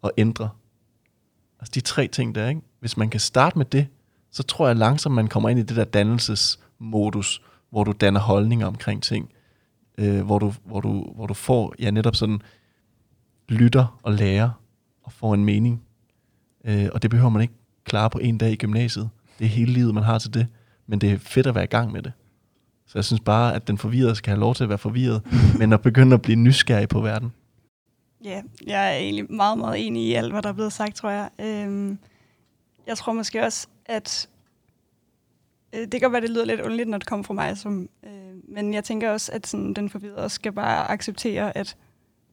og 0.01 0.12
ændre. 0.17 0.49
Altså 1.60 1.71
de 1.75 1.81
tre 1.81 2.07
ting 2.07 2.36
der, 2.36 2.49
ikke? 2.49 2.62
Hvis 2.79 2.97
man 2.97 3.10
kan 3.10 3.19
starte 3.19 3.57
med 3.57 3.65
det, 3.65 3.88
så 4.31 4.43
tror 4.43 4.67
jeg 4.67 4.75
langsomt, 4.75 5.15
man 5.15 5.27
kommer 5.27 5.49
ind 5.49 5.60
i 5.60 5.63
det 5.63 5.75
der 5.75 5.83
dannelsesmodus, 5.83 7.41
hvor 7.69 7.83
du 7.83 7.91
danner 7.91 8.19
holdninger 8.19 8.67
omkring 8.67 9.03
ting, 9.03 9.31
øh, 9.97 10.25
hvor, 10.25 10.39
du, 10.39 10.53
hvor, 10.63 10.81
du, 10.81 11.12
hvor 11.15 11.27
du 11.27 11.33
får, 11.33 11.73
ja 11.79 11.91
netop 11.91 12.15
sådan, 12.15 12.41
lytter 13.49 13.99
og 14.03 14.13
lærer 14.13 14.49
og 15.03 15.12
får 15.12 15.33
en 15.33 15.45
mening. 15.45 15.83
Øh, 16.65 16.89
og 16.93 17.01
det 17.01 17.10
behøver 17.10 17.29
man 17.29 17.41
ikke 17.41 17.53
klare 17.83 18.10
på 18.10 18.17
en 18.17 18.38
dag 18.38 18.51
i 18.51 18.55
gymnasiet. 18.55 19.10
Det 19.39 19.45
er 19.45 19.49
hele 19.49 19.73
livet, 19.73 19.93
man 19.93 20.03
har 20.03 20.19
til 20.19 20.33
det. 20.33 20.47
Men 20.88 21.01
det 21.01 21.12
er 21.12 21.17
fedt 21.17 21.47
at 21.47 21.55
være 21.55 21.63
i 21.63 21.67
gang 21.67 21.91
med 21.91 22.01
det. 22.01 22.12
Så 22.88 22.97
jeg 22.97 23.06
synes 23.06 23.21
bare, 23.21 23.56
at 23.56 23.67
den 23.67 23.78
forvirrede 23.78 24.15
skal 24.15 24.32
have 24.32 24.39
lov 24.39 24.56
til 24.56 24.63
at 24.63 24.69
være 24.69 24.78
forvirret, 24.78 25.21
men 25.60 25.73
at 25.73 25.82
begynde 25.82 26.13
at 26.13 26.21
blive 26.21 26.36
nysgerrig 26.36 26.89
på 26.89 27.02
verden. 27.02 27.34
Ja, 28.23 28.41
jeg 28.67 28.93
er 28.93 28.97
egentlig 28.97 29.32
meget, 29.32 29.58
meget 29.58 29.88
enig 29.88 30.04
i 30.04 30.13
alt, 30.13 30.32
hvad 30.32 30.41
der 30.41 30.50
er 30.50 30.54
blevet 30.54 30.73
sagt, 30.73 30.95
tror 30.95 31.10
jeg. 31.10 31.30
Øhm, 31.39 32.00
jeg 32.88 32.97
tror 32.97 33.13
måske 33.13 33.43
også, 33.43 33.67
at 33.86 34.30
øh, 35.76 35.88
det 35.91 36.02
kan 36.02 36.12
være, 36.12 36.21
det 36.21 36.30
lyder 36.30 36.45
lidt 36.45 36.62
underligt, 36.62 36.89
når 36.89 36.97
det 36.97 37.08
kommer 37.08 37.23
fra 37.23 37.34
mig, 37.34 37.58
som, 37.58 37.89
øh, 38.04 38.12
men 38.54 38.73
jeg 38.73 38.84
tænker 38.84 39.12
også, 39.12 39.32
at 39.32 39.47
sådan, 39.47 39.73
den 39.73 39.89
forvirrede 39.89 40.17
også 40.17 40.36
skal 40.36 40.52
bare 40.52 40.91
acceptere, 40.91 41.58
at 41.58 41.78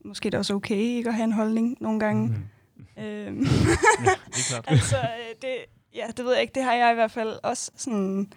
måske 0.04 0.24
det 0.26 0.34
er 0.34 0.38
også 0.38 0.54
okay 0.54 0.76
ikke 0.76 1.08
at 1.08 1.14
have 1.14 1.24
en 1.24 1.32
holdning 1.32 1.76
nogle 1.80 2.00
gange. 2.00 2.28
Mm. 2.28 3.02
Øhm, 3.02 3.42
ja, 3.42 4.10
det 4.26 4.38
er 4.38 4.48
klart. 4.48 4.64
altså, 4.72 4.96
øh, 4.96 5.34
det, 5.42 5.48
ja, 5.94 6.06
det 6.16 6.24
ved 6.24 6.32
jeg 6.32 6.42
ikke. 6.42 6.54
Det 6.54 6.62
har 6.62 6.74
jeg 6.74 6.92
i 6.92 6.94
hvert 6.94 7.10
fald 7.10 7.32
også 7.42 7.70
sådan 7.76 8.32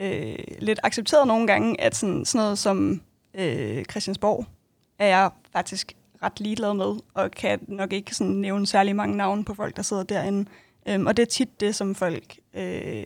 øh, 0.00 0.36
lidt 0.58 0.80
accepteret 0.82 1.26
nogle 1.26 1.46
gange, 1.46 1.80
at 1.80 1.96
sådan, 1.96 2.24
sådan 2.24 2.44
noget 2.44 2.58
som 2.58 3.00
øh, 3.34 3.84
Christiansborg 3.84 4.46
er 4.98 5.06
jeg 5.06 5.30
faktisk 5.52 5.92
ret 6.22 6.40
ligeglad 6.40 6.74
med, 6.74 6.96
og 7.14 7.30
kan 7.30 7.58
nok 7.68 7.92
ikke 7.92 8.14
sådan 8.14 8.32
nævne 8.32 8.66
særlig 8.66 8.96
mange 8.96 9.16
navne 9.16 9.44
på 9.44 9.54
folk, 9.54 9.76
der 9.76 9.82
sidder 9.82 10.02
derinde. 10.02 10.50
Øhm, 10.88 11.06
og 11.06 11.16
det 11.16 11.22
er 11.22 11.26
tit 11.26 11.60
det, 11.60 11.74
som 11.74 11.94
folk 11.94 12.38
øh, 12.54 13.04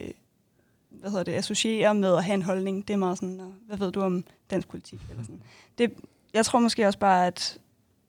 hvad 1.00 1.10
hedder 1.10 1.24
det, 1.24 1.32
associerer 1.32 1.92
med 1.92 2.16
at 2.16 2.24
have 2.24 2.34
en 2.34 2.42
holdning. 2.42 2.88
Det 2.88 2.94
er 2.94 2.98
meget 2.98 3.18
sådan, 3.18 3.40
hvad 3.66 3.78
ved 3.78 3.92
du 3.92 4.00
om 4.00 4.24
dansk 4.50 4.68
politik? 4.68 5.00
Eller 5.10 5.22
sådan. 5.22 5.40
Det, 5.78 5.92
jeg 6.34 6.44
tror 6.44 6.58
måske 6.58 6.86
også 6.86 6.98
bare, 6.98 7.26
at, 7.26 7.58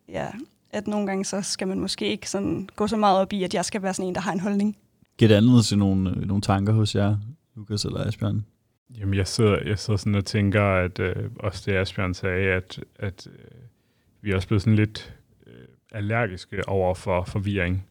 ja, 0.10 0.28
at 0.70 0.88
nogle 0.88 1.08
gange 1.08 1.26
så 1.26 1.42
skal 1.42 1.68
man 1.68 1.80
måske 1.80 2.08
ikke 2.08 2.30
sådan 2.30 2.70
gå 2.76 2.88
så 2.88 2.98
meget 2.98 3.20
op 3.20 3.34
i, 3.34 3.44
at 3.44 3.54
jeg 3.54 3.66
skal 3.66 3.82
være 3.82 3.94
sådan 3.94 4.08
en, 4.08 4.16
der 4.16 4.22
har 4.22 4.32
en 4.32 4.40
holdning. 4.40 4.78
Giver 5.18 5.30
det 5.30 5.36
andet 5.36 5.66
til 5.66 5.78
nogle, 5.78 6.10
øh, 6.10 6.28
nogle 6.28 6.42
tanker 6.42 6.74
hos 6.74 6.96
jer, 6.96 7.18
Lukas 7.56 7.86
eller 7.86 8.08
Asbjørn? 8.08 8.46
Jamen, 8.98 9.14
jeg 9.14 9.28
sidder, 9.28 9.60
jeg 9.66 9.80
sidder 9.80 9.98
sådan 9.98 10.16
og 10.16 10.26
tænker, 10.26 10.64
at 10.64 11.00
øh, 11.00 11.30
også 11.40 11.72
det 11.72 11.78
Asbjørn 11.78 12.14
sagde, 12.14 12.52
at, 12.52 12.84
at 12.96 13.28
øh, 13.28 13.62
vi 14.22 14.32
er 14.32 14.36
også 14.36 14.48
blevet 14.48 14.62
sådan 14.62 14.76
lidt 14.76 15.16
øh, 15.48 15.68
allergiske 15.92 16.68
over 16.68 16.94
for 16.94 17.24
forvirring. 17.24 17.88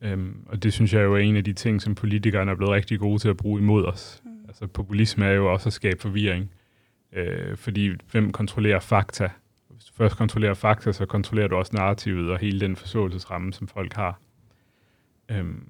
Øhm, 0.00 0.46
og 0.46 0.62
det 0.62 0.72
synes 0.72 0.94
jeg 0.94 1.02
jo 1.02 1.14
er 1.14 1.18
en 1.18 1.36
af 1.36 1.44
de 1.44 1.52
ting, 1.52 1.82
som 1.82 1.94
politikerne 1.94 2.50
er 2.50 2.54
blevet 2.54 2.72
rigtig 2.72 2.98
gode 2.98 3.18
til 3.18 3.28
at 3.28 3.36
bruge 3.36 3.60
imod 3.60 3.84
os. 3.84 4.22
Mm. 4.24 4.30
Altså 4.48 4.66
populisme 4.66 5.24
er 5.24 5.32
jo 5.32 5.52
også 5.52 5.68
at 5.68 5.72
skabe 5.72 6.00
forvirring. 6.00 6.50
Øh, 7.12 7.56
fordi 7.56 7.92
hvem 8.10 8.32
kontrollerer 8.32 8.80
fakta? 8.80 9.30
Hvis 9.68 9.84
du 9.84 9.92
først 9.94 10.16
kontrollerer 10.16 10.54
fakta, 10.54 10.92
så 10.92 11.06
kontrollerer 11.06 11.48
du 11.48 11.56
også 11.56 11.76
narrativet 11.76 12.30
og 12.30 12.38
hele 12.38 12.60
den 12.60 12.76
forståelsesramme, 12.76 13.52
som 13.52 13.68
folk 13.68 13.92
har. 13.92 14.20
Øhm, 15.28 15.66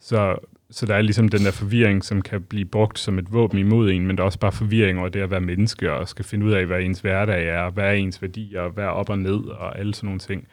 så 0.00 0.38
så 0.70 0.86
der 0.86 0.94
er 0.94 1.02
ligesom 1.02 1.28
den 1.28 1.40
der 1.44 1.50
forvirring, 1.50 2.04
som 2.04 2.22
kan 2.22 2.42
blive 2.42 2.64
brugt 2.64 2.98
som 2.98 3.18
et 3.18 3.32
våben 3.32 3.58
imod 3.58 3.90
en, 3.90 4.06
men 4.06 4.16
der 4.16 4.22
er 4.22 4.26
også 4.26 4.38
bare 4.38 4.52
forvirring 4.52 4.98
over 4.98 5.08
det 5.08 5.20
at 5.20 5.30
være 5.30 5.40
menneske, 5.40 5.92
og 5.92 6.08
skal 6.08 6.24
finde 6.24 6.46
ud 6.46 6.52
af, 6.52 6.66
hvad 6.66 6.80
ens 6.80 7.00
hverdag 7.00 7.48
er, 7.48 7.70
hvad 7.70 7.84
er 7.84 7.92
ens 7.92 8.22
værdier, 8.22 8.68
hvad 8.68 8.84
er 8.84 8.88
op 8.88 9.10
og 9.10 9.18
ned, 9.18 9.44
og 9.44 9.78
alle 9.78 9.94
sådan 9.94 10.06
nogle 10.06 10.20
ting. 10.20 10.48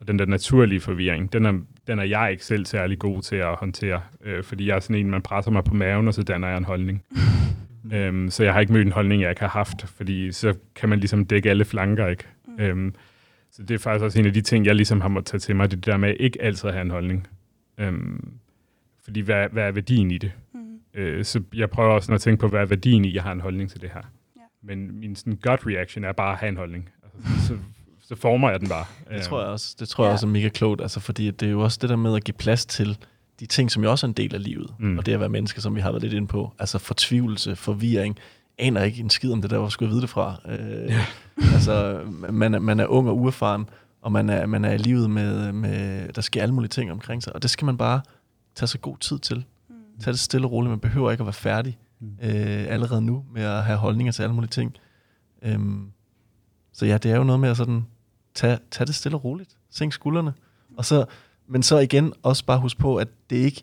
Og 0.00 0.08
den 0.08 0.18
der 0.18 0.26
naturlige 0.26 0.80
forvirring, 0.80 1.32
den 1.32 1.46
er, 1.46 1.52
den 1.86 1.98
er 1.98 2.04
jeg 2.04 2.30
ikke 2.30 2.44
selv 2.44 2.66
særlig 2.66 2.98
god 2.98 3.22
til 3.22 3.36
at 3.36 3.54
håndtere, 3.54 4.00
øh, 4.24 4.42
fordi 4.42 4.66
jeg 4.66 4.76
er 4.76 4.80
sådan 4.80 4.96
en, 4.96 5.10
man 5.10 5.22
presser 5.22 5.50
mig 5.50 5.64
på 5.64 5.74
maven, 5.74 6.08
og 6.08 6.14
så 6.14 6.22
danner 6.22 6.48
jeg 6.48 6.56
en 6.56 6.64
holdning. 6.64 7.02
øhm, 7.94 8.30
så 8.30 8.44
jeg 8.44 8.52
har 8.52 8.60
ikke 8.60 8.72
mødt 8.72 8.86
en 8.86 8.92
holdning, 8.92 9.22
jeg 9.22 9.30
ikke 9.30 9.42
har 9.42 9.48
haft, 9.48 9.88
fordi 9.96 10.32
så 10.32 10.54
kan 10.74 10.88
man 10.88 10.98
ligesom 10.98 11.26
dække 11.26 11.50
alle 11.50 11.64
flanker, 11.64 12.08
ikke? 12.08 12.24
Mm. 12.46 12.64
Øhm, 12.64 12.94
så 13.50 13.62
det 13.62 13.74
er 13.74 13.78
faktisk 13.78 14.04
også 14.04 14.18
en 14.18 14.26
af 14.26 14.32
de 14.32 14.40
ting, 14.40 14.66
jeg 14.66 14.74
ligesom 14.74 15.00
har 15.00 15.08
måttet 15.08 15.26
tage 15.26 15.38
til 15.38 15.56
mig, 15.56 15.70
det 15.70 15.86
der 15.86 15.96
med 15.96 16.14
ikke 16.20 16.42
altid 16.42 16.68
at 16.68 16.74
have 16.74 16.82
en 16.82 16.90
holdning. 16.90 17.26
Øhm, 17.78 18.32
fordi 19.04 19.20
hvad, 19.20 19.46
hvad 19.52 19.62
er 19.64 19.72
værdien 19.72 20.10
i 20.10 20.18
det? 20.18 20.32
Mm. 20.54 20.60
Øh, 20.94 21.24
så 21.24 21.42
jeg 21.54 21.70
prøver 21.70 21.90
også 21.94 22.12
at 22.12 22.20
tænke 22.20 22.40
på, 22.40 22.48
hvad 22.48 22.60
er 22.60 22.66
værdien 22.66 23.04
i, 23.04 23.08
at 23.08 23.14
jeg 23.14 23.22
har 23.22 23.32
en 23.32 23.40
holdning 23.40 23.70
til 23.70 23.80
det 23.80 23.90
her. 23.94 24.00
Ja. 24.36 24.40
men 24.62 25.00
min 25.00 25.16
sådan 25.16 25.36
gut 25.42 25.66
reaction 25.66 26.04
er 26.04 26.12
bare 26.12 26.32
at 26.32 26.38
have 26.38 26.48
en 26.48 26.56
holdning. 26.56 26.88
Altså, 27.04 27.46
så, 27.46 27.56
så 28.02 28.16
former 28.16 28.50
jeg 28.50 28.60
den 28.60 28.68
bare. 28.68 28.84
Det 29.16 29.22
tror 29.22 29.40
jeg 29.40 29.48
også. 29.48 29.76
Det 29.80 29.88
tror 29.88 30.04
Ja. 30.04 30.08
jeg 30.08 30.12
også 30.12 30.26
er 30.26 30.30
mega 30.30 30.48
klogt, 30.48 30.80
altså, 30.80 31.00
fordi 31.00 31.30
det 31.30 31.46
er 31.46 31.50
jo 31.52 31.60
også 31.60 31.78
det 31.82 31.90
der 31.90 31.96
med 31.96 32.14
at 32.16 32.24
give 32.24 32.34
plads 32.38 32.66
til 32.66 32.98
de 33.40 33.46
ting, 33.46 33.70
som 33.70 33.82
jo 33.84 33.90
også 33.90 34.06
er 34.06 34.08
en 34.08 34.14
del 34.14 34.34
af 34.34 34.44
livet. 34.44 34.70
Mm. 34.78 34.98
Og 34.98 35.06
det 35.06 35.12
at 35.12 35.20
være 35.20 35.28
menneske, 35.28 35.60
som 35.60 35.74
vi 35.74 35.80
har 35.80 35.90
været 35.90 36.02
lidt 36.02 36.12
inde 36.14 36.26
på. 36.28 36.52
Altså 36.58 36.78
fortvivlelse, 36.78 37.56
forvirring. 37.56 38.18
Aner 38.58 38.82
ikke 38.82 39.00
en 39.00 39.10
skid 39.10 39.32
om 39.32 39.42
det 39.42 39.50
der, 39.50 39.58
hvor 39.58 39.68
skulle 39.68 39.86
jeg 39.88 39.92
vide 39.92 40.02
det 40.02 40.10
fra. 40.10 40.40
Øh, 40.48 40.88
Ja. 40.88 41.04
altså, 41.54 42.00
man 42.30 42.54
er, 42.54 42.58
man 42.58 42.80
er 42.80 42.86
ung 42.86 43.08
og 43.08 43.18
uerfaren, 43.18 43.68
og 44.02 44.12
man 44.12 44.30
er, 44.30 44.46
man 44.46 44.64
er 44.64 44.72
i 44.72 44.78
livet 44.78 45.10
med, 45.10 45.52
med, 45.52 46.08
der 46.12 46.20
sker 46.22 46.42
alle 46.42 46.54
mulige 46.54 46.68
ting 46.68 46.92
omkring 46.92 47.22
sig. 47.22 47.34
Og 47.34 47.42
det 47.42 47.50
skal 47.50 47.66
man 47.66 47.76
bare 47.76 48.00
tage 48.54 48.66
sig 48.68 48.80
god 48.80 48.98
tid 48.98 49.18
til. 49.18 49.44
Mm. 49.68 49.74
Tag 50.00 50.12
det 50.12 50.20
stille 50.20 50.46
og 50.46 50.52
roligt. 50.52 50.70
Man 50.70 50.80
behøver 50.80 51.10
ikke 51.10 51.22
at 51.22 51.26
være 51.26 51.32
færdig 51.32 51.78
Mm. 52.00 52.08
øh, 52.22 52.66
allerede 52.72 53.02
nu 53.02 53.24
med 53.32 53.42
at 53.42 53.64
have 53.64 53.78
holdninger 53.78 54.12
til 54.12 54.22
alle 54.22 54.34
mulige 54.34 54.50
ting. 54.50 54.76
Øhm, 55.42 55.90
så 56.72 56.86
ja, 56.86 56.98
det 56.98 57.10
er 57.12 57.16
jo 57.16 57.24
noget 57.24 57.40
med 57.40 57.48
at 57.48 57.56
sådan 57.56 57.84
tage, 58.34 58.58
tage 58.70 58.86
det 58.86 58.94
stille 58.94 59.16
og 59.16 59.24
roligt. 59.24 59.56
Sænk 59.70 59.92
skuldrene. 59.92 60.34
Og 60.76 60.84
så, 60.84 61.04
men 61.46 61.62
så 61.62 61.78
igen 61.78 62.12
også 62.22 62.44
bare 62.44 62.60
huske 62.60 62.80
på, 62.80 62.96
at 62.96 63.08
det 63.30 63.36
ikke 63.36 63.62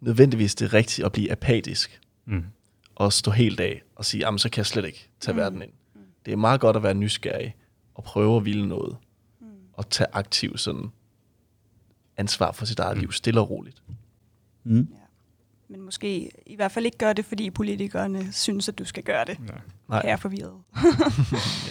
nødvendigvis 0.00 0.54
det 0.54 0.74
rigtige 0.74 1.04
at 1.06 1.12
blive 1.12 1.32
apatisk 1.32 2.00
Mm. 2.26 2.44
og 2.94 3.12
stå 3.12 3.30
helt 3.30 3.60
af 3.60 3.82
og 3.96 4.04
sige, 4.04 4.20
jamen 4.26 4.38
så 4.38 4.48
kan 4.50 4.58
jeg 4.58 4.66
slet 4.66 4.84
ikke 4.84 5.08
tage 5.20 5.32
Mm. 5.32 5.38
verden 5.40 5.62
ind. 5.62 5.70
Det 6.26 6.32
er 6.32 6.36
meget 6.36 6.60
godt 6.60 6.76
at 6.76 6.82
være 6.82 6.94
nysgerrig 6.94 7.56
og 7.94 8.04
prøve 8.04 8.36
at 8.36 8.44
ville 8.44 8.68
noget. 8.68 8.96
Mm. 9.40 9.46
Og 9.72 9.90
tage 9.90 10.06
aktiv 10.12 10.56
sådan 10.56 10.90
ansvar 12.16 12.52
for 12.52 12.64
sit 12.66 12.78
eget 12.78 12.98
liv, 12.98 13.12
stille 13.12 13.40
og 13.40 13.50
roligt. 13.50 13.82
Mm. 14.64 14.88
Men 15.68 15.80
måske 15.80 16.30
i 16.46 16.56
hvert 16.56 16.72
fald 16.72 16.84
ikke 16.84 16.98
gøre 16.98 17.12
det, 17.12 17.24
fordi 17.24 17.50
politikerne 17.50 18.32
synes, 18.32 18.68
at 18.68 18.78
du 18.78 18.84
skal 18.84 19.02
gøre 19.02 19.24
det. 19.24 19.38
Ja. 19.48 19.52
Nej. 19.88 20.00
Jeg 20.04 20.10
er 20.12 20.16
forvirret. 20.16 20.52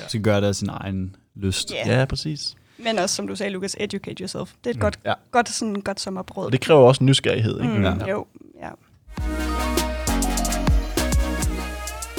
Du 0.03 0.07
skal 0.09 0.21
gøre 0.21 0.41
det 0.41 0.47
af 0.47 0.55
sin 0.55 0.69
egen 0.71 1.15
lyst. 1.35 1.71
Ja. 1.73 1.99
Ja, 1.99 2.05
præcis. 2.05 2.55
Men 2.77 2.99
også, 2.99 3.15
som 3.15 3.27
du 3.27 3.35
sagde, 3.35 3.51
Lukas, 3.51 3.75
educate 3.79 4.21
yourself. 4.21 4.53
Det 4.63 4.65
er 4.65 4.69
et 4.69 4.75
Mm. 4.75 4.79
godt, 4.81 4.99
Ja. 5.05 5.13
godt, 5.31 5.49
sådan, 5.49 5.73
godt 5.81 5.99
sommerbrød. 5.99 6.45
Og 6.45 6.51
det 6.51 6.61
kræver 6.61 6.79
også 6.81 7.03
nysgerrighed, 7.03 7.61
ikke? 7.61 7.73
mm, 7.77 7.83
Ja. 7.83 8.09
Jo, 8.09 8.25
ja. 8.59 8.69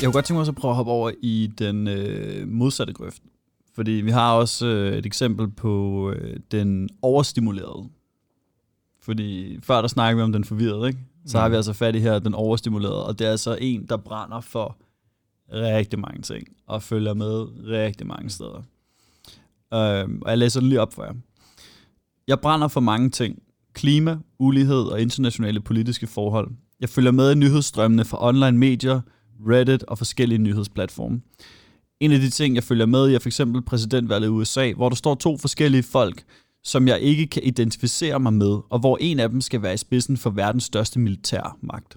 Jeg 0.01 0.05
kunne 0.05 0.13
godt 0.13 0.25
tænke 0.25 0.33
mig 0.35 0.41
også 0.41 0.53
at 0.53 0.57
prøve 0.57 0.71
at 0.73 0.77
hoppe 0.77 0.93
over 0.93 1.11
i 1.23 1.51
den 1.59 1.89
øh, 1.89 2.49
modsatte 2.49 2.93
grøft. 2.93 3.23
Fordi 3.75 3.91
vi 3.91 4.11
har 4.11 4.33
også 4.35 4.67
øh, 4.67 4.97
et 4.99 5.07
eksempel 5.07 5.51
på 5.51 6.11
øh, 6.11 6.37
den 6.51 6.89
overstimulerede. 7.03 7.89
Fordi 9.05 9.59
før 9.63 9.81
der 9.81 9.89
snakkede 9.89 10.17
vi 10.17 10.23
om 10.23 10.33
den 10.33 10.45
forvirrede, 10.45 10.89
ikke? 10.89 10.99
Så 11.27 11.39
har 11.39 11.49
Mm. 11.49 11.53
vi 11.53 11.57
altså 11.57 11.73
fat 11.73 11.97
i 11.97 11.99
her 11.99 12.19
den 12.19 12.35
overstimulerede. 12.35 13.07
Og 13.07 13.19
det 13.19 13.27
er 13.27 13.31
altså 13.31 13.59
en, 13.61 13.87
der 13.89 13.97
brænder 13.97 14.41
for 14.41 14.77
rigtig 15.53 15.99
mange 15.99 16.23
ting. 16.23 16.49
Og 16.67 16.83
følger 16.83 17.15
med 17.15 17.47
rigtig 17.69 18.07
mange 18.07 18.31
steder. 18.31 18.63
Øh, 19.75 20.09
og 20.23 20.31
jeg 20.31 20.39
læser 20.39 20.61
den 20.61 20.69
lige 20.69 20.81
op 20.81 20.93
for 20.93 21.05
jer. 21.05 21.13
Jeg 22.29 22.41
brænder 22.41 22.69
for 22.69 22.81
mange 22.81 23.11
ting. 23.11 23.39
Klima, 23.73 24.19
ulighed 24.39 24.83
og 24.83 25.01
internationale 25.01 25.61
politiske 25.61 26.07
forhold. 26.07 26.51
Jeg 26.81 26.89
følger 26.89 27.11
med 27.11 27.33
i 27.33 27.35
nyhedsstrømmene 27.35 28.05
fra 28.05 28.27
online 28.29 28.59
medier, 28.59 29.01
Reddit 29.49 29.83
og 29.83 29.99
forskellige 29.99 30.39
nyhedsplatforme. 30.39 31.21
En 32.01 32.13
af 32.13 32.21
de 32.21 32.31
ting, 32.31 32.55
jeg 32.55 32.65
følger 32.65 32.87
med 32.87 33.11
i, 33.11 33.15
er 33.15 33.19
for 33.19 33.29
eksempel 33.29 33.63
præsidentvalget 33.63 34.27
i 34.27 34.31
USA, 34.31 34.73
hvor 34.73 34.89
der 34.89 34.97
står 34.97 35.15
to 35.15 35.39
forskellige 35.39 35.83
folk, 35.83 36.25
som 36.65 36.89
jeg 36.89 37.01
ikke 37.01 37.27
kan 37.27 37.43
identificere 37.43 38.21
mig 38.21 38.33
med, 38.33 38.59
og 38.71 38.79
hvor 38.79 38.99
en 39.01 39.21
af 39.21 39.29
dem 39.29 39.41
skal 39.41 39.63
være 39.63 39.75
i 39.75 39.77
spidsen 39.77 40.17
for 40.17 40.31
verdens 40.31 40.65
største 40.65 40.99
militærmagt. 40.99 41.97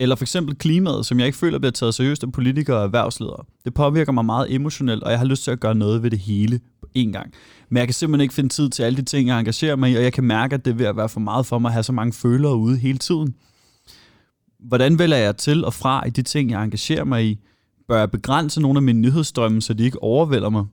Eller 0.00 0.16
for 0.16 0.24
eksempel 0.24 0.54
klimaet, 0.54 1.06
som 1.06 1.18
jeg 1.18 1.26
ikke 1.26 1.38
føler 1.38 1.58
bliver 1.58 1.72
taget 1.72 1.94
seriøst 1.94 2.22
af 2.22 2.32
politikere 2.32 2.76
og 2.76 2.84
erhvervsledere. 2.84 3.44
Det 3.64 3.74
påvirker 3.74 4.12
mig 4.12 4.24
meget 4.24 4.54
emotionelt, 4.54 5.02
og 5.02 5.10
jeg 5.10 5.18
har 5.18 5.26
lyst 5.26 5.44
til 5.44 5.50
at 5.50 5.60
gøre 5.60 5.74
noget 5.74 6.02
ved 6.02 6.10
det 6.10 6.18
hele 6.18 6.60
på 6.80 6.88
én 6.98 7.10
gang. 7.12 7.32
Men 7.68 7.76
jeg 7.76 7.86
kan 7.86 7.94
simpelthen 7.94 8.22
ikke 8.22 8.34
finde 8.34 8.48
tid 8.48 8.70
til 8.70 8.82
alle 8.82 8.96
de 8.96 9.02
ting, 9.02 9.28
jeg 9.28 9.38
engagerer 9.38 9.76
mig 9.76 9.90
i, 9.90 9.96
og 9.96 10.02
jeg 10.02 10.12
kan 10.12 10.24
mærke, 10.24 10.54
at 10.54 10.64
det 10.64 10.70
er 10.70 10.74
ved 10.74 10.86
at 10.86 10.96
være 10.96 11.08
for 11.08 11.20
meget 11.20 11.46
for 11.46 11.58
mig 11.58 11.68
at 11.68 11.72
have 11.72 11.82
så 11.82 11.92
mange 11.92 12.12
følere 12.12 12.56
ude 12.56 12.76
hele 12.76 12.98
tiden. 12.98 13.34
Hvordan 14.60 14.98
vælger 14.98 15.16
jeg 15.16 15.36
til 15.36 15.64
og 15.64 15.74
fra 15.74 16.06
i 16.06 16.10
de 16.10 16.22
ting, 16.22 16.50
jeg 16.50 16.64
engagerer 16.64 17.04
mig 17.04 17.26
i? 17.26 17.38
Bør 17.88 17.98
jeg 17.98 18.10
begrænse 18.10 18.60
nogle 18.60 18.78
af 18.78 18.82
mine 18.82 19.00
nyhedsstrømme, 19.00 19.62
så 19.62 19.74
de 19.74 19.84
ikke 19.84 20.02
overvælder 20.02 20.48
mig? 20.48 20.64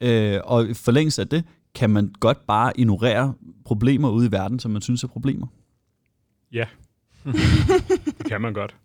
Øh, 0.00 0.40
og 0.44 0.70
i 0.70 0.74
forlængelse 0.74 1.22
af 1.22 1.28
det, 1.28 1.44
kan 1.74 1.90
man 1.90 2.14
godt 2.20 2.46
bare 2.46 2.72
ignorere 2.76 3.34
problemer 3.64 4.10
ude 4.10 4.26
i 4.26 4.32
verden, 4.32 4.58
som 4.58 4.70
man 4.70 4.82
synes 4.82 5.02
er 5.04 5.08
problemer. 5.08 5.46
Ja, 6.52 6.66
det 8.18 8.26
kan 8.26 8.40
man 8.40 8.52
godt. 8.52 8.76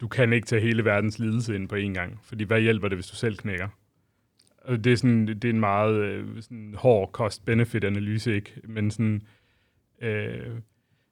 Du 0.00 0.08
kan 0.08 0.32
ikke 0.32 0.46
tage 0.46 0.62
hele 0.62 0.84
verdens 0.84 1.18
lidelse 1.18 1.54
ind 1.54 1.68
på 1.68 1.74
én 1.74 1.92
gang, 1.92 2.20
fordi 2.22 2.44
hvad 2.44 2.60
hjælper 2.60 2.88
det, 2.88 2.96
hvis 2.96 3.06
du 3.06 3.16
selv 3.16 3.36
knækker? 3.36 3.68
Det 4.68 4.86
er, 4.86 4.96
sådan, 4.96 5.26
det 5.26 5.44
er 5.44 5.50
en 5.50 5.60
meget 5.60 5.94
øh, 5.94 6.42
sådan 6.42 6.74
hård 6.78 7.10
cost-benefit-analyse, 7.12 8.34
ikke? 8.34 8.60
Men, 8.64 8.90
sådan, 8.90 9.22
øh, 10.02 10.56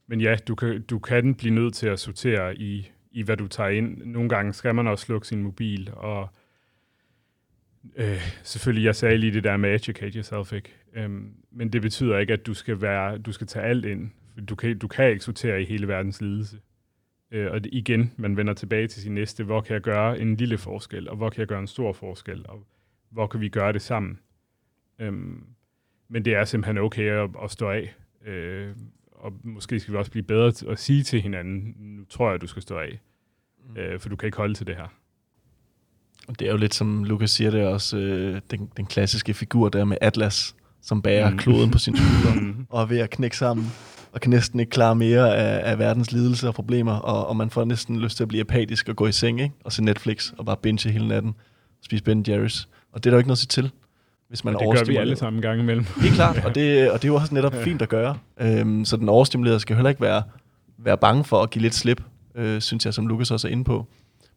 men 0.07 0.21
ja, 0.21 0.37
du 0.49 0.55
kan, 0.55 0.83
du 0.83 0.99
kan 0.99 1.35
blive 1.35 1.55
nødt 1.55 1.75
til 1.75 1.87
at 1.87 2.01
sortere 2.01 2.57
i, 2.57 2.91
i, 3.11 3.23
hvad 3.23 3.37
du 3.37 3.47
tager 3.47 3.71
ind. 3.71 4.03
Nogle 4.05 4.29
gange 4.29 4.53
skal 4.53 4.75
man 4.75 4.87
også 4.87 5.05
slukke 5.05 5.27
sin 5.27 5.43
mobil, 5.43 5.91
og 5.93 6.29
øh, 7.97 8.21
selvfølgelig, 8.43 8.85
jeg 8.85 8.97
sagde 8.97 9.19
lige 9.19 9.33
det 9.33 9.45
der 9.45 9.57
med 9.57 9.75
educate 9.75 10.17
yourself, 10.17 10.53
ikke? 10.53 10.75
Øhm, 10.95 11.33
men 11.51 11.73
det 11.73 11.83
betyder 11.83 12.19
ikke, 12.19 12.33
at 12.33 12.47
du 12.47 12.55
skal, 12.55 12.81
være, 12.81 13.19
du 13.19 13.33
skal 13.33 13.47
tage 13.47 13.67
alt 13.67 13.85
ind. 13.85 14.11
Du 14.49 14.55
kan, 14.55 14.79
du 14.79 14.89
kan 14.89 15.11
ikke 15.11 15.25
sortere 15.25 15.63
i 15.63 15.65
hele 15.65 15.89
verdens 15.89 16.21
lidelse. 16.21 16.61
Øh, 17.31 17.51
og 17.53 17.65
det, 17.65 17.75
igen, 17.75 18.13
man 18.17 18.37
vender 18.37 18.55
tilbage 18.55 18.89
til 18.89 19.03
sin 19.03 19.15
næste, 19.15 19.45
hvor 19.45 19.61
kan 19.61 19.75
jeg 19.75 19.83
gøre 19.83 20.21
en 20.21 20.37
lille 20.37 20.59
forskel, 20.59 21.09
og 21.09 21.17
hvor 21.17 21.31
kan 21.31 21.41
jeg 21.41 21.49
gøre 21.49 21.61
en 21.61 21.67
stor 21.67 21.93
forskel, 21.93 22.45
og 22.49 22.67
hvor 23.11 23.27
kan 23.27 23.41
vi 23.41 23.49
gøre 23.49 23.73
det 23.73 23.83
sammen. 23.83 24.19
Øhm, 24.99 25.45
men 26.09 26.25
det 26.25 26.35
er 26.35 26.45
simpelthen 26.45 26.79
okay 26.79 27.11
at, 27.11 27.31
at 27.43 27.51
stå 27.51 27.71
af. 27.71 27.95
Øh, 28.27 28.77
og 29.13 29.33
måske 29.45 29.81
skal 29.81 29.93
vi 29.93 29.99
også 29.99 30.11
blive 30.11 30.23
bedre 30.23 30.53
til 30.53 30.67
at 30.67 30.79
sige 30.79 31.03
til 31.03 31.21
hinanden, 31.21 31.75
nu 31.79 32.05
tror 32.05 32.31
jeg, 32.31 32.41
du 32.41 32.47
skal 32.47 32.63
stå 32.63 32.79
af, 32.79 32.99
øh, 33.77 34.01
for 34.01 34.09
du 34.09 34.17
kan 34.17 34.27
ikke 34.27 34.39
holde 34.39 34.55
til 34.55 34.67
det 34.67 34.77
her. 34.77 34.89
Det 36.39 36.47
er 36.47 36.51
jo 36.51 36.57
lidt 36.57 36.75
som 36.75 37.05
Lukas 37.05 37.31
siger, 37.31 37.51
det 37.51 37.61
er 37.61 37.67
også 37.69 37.97
øh, 37.97 38.41
den, 38.51 38.69
den 38.77 38.87
klassiske 38.87 39.35
figur 39.35 39.69
der 39.69 39.85
med 39.85 39.97
Atlas, 40.01 40.55
som 40.83 41.03
bærer 41.03 41.31
Mm. 41.31 41.37
kloden 41.39 41.71
på 41.71 41.79
sin 41.79 41.97
skulder 41.97 42.41
Mm. 42.41 42.67
og 42.71 42.83
er 42.83 42.87
ved 42.87 42.99
at 42.99 43.11
knække 43.11 43.37
sammen, 43.37 43.73
og 44.13 44.21
kan 44.21 44.31
næsten 44.31 44.61
ikke 44.61 44.71
klare 44.71 44.95
mere 44.97 45.37
af, 45.37 45.71
af 45.71 45.79
verdens 45.79 46.13
lidelser 46.13 46.49
og 46.49 46.55
problemer, 46.55 46.93
og, 46.93 47.27
og 47.27 47.37
man 47.37 47.51
får 47.51 47.65
næsten 47.65 48.01
lyst 48.01 48.17
til 48.17 48.25
at 48.25 48.29
blive 48.29 48.41
apatisk 48.41 48.89
og 48.89 48.97
gå 48.97 49.07
i 49.07 49.13
seng, 49.13 49.41
ikke? 49.41 49.55
og 49.65 49.73
se 49.73 49.85
Netflix 49.85 50.33
og 50.39 50.47
bare 50.47 50.57
binge 50.63 50.91
hele 50.91 51.09
natten, 51.09 51.35
spise 51.85 52.05
Ben 52.05 52.25
Jerry's. 52.29 52.67
Og 52.93 53.05
det 53.05 53.07
er 53.07 53.11
der 53.11 53.17
jo 53.17 53.19
ikke 53.19 53.29
noget 53.29 53.37
at 53.37 53.39
sige 53.39 53.49
til, 53.63 53.71
hvis 54.29 54.45
man 54.45 54.57
Og 54.57 54.63
er 54.63 54.71
det 54.71 54.79
gør 54.79 54.85
vi 54.85 54.97
alle 54.97 55.17
sammen 55.17 55.39
en 55.39 55.43
gang 55.43 55.61
imellem. 55.61 55.87
Helt 56.01 56.15
klart, 56.15 56.45
og 56.45 56.55
det, 56.55 56.91
og 56.93 57.03
det 57.03 57.09
er 57.09 57.13
jo 57.13 57.15
også 57.15 57.35
netop 57.35 57.55
fint 57.55 57.83
at 57.83 57.89
gøre. 57.89 58.19
Øhm, 58.41 58.85
så 58.85 58.97
den 58.97 59.09
overstimulerede 59.09 59.61
skal 59.61 59.77
heller 59.77 59.89
ikke 59.91 60.01
være, 60.01 60.23
være 60.79 60.99
bange 60.99 61.25
for 61.25 61.43
at 61.43 61.51
give 61.51 61.63
lidt 61.63 61.75
slip, 61.75 62.03
øh, 62.35 62.61
synes 62.61 62.85
jeg, 62.85 62.95
som 62.95 63.07
Lukas 63.07 63.31
også 63.31 63.49
er 63.49 63.53
inde 63.53 63.65
på. 63.65 63.87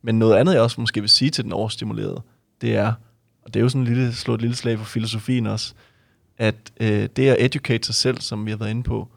Men 0.01 0.19
noget 0.19 0.35
andet, 0.35 0.53
jeg 0.53 0.61
også 0.61 0.81
måske 0.81 1.01
vil 1.01 1.09
sige 1.09 1.31
til 1.31 1.43
den 1.43 1.53
overstimulerede, 1.53 2.21
det 2.61 2.75
er, 2.75 2.93
og 3.41 3.53
det 3.53 3.59
er 3.59 3.63
jo 3.63 3.69
sådan 3.69 3.81
en 3.81 3.93
lille, 3.93 4.13
slå 4.13 4.33
et 4.33 4.41
lille 4.41 4.55
slag 4.55 4.77
for 4.77 4.85
filosofien 4.85 5.47
også, 5.47 5.73
at 6.37 6.55
øh, 6.79 7.09
det 7.15 7.29
at 7.29 7.45
educate 7.45 7.85
sig 7.85 7.95
selv, 7.95 8.21
som 8.21 8.45
vi 8.45 8.51
har 8.51 8.57
været 8.57 8.69
inde 8.69 8.83
på, 8.83 9.07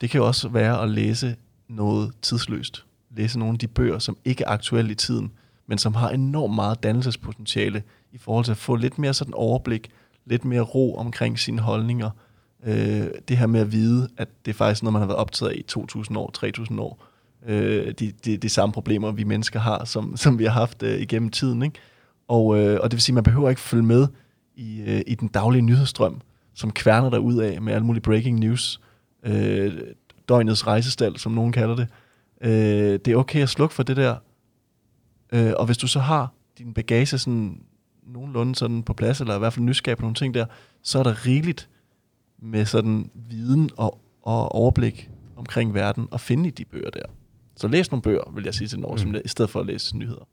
det 0.00 0.10
kan 0.10 0.20
jo 0.20 0.26
også 0.26 0.48
være 0.48 0.82
at 0.82 0.90
læse 0.90 1.36
noget 1.68 2.12
tidsløst. 2.22 2.84
Læse 3.16 3.38
nogle 3.38 3.52
af 3.52 3.58
de 3.58 3.68
bøger, 3.68 3.98
som 3.98 4.16
ikke 4.24 4.44
er 4.44 4.48
aktuelle 4.48 4.92
i 4.92 4.94
tiden, 4.94 5.32
men 5.66 5.78
som 5.78 5.94
har 5.94 6.10
enormt 6.10 6.54
meget 6.54 6.82
dannelsespotentiale 6.82 7.82
i 8.12 8.18
forhold 8.18 8.44
til 8.44 8.52
at 8.52 8.58
få 8.58 8.76
lidt 8.76 8.98
mere 8.98 9.14
sådan 9.14 9.34
overblik, 9.34 9.90
lidt 10.24 10.44
mere 10.44 10.60
ro 10.60 10.96
omkring 10.96 11.38
sine 11.38 11.60
holdninger. 11.60 12.10
Øh, 12.64 13.06
det 13.28 13.36
her 13.36 13.46
med 13.46 13.60
at 13.60 13.72
vide, 13.72 14.08
at 14.16 14.28
det 14.44 14.50
er 14.50 14.56
faktisk 14.56 14.82
noget, 14.82 14.92
man 14.92 15.02
har 15.02 15.06
været 15.06 15.18
optaget 15.18 15.50
af 15.50 15.56
i 15.56 15.64
2.000 15.72 16.18
år, 16.18 16.32
3.000 16.72 16.80
år. 16.80 17.04
Øh, 17.46 17.94
de, 17.98 18.12
de, 18.24 18.36
de 18.36 18.48
samme 18.48 18.72
problemer, 18.72 19.12
vi 19.12 19.24
mennesker 19.24 19.60
har, 19.60 19.84
som, 19.84 20.16
som 20.16 20.38
vi 20.38 20.44
har 20.44 20.52
haft 20.52 20.82
øh, 20.82 21.00
igennem 21.00 21.30
tiden. 21.30 21.62
Ikke? 21.62 21.78
Og, 22.28 22.58
øh, 22.58 22.80
og 22.82 22.90
det 22.90 22.96
vil 22.96 23.02
sige, 23.02 23.12
at 23.12 23.14
man 23.14 23.24
behøver 23.24 23.48
ikke 23.48 23.60
følge 23.60 23.82
med 23.82 24.06
i, 24.56 24.80
øh, 24.80 25.02
i 25.06 25.14
den 25.14 25.28
daglige 25.28 25.62
nyhedsstrøm, 25.62 26.20
som 26.54 26.70
kværner 26.70 27.10
der 27.10 27.18
ud 27.18 27.36
af 27.36 27.62
med 27.62 27.72
alle 27.72 27.86
mulige 27.86 28.02
breaking 28.02 28.38
news. 28.38 28.80
Øh, 29.22 29.72
døgnets 30.28 30.66
rejsestal, 30.66 31.18
som 31.18 31.32
nogen 31.32 31.52
kalder 31.52 31.76
det. 31.76 31.88
Øh, 32.40 32.98
det 33.04 33.08
er 33.08 33.16
okay 33.16 33.42
at 33.42 33.48
slukke 33.48 33.74
for 33.74 33.82
det 33.82 33.96
der. 33.96 34.16
Øh, 35.32 35.52
og 35.56 35.66
hvis 35.66 35.78
du 35.78 35.86
så 35.86 36.00
har 36.00 36.32
din 36.58 36.74
bagage 36.74 37.18
sådan 37.18 37.60
nogenlunde 38.06 38.54
sådan 38.54 38.82
på 38.82 38.92
plads, 38.92 39.20
eller 39.20 39.36
i 39.36 39.38
hvert 39.38 39.52
fald 39.52 39.64
nysgerrig 39.64 39.98
på 39.98 40.02
nogle 40.02 40.14
ting 40.14 40.34
der, 40.34 40.46
så 40.82 40.98
er 40.98 41.02
der 41.02 41.26
rigeligt 41.26 41.68
med 42.38 42.64
sådan 42.64 43.10
viden 43.14 43.70
og, 43.76 44.00
og 44.22 44.54
overblik 44.54 45.10
omkring 45.36 45.74
verden 45.74 46.08
at 46.12 46.20
finde 46.20 46.48
i 46.48 46.50
de 46.50 46.64
bøger 46.64 46.90
der. 46.90 47.06
Så 47.60 47.68
læs 47.68 47.90
nogle 47.90 48.02
bøger, 48.02 48.32
vil 48.34 48.44
jeg 48.44 48.54
sige 48.54 48.68
til 48.68 48.78
den 48.78 49.10
mm. 49.10 49.14
I 49.24 49.28
stedet 49.28 49.50
for 49.50 49.60
at 49.60 49.66
læse 49.66 49.96
nyheder 49.96 50.28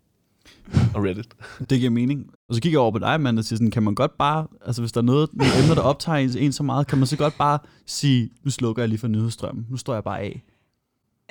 og 0.96 1.04
Reddit. 1.04 1.28
Det 1.70 1.80
giver 1.80 1.90
mening. 1.90 2.30
Og 2.50 2.56
så 2.56 2.62
kigger 2.62 2.80
jeg 2.80 2.82
over 2.82 2.92
på 2.92 3.00
dig, 3.00 3.08
Amanda, 3.14 3.40
og 3.40 3.46
siger 3.46 3.58
sådan, 3.58 3.72
kan 3.72 3.84
man 3.84 3.96
godt 3.96 4.18
bare, 4.18 4.48
altså 4.66 4.82
hvis 4.82 4.92
der 4.92 5.02
er 5.02 5.06
noget, 5.06 5.30
nogle 5.34 5.54
emner, 5.64 5.76
der 5.76 5.82
optager 5.82 6.18
en, 6.18 6.38
en 6.38 6.54
så 6.54 6.64
meget, 6.64 6.88
kan 6.88 6.98
man 6.98 7.08
så 7.08 7.18
godt 7.18 7.38
bare 7.38 7.60
sige, 7.86 8.30
nu 8.44 8.52
slukker 8.52 8.82
jeg 8.82 8.90
lige 8.90 9.00
for 9.00 9.08
nyhedsstrømmen, 9.08 9.66
nu 9.70 9.78
står 9.78 9.94
jeg 9.94 10.04
bare 10.04 10.20
af. 10.20 10.44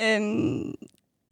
Øhm, 0.03 0.75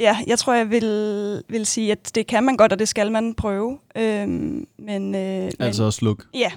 ja, 0.00 0.16
jeg 0.26 0.38
tror, 0.38 0.54
jeg 0.54 0.70
vil, 0.70 1.42
vil 1.48 1.66
sige, 1.66 1.92
at 1.92 2.10
det 2.14 2.26
kan 2.26 2.44
man 2.44 2.56
godt, 2.56 2.72
og 2.72 2.78
det 2.78 2.88
skal 2.88 3.12
man 3.12 3.34
prøve. 3.34 3.78
Øhm, 3.96 4.66
men, 4.78 5.14
øh, 5.14 5.50
Altså 5.58 5.82
men, 5.82 5.88
at 5.88 5.94
slukke. 5.94 6.24
Ja, 6.34 6.52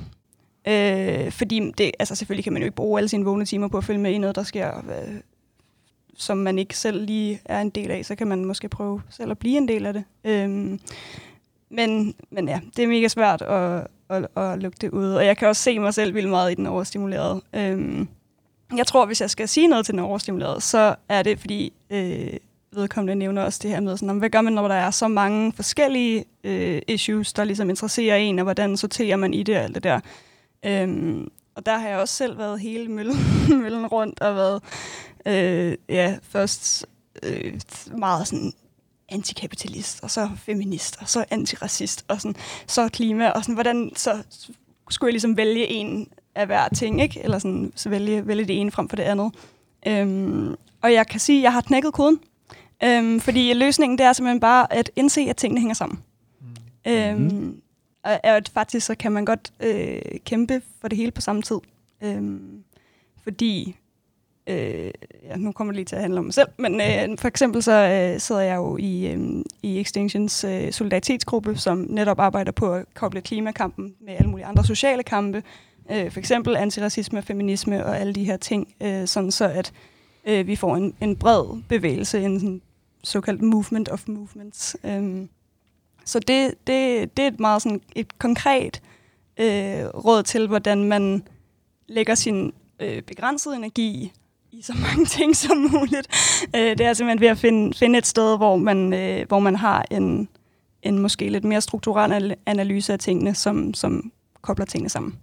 øh, 0.68 1.32
fordi 1.32 1.72
det, 1.78 1.92
altså 2.00 2.16
selvfølgelig 2.16 2.44
kan 2.44 2.54
man 2.54 2.62
jo 2.62 2.66
ikke 2.66 2.76
bruge 2.76 3.00
alle 3.00 3.08
sine 3.08 3.26
vågne 3.26 3.46
timer 3.46 3.68
på 3.68 3.78
at 3.78 3.84
følge 3.84 4.00
med 4.00 4.12
i 4.12 4.18
noget, 4.18 4.36
der 4.36 4.44
sker, 4.44 4.78
øh, 4.78 5.16
som 6.18 6.38
man 6.38 6.60
ikke 6.60 6.78
selv 6.78 7.06
lige 7.06 7.42
er 7.46 7.62
en 7.62 7.70
del 7.70 7.92
af. 7.92 8.06
Så 8.06 8.16
kan 8.16 8.28
man 8.28 8.46
måske 8.46 8.70
prøve 8.70 9.02
selv 9.10 9.32
at 9.32 9.38
blive 9.38 9.58
en 9.58 9.68
del 9.68 9.86
af 9.86 9.94
det. 9.94 10.04
Øhm, 10.24 10.80
men, 11.70 12.16
men 12.30 12.48
ja, 12.48 12.60
det 12.76 12.84
er 12.84 12.88
mega 12.88 13.08
svært 13.08 13.42
at, 13.42 13.88
at, 14.10 14.28
at 14.38 14.60
lukke 14.60 14.78
det 14.82 14.90
ud. 14.90 15.10
Og 15.10 15.26
jeg 15.26 15.38
kan 15.38 15.48
også 15.48 15.62
se 15.62 15.80
mig 15.80 15.94
selv 15.94 16.16
vildt 16.16 16.30
meget 16.30 16.52
i 16.52 16.56
den 16.56 16.66
overstimulerede. 16.66 17.42
Øhm, 17.54 18.08
jeg 18.78 18.88
tror, 18.88 19.06
hvis 19.06 19.22
jeg 19.22 19.30
skal 19.30 19.48
sige 19.48 19.68
noget 19.68 19.86
til 19.86 19.94
den 19.94 20.00
overstimulerede, 20.00 20.62
så 20.62 20.96
er 21.10 21.24
det, 21.24 21.40
fordi 21.40 21.74
øh, 21.90 22.34
vedkommende 22.72 23.16
nævner 23.16 23.44
også 23.44 23.60
det 23.64 23.72
her 23.72 23.80
med, 23.80 23.98
sådan, 23.98 24.18
hvad 24.18 24.30
gør 24.30 24.42
man, 24.42 24.54
når 24.54 24.68
der 24.68 24.76
er 24.76 24.92
så 24.92 25.08
mange 25.08 25.54
forskellige 25.54 26.26
øh, 26.44 26.82
issues, 26.88 27.34
der 27.34 27.44
ligesom 27.44 27.70
interesserer 27.70 28.16
en, 28.16 28.40
og 28.40 28.44
hvordan 28.44 28.78
sorterer 28.78 29.16
man 29.16 29.34
i 29.34 29.44
det 29.44 29.58
og 29.58 29.64
alt 29.64 29.76
det 29.76 29.84
der. 29.84 30.00
Øhm, 30.66 31.28
og 31.56 31.66
der 31.66 31.78
har 31.78 31.88
jeg 31.88 31.98
også 31.98 32.14
selv 32.14 32.38
været 32.38 32.60
hele 32.60 32.92
møllen, 32.92 33.18
møllen 33.62 33.88
rundt 33.88 34.22
og 34.22 34.36
været 34.36 34.64
øh, 35.28 35.78
ja, 35.90 36.18
først 36.22 36.86
øh, 37.24 37.60
meget 37.98 38.28
sådan 38.28 38.54
antikapitalist, 39.10 40.04
og 40.04 40.12
så 40.12 40.30
feminist, 40.36 40.98
og 41.02 41.10
så 41.10 41.26
antiracist, 41.30 42.06
og 42.08 42.22
sådan, 42.22 42.36
så 42.68 42.90
klima, 42.90 43.30
og 43.30 43.44
sådan, 43.44 43.54
hvordan 43.54 43.92
så 43.96 44.24
skulle 44.90 45.08
jeg 45.08 45.14
ligesom 45.14 45.38
vælge 45.38 45.68
en 45.68 46.10
af 46.36 46.46
hver 46.46 46.70
ting, 46.70 47.02
ikke? 47.02 47.22
Eller 47.24 47.40
sådan, 47.40 47.72
så 47.76 47.90
vælge, 47.90 48.28
vælge 48.28 48.46
det 48.46 48.62
ene 48.62 48.72
frem 48.72 48.90
for 48.90 48.96
det 48.96 49.04
andet. 49.04 49.34
Øhm, 49.88 50.56
og 50.82 50.94
jeg 50.94 51.08
kan 51.08 51.20
sige, 51.20 51.40
at 51.40 51.44
jeg 51.44 51.54
har 51.54 51.62
knækket 51.62 51.94
koden. 51.94 52.20
Øhm, 52.84 53.20
fordi 53.20 53.54
løsningen 53.54 53.98
det 53.98 54.06
er 54.06 54.14
simpelthen 54.14 54.40
bare 54.40 54.74
at 54.74 54.92
indse, 54.96 55.22
at 55.22 55.38
tingene 55.38 55.60
hænger 55.60 55.74
sammen. 55.76 56.00
Mm. 56.86 56.92
Øhm, 56.92 57.62
og 58.04 58.26
at 58.26 58.50
faktisk 58.50 58.86
så 58.86 58.96
kan 58.96 59.12
man 59.12 59.26
godt 59.26 59.54
øh, 59.60 60.02
kæmpe 60.26 60.62
for 60.82 60.88
det 60.88 60.98
hele 60.98 61.12
på 61.12 61.22
samme 61.22 61.42
tid. 61.42 61.58
Øhm, 62.02 62.64
fordi, 63.24 63.76
øh, 64.48 64.92
ja, 65.24 65.36
nu 65.38 65.52
kommer 65.52 65.74
det 65.74 65.76
lige 65.76 65.86
til 65.86 65.96
at 65.96 66.02
handle 66.02 66.20
om 66.20 66.26
mig 66.26 66.34
selv, 66.34 66.48
men 66.58 66.82
øh, 66.82 67.18
for 67.18 67.28
eksempel 67.28 67.64
så 67.64 67.72
øh, 67.72 68.20
sidder 68.20 68.42
jeg 68.42 68.56
jo 68.56 68.78
i, 68.78 69.08
øh, 69.08 69.44
i 69.64 69.80
Extinctions 69.80 70.44
øh, 70.44 70.72
solidaritetsgruppe, 70.72 71.58
som 71.58 71.86
netop 71.90 72.20
arbejder 72.20 72.52
på 72.52 72.74
at 72.74 72.86
koble 72.94 73.22
klimakampen 73.22 73.96
med 74.02 74.14
alle 74.14 74.30
mulige 74.30 74.46
andre 74.46 74.64
sociale 74.66 75.04
kampe. 75.04 75.44
Øh, 75.92 76.12
for 76.12 76.20
eksempel 76.20 76.56
antiracisme, 76.56 77.22
feminisme 77.22 77.86
og 77.86 78.00
alle 78.00 78.14
de 78.14 78.24
her 78.24 78.38
ting, 78.38 78.74
øh, 78.82 79.08
sådan 79.08 79.32
så 79.32 79.46
at 79.46 79.74
øh, 80.26 80.48
vi 80.48 80.56
får 80.56 80.76
en, 80.76 80.94
en 81.02 81.16
bred 81.16 81.62
bevægelse, 81.70 82.22
en 82.22 82.40
sådan 82.40 82.62
såkaldt 83.04 83.42
movement 83.42 83.90
of 83.90 84.08
movements. 84.08 84.78
Øh. 84.84 85.28
så 86.06 86.20
det, 86.20 86.54
det, 86.68 87.18
det 87.18 87.24
er 87.24 87.28
et 87.28 87.40
meget 87.40 87.62
sådan 87.62 87.82
et 87.96 88.20
konkret 88.20 88.82
øh, 89.40 89.86
råd 89.86 90.24
til, 90.24 90.48
hvordan 90.48 90.84
man 90.84 91.24
lægger 91.88 92.16
sin 92.16 92.54
øh, 92.80 93.02
begrænsede 93.02 93.56
energi 93.56 94.14
i 94.58 94.62
så 94.62 94.74
mange 94.82 95.06
ting 95.18 95.36
som 95.36 95.58
muligt. 95.58 96.08
Øh, 96.56 96.78
det 96.78 96.82
er 96.82 96.94
simpelthen 96.94 97.22
ved 97.22 97.28
at 97.28 97.38
finde, 97.38 97.78
finde 97.78 97.98
et 97.98 98.06
sted, 98.06 98.38
hvor 98.38 98.56
man, 98.56 98.94
øh, 98.94 99.28
hvor 99.28 99.40
man 99.40 99.56
har 99.56 99.86
en, 99.92 100.30
en 100.84 101.00
måske 101.00 101.30
lidt 101.30 101.44
mere 101.44 101.62
strukturel 101.62 102.36
analyse 102.46 102.94
af 102.94 103.00
tingene, 103.00 103.36
som, 103.36 103.74
som 103.74 104.12
kobler 104.42 104.66
tingene 104.66 104.90
sammen. 104.90 105.16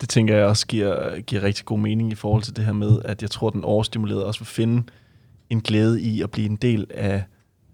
Det 0.00 0.08
tænker 0.08 0.36
jeg 0.36 0.46
også 0.46 0.66
giver, 0.66 1.20
giver 1.20 1.42
rigtig 1.42 1.64
god 1.64 1.78
mening 1.78 2.12
i 2.12 2.14
forhold 2.14 2.42
til 2.42 2.56
det 2.56 2.64
her 2.64 2.72
med, 2.72 3.02
at 3.04 3.22
jeg 3.22 3.30
tror, 3.30 3.48
at 3.48 3.54
den 3.54 3.64
overstimulerede 3.64 4.26
også 4.26 4.40
vil 4.40 4.46
finde 4.46 4.82
en 5.50 5.60
glæde 5.60 6.00
i 6.00 6.22
at 6.22 6.30
blive 6.30 6.48
en 6.48 6.56
del 6.56 6.86
af, 6.90 7.24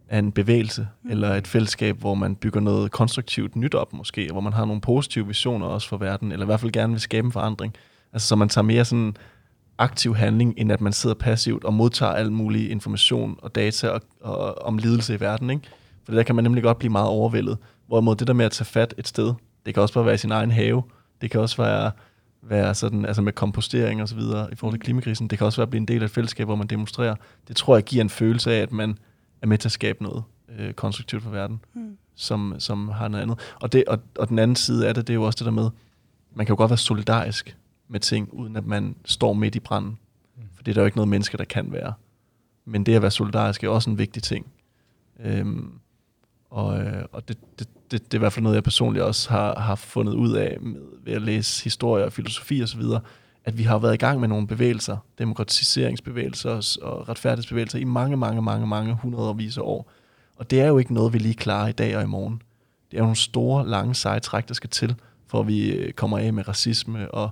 af 0.09 0.19
en 0.19 0.33
bevægelse 0.33 0.89
mm. 1.03 1.11
eller 1.11 1.35
et 1.35 1.47
fællesskab, 1.47 1.99
hvor 1.99 2.15
man 2.15 2.37
bygger 2.37 2.61
noget 2.61 2.91
konstruktivt 2.91 3.57
nyt 3.57 3.75
op 3.75 3.93
måske, 3.93 4.29
hvor 4.33 4.41
man 4.41 4.53
har 4.53 4.65
nogle 4.65 4.81
positive 4.81 5.27
visioner 5.27 5.67
også 5.67 5.89
for 5.89 5.97
verden, 5.97 6.33
eller 6.33 6.47
i 6.47 6.49
hvert 6.49 6.61
fald 6.61 6.73
gerne 6.73 6.93
vil 6.93 7.01
skabe 7.01 7.27
en 7.27 7.33
forandring. 7.33 7.75
Altså 8.13 8.29
så 8.29 8.37
man 8.37 8.49
tager 8.49 8.63
mere 8.63 8.85
sådan 8.85 9.17
aktiv 9.79 10.17
handling, 10.17 10.55
end 10.57 10.73
at 10.73 10.81
man 10.81 10.93
sidder 10.93 11.15
passivt 11.15 11.65
og 11.65 11.75
modtager 11.75 12.13
al 12.13 12.33
mulig 12.33 12.71
information 12.71 13.39
og 13.43 13.55
data 13.55 13.89
og, 13.89 14.03
og, 14.21 14.63
om 14.63 14.79
lidelse 14.79 15.15
i 15.15 15.21
verden. 15.21 15.51
Ikke? 15.51 15.63
For 16.05 16.13
der 16.13 16.23
kan 16.23 16.35
man 16.35 16.45
nemlig 16.45 16.63
godt 16.63 16.79
blive 16.79 16.93
meget 16.93 17.09
overvældet. 17.09 17.59
Hvorimod 17.87 18.17
det 18.17 18.27
der 18.27 18.33
med 18.33 18.45
at 18.45 18.53
tage 18.53 18.67
fat 18.67 18.95
et 18.99 19.09
sted, 19.09 19.35
det 19.67 19.75
kan 19.75 19.83
også 19.83 19.95
bare 19.95 20.05
være 20.07 20.15
i 20.15 20.19
sin 20.19 20.33
egen 20.33 20.51
have, 20.51 20.83
det 21.21 21.31
kan 21.31 21.41
også 21.41 21.63
være 21.63 21.91
være 22.49 22.75
sådan, 22.75 23.07
altså 23.07 23.23
med 23.23 23.33
kompostering 23.33 24.03
og 24.03 24.09
så 24.09 24.15
videre 24.15 24.49
i 24.53 24.55
forhold 24.55 24.75
til 24.75 24.85
klimakrisen. 24.85 25.29
Det 25.29 25.39
kan 25.39 25.45
også 25.47 25.57
være 25.57 25.63
at 25.63 25.71
blive 25.71 25.81
en 25.81 25.89
del 25.89 26.03
af 26.03 26.05
et 26.05 26.11
fællesskab, 26.11 26.47
hvor 26.47 26.57
man 26.57 26.67
demonstrerer. 26.67 27.15
Det 27.49 27.57
tror 27.57 27.77
jeg 27.77 27.85
giver 27.85 28.03
en 28.03 28.11
følelse 28.11 28.53
af, 28.53 28.63
at 28.63 28.73
man 28.73 28.99
er 29.43 29.47
med 29.47 29.59
til 29.59 29.69
at 29.69 29.73
skabe 29.73 30.03
noget 30.03 30.23
øh, 30.59 30.73
konstruktivt 30.73 31.23
for 31.23 31.31
verden, 31.31 31.61
mm. 31.75 31.97
som, 32.15 32.55
som 32.59 32.89
har 32.89 33.09
noget 33.09 33.23
andet. 33.23 33.39
Og, 33.61 33.73
det, 33.73 33.85
og, 33.87 33.99
og 34.19 34.29
den 34.29 34.39
anden 34.39 34.57
side 34.57 34.89
af 34.89 34.95
det, 34.95 35.07
det 35.07 35.13
er 35.13 35.15
jo 35.15 35.23
også 35.23 35.37
det 35.37 35.45
der 35.45 35.53
med, 35.53 35.71
man 36.35 36.47
kan 36.47 36.53
jo 36.53 36.57
godt 36.57 36.71
være 36.71 36.79
solidarisk 36.79 37.57
med 37.89 38.01
ting, 38.01 38.29
uden 38.33 38.57
at 38.57 38.67
man 38.67 38.97
står 39.05 39.33
midt 39.33 39.55
i 39.55 39.61
branden. 39.61 39.99
Mm. 40.37 40.43
For 40.55 40.63
det 40.63 40.73
er 40.73 40.75
der 40.75 40.81
jo 40.81 40.87
ikke 40.87 40.97
noget 40.97 41.09
menneske, 41.09 41.37
der 41.37 41.45
kan 41.45 41.73
være. 41.73 41.93
Men 42.65 42.87
det 42.87 42.95
at 42.95 43.03
være 43.03 43.11
solidarisk 43.11 43.65
er 43.65 43.69
også 43.69 43.91
en 43.91 43.99
vigtig 43.99 44.23
ting. 44.23 44.47
Øhm, 45.21 45.73
og, 46.51 46.81
øh, 46.81 47.05
og 47.13 47.29
det, 47.29 47.39
det, 47.59 47.69
det, 47.91 48.05
det 48.05 48.15
er 48.15 48.19
i 48.19 48.23
hvert 48.23 48.33
fald 48.33 48.43
noget, 48.43 48.55
jeg 48.55 48.65
personligt 48.65 49.05
også 49.05 49.31
har, 49.31 49.61
har 49.61 49.75
fundet 49.75 50.15
ud 50.15 50.33
af 50.33 50.59
med, 50.61 50.81
ved 51.05 51.13
at 51.13 51.23
læse 51.23 51.65
historie 51.65 52.05
og 52.05 52.13
filosofi 52.13 52.63
osv., 52.63 52.83
at 53.45 53.59
vi 53.59 53.63
har 53.63 53.79
været 53.79 53.95
i 53.95 53.97
gang 53.97 54.21
med 54.21 54.29
nogle 54.29 54.47
bevægelser, 54.47 54.97
demokratiseringsbevægelser 55.19 56.79
og 56.83 57.09
retfærdighedsbevægelser 57.09 57.79
i 57.79 57.85
mange, 57.85 58.17
mange, 58.17 58.43
mange, 58.43 58.67
mange 58.67 58.95
hundredvis 58.95 59.59
af 59.59 59.63
år. 59.63 59.91
Og 60.37 60.51
det 60.51 60.61
er 60.61 60.67
jo 60.67 60.79
ikke 60.79 60.95
noget, 60.95 61.13
vi 61.13 61.19
lige 61.19 61.35
klarer 61.35 61.69
i 61.69 61.73
dag 61.73 61.97
og 61.97 62.03
i 62.03 62.07
morgen. 62.07 62.43
Det 62.91 62.97
er 62.97 62.99
jo 62.99 63.05
nogle 63.05 63.17
store, 63.17 63.69
lange, 63.69 63.95
seje 63.95 64.21
træk, 64.21 64.49
der 64.49 64.55
skal 64.55 64.71
til, 64.71 64.95
for 65.27 65.41
at 65.41 65.47
vi 65.47 65.71
øh, 65.71 65.93
kommer 65.93 66.19
af 66.19 66.33
med 66.33 66.49
racisme 66.49 67.11
og 67.11 67.31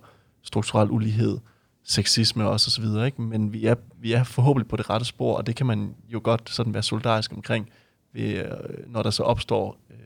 strukturel 0.52 0.90
ulighed, 0.90 1.38
sexisme 1.84 2.48
også 2.48 2.68
osv. 2.68 3.06
Ikke? 3.06 3.22
Men 3.22 3.52
vi 3.52 3.66
er, 3.66 3.74
vi 3.96 4.12
er 4.12 4.24
forhåbentlig 4.24 4.68
på 4.68 4.76
det 4.76 4.90
rette 4.90 5.06
spor, 5.06 5.36
og 5.36 5.46
det 5.46 5.56
kan 5.56 5.66
man 5.66 5.94
jo 6.08 6.20
godt 6.24 6.50
sådan 6.50 6.74
være 6.74 6.82
solidarisk 6.82 7.32
omkring, 7.32 7.70
ved, 8.12 8.44
øh, 8.44 8.92
når 8.92 9.02
der 9.02 9.10
så 9.10 9.22
opstår 9.22 9.76
øh, 9.90 9.96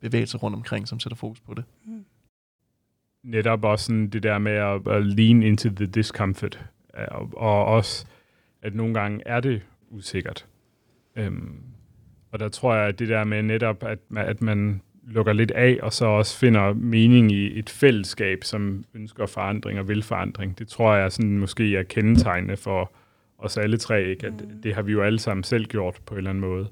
bevægelser 0.00 0.38
rundt 0.38 0.54
omkring, 0.54 0.88
som 0.88 1.00
sætter 1.00 1.16
fokus 1.16 1.40
på 1.40 1.54
det. 1.54 1.64
Mm. 1.84 2.04
Netop 3.22 3.64
også 3.64 3.84
sådan 3.84 4.08
det 4.08 4.22
der 4.22 4.38
med 4.38 4.52
at, 4.52 4.88
at 4.88 5.06
lean 5.06 5.42
into 5.42 5.68
the 5.68 5.86
discomfort, 5.86 6.64
og, 6.94 7.30
og 7.36 7.64
også, 7.64 8.06
at 8.62 8.74
nogle 8.74 8.94
gange 8.94 9.22
er 9.26 9.40
det 9.40 9.62
usikkert. 9.90 10.46
Øhm, 11.16 11.62
og 12.32 12.38
der 12.38 12.48
tror 12.48 12.74
jeg, 12.74 12.88
at 12.88 12.98
det 12.98 13.08
der 13.08 13.24
med 13.24 13.42
netop, 13.42 13.82
at, 13.82 13.98
at 14.16 14.42
man 14.42 14.80
lukker 15.06 15.32
lidt 15.32 15.50
af, 15.50 15.78
og 15.82 15.92
så 15.92 16.04
også 16.04 16.38
finder 16.38 16.72
mening 16.72 17.32
i 17.32 17.58
et 17.58 17.70
fællesskab, 17.70 18.44
som 18.44 18.84
ønsker 18.94 19.26
forandring 19.26 19.78
og 19.78 19.88
vil 19.88 20.02
forandring. 20.02 20.58
Det 20.58 20.68
tror 20.68 20.94
jeg 20.94 21.12
sådan 21.12 21.38
måske 21.38 21.76
er 21.76 21.82
kendetegnende 21.82 22.56
for 22.56 22.92
os 23.38 23.56
alle 23.56 23.76
tre, 23.76 24.04
ikke? 24.04 24.26
at 24.26 24.32
mm. 24.32 24.62
det 24.62 24.74
har 24.74 24.82
vi 24.82 24.92
jo 24.92 25.02
alle 25.02 25.18
sammen 25.18 25.44
selv 25.44 25.66
gjort 25.66 26.00
på 26.06 26.14
en 26.14 26.18
eller 26.18 26.30
anden 26.30 26.40
måde. 26.40 26.68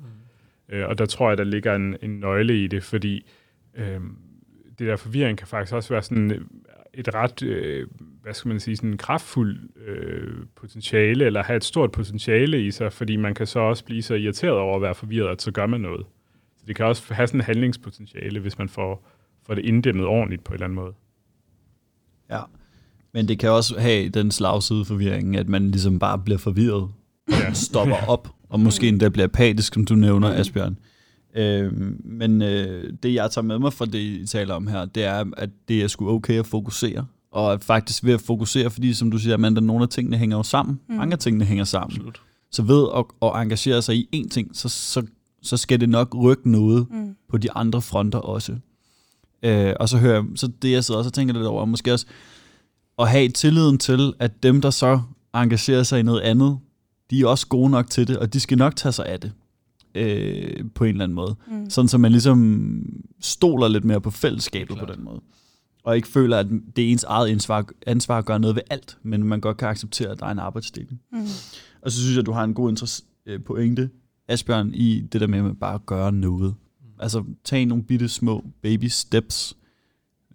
Mm. 0.68 0.74
Øh, 0.74 0.88
og 0.88 0.98
der 0.98 1.06
tror 1.06 1.28
jeg, 1.28 1.38
der 1.38 1.44
ligger 1.44 1.74
en, 1.74 1.96
en 2.02 2.20
nøgle 2.20 2.64
i 2.64 2.66
det, 2.66 2.82
fordi 2.82 3.26
øh, 3.74 4.00
det 4.78 4.86
der 4.86 4.96
forvirring 4.96 5.38
kan 5.38 5.46
faktisk 5.46 5.74
også 5.74 5.94
være 5.94 6.02
sådan 6.02 6.48
et 6.94 7.14
ret, 7.14 7.42
øh, 7.42 7.86
hvad 8.22 8.34
skal 8.34 8.48
man 8.48 8.60
sige, 8.60 8.76
sådan 8.76 8.96
kraftfuld 8.96 9.58
øh, 9.86 10.34
potentiale, 10.54 11.24
eller 11.24 11.42
have 11.42 11.56
et 11.56 11.64
stort 11.64 11.92
potentiale 11.92 12.66
i 12.66 12.70
sig, 12.70 12.92
fordi 12.92 13.16
man 13.16 13.34
kan 13.34 13.46
så 13.46 13.58
også 13.58 13.84
blive 13.84 14.02
så 14.02 14.14
irriteret 14.14 14.54
over 14.54 14.76
at 14.76 14.82
være 14.82 14.94
forvirret, 14.94 15.28
at 15.28 15.42
så 15.42 15.52
gør 15.52 15.66
man 15.66 15.80
noget. 15.80 16.06
Det 16.66 16.76
kan 16.76 16.86
også 16.86 17.14
have 17.14 17.26
sådan 17.26 17.40
en 17.40 17.44
handlingspotentiale, 17.44 18.40
hvis 18.40 18.58
man 18.58 18.68
får, 18.68 19.08
får 19.46 19.54
det 19.54 19.64
inddæmmet 19.64 20.06
ordentligt 20.06 20.44
på 20.44 20.50
en 20.50 20.54
eller 20.54 20.64
anden 20.64 20.76
måde. 20.76 20.92
Ja, 22.30 22.40
men 23.14 23.28
det 23.28 23.38
kan 23.38 23.50
også 23.50 23.80
have 23.80 24.08
den 24.08 24.30
slagside 24.30 24.84
forvirringen, 24.84 25.34
at 25.34 25.48
man 25.48 25.70
ligesom 25.70 25.98
bare 25.98 26.18
bliver 26.18 26.38
forvirret, 26.38 26.88
ja. 27.30 27.52
stopper 27.52 27.96
op 28.08 28.28
og 28.48 28.60
måske 28.60 28.88
endda 28.88 29.08
bliver 29.08 29.24
apatisk, 29.24 29.74
som 29.74 29.84
du 29.84 29.94
nævner. 29.94 30.28
Asbjørn. 30.28 30.78
Øh, 31.36 31.72
men 32.04 32.42
øh, 32.42 32.92
det, 33.02 33.14
jeg 33.14 33.30
tager 33.30 33.44
med 33.44 33.58
mig 33.58 33.72
fra 33.72 33.86
det, 33.86 33.98
I 33.98 34.26
taler 34.26 34.54
om 34.54 34.66
her, 34.66 34.84
det 34.84 35.04
er, 35.04 35.24
at 35.36 35.50
det 35.68 35.82
er 35.82 35.88
sgu 35.88 36.10
okay 36.10 36.38
at 36.38 36.46
fokusere. 36.46 37.06
Og 37.32 37.52
at 37.52 37.64
faktisk 37.64 38.04
ved 38.04 38.14
at 38.14 38.20
fokusere, 38.20 38.70
fordi 38.70 38.94
som 38.94 39.10
du 39.10 39.18
siger, 39.18 39.34
Amanda, 39.34 39.60
nogle 39.60 39.82
af 39.82 39.88
tingene 39.88 40.16
hænger 40.16 40.36
jo 40.36 40.42
sammen. 40.42 40.80
Mm. 40.88 40.94
Mange 40.94 41.12
af 41.12 41.18
tingene 41.18 41.44
hænger 41.44 41.64
sammen. 41.64 41.92
Absolut. 41.92 42.22
Så 42.50 42.62
ved 42.62 42.86
at, 42.96 43.04
at 43.22 43.42
engagere 43.42 43.82
sig 43.82 43.96
i 43.96 44.08
én 44.16 44.28
ting, 44.28 44.56
så, 44.56 44.68
så, 44.68 45.02
så 45.44 45.56
skal 45.56 45.80
det 45.80 45.88
nok 45.88 46.14
rykke 46.22 46.50
noget 46.50 46.86
mm. 46.90 47.16
på 47.28 47.38
de 47.38 47.52
andre 47.52 47.82
fronter 47.82 48.18
også. 48.18 48.56
Øh, 49.42 49.74
og 49.80 49.88
så 49.88 49.98
hører 49.98 50.14
jeg, 50.14 50.24
så 50.34 50.48
det 50.62 50.70
jeg 50.70 50.84
sidder 50.84 50.98
også 50.98 51.08
og 51.08 51.14
tænker 51.14 51.34
lidt 51.34 51.46
over, 51.46 51.64
måske 51.64 51.92
også 51.92 52.06
at 52.98 53.08
have 53.08 53.28
tilliden 53.28 53.78
til, 53.78 54.12
at 54.18 54.42
dem, 54.42 54.60
der 54.60 54.70
så 54.70 55.00
engagerer 55.34 55.82
sig 55.82 56.00
i 56.00 56.02
noget 56.02 56.20
andet, 56.20 56.58
de 57.10 57.20
er 57.20 57.26
også 57.26 57.46
gode 57.46 57.70
nok 57.70 57.90
til 57.90 58.08
det, 58.08 58.18
og 58.18 58.32
de 58.32 58.40
skal 58.40 58.58
nok 58.58 58.76
tage 58.76 58.92
sig 58.92 59.06
af 59.06 59.20
det 59.20 59.32
øh, 59.94 60.64
på 60.74 60.84
en 60.84 60.90
eller 60.90 61.04
anden 61.04 61.16
måde. 61.16 61.36
Mm. 61.48 61.70
Sådan 61.70 61.88
så 61.88 61.98
man 61.98 62.12
ligesom 62.12 62.82
stoler 63.20 63.68
lidt 63.68 63.84
mere 63.84 64.00
på 64.00 64.10
fællesskabet 64.10 64.78
på 64.78 64.86
den 64.86 65.04
måde. 65.04 65.20
Og 65.84 65.96
ikke 65.96 66.08
føler, 66.08 66.38
at 66.38 66.46
det 66.76 66.84
er 66.84 66.92
ens 66.92 67.04
eget 67.04 67.30
ansvar, 67.30 67.66
ansvar 67.86 68.18
at 68.18 68.24
gøre 68.24 68.40
noget 68.40 68.56
ved 68.56 68.62
alt, 68.70 68.98
men 69.02 69.24
man 69.24 69.40
godt 69.40 69.56
kan 69.56 69.68
acceptere, 69.68 70.10
at 70.10 70.20
der 70.20 70.26
er 70.26 70.30
en 70.30 70.38
arbejdsdeling. 70.38 71.00
Mm. 71.12 71.18
Og 71.82 71.90
så 71.90 72.00
synes 72.00 72.10
jeg, 72.10 72.20
at 72.20 72.26
du 72.26 72.32
har 72.32 72.44
en 72.44 72.54
god 72.54 73.02
øh, 73.26 73.40
pointe, 73.44 73.90
Asbjørn, 74.28 74.70
i 74.74 75.00
det 75.12 75.20
der 75.20 75.26
med 75.26 75.50
at 75.50 75.58
bare 75.60 75.74
at 75.74 75.86
gøre 75.86 76.12
noget. 76.12 76.54
Altså, 76.98 77.24
tag 77.44 77.66
nogle 77.66 77.84
bitte 77.84 78.08
små 78.08 78.44
baby 78.62 78.84
steps. 78.84 79.56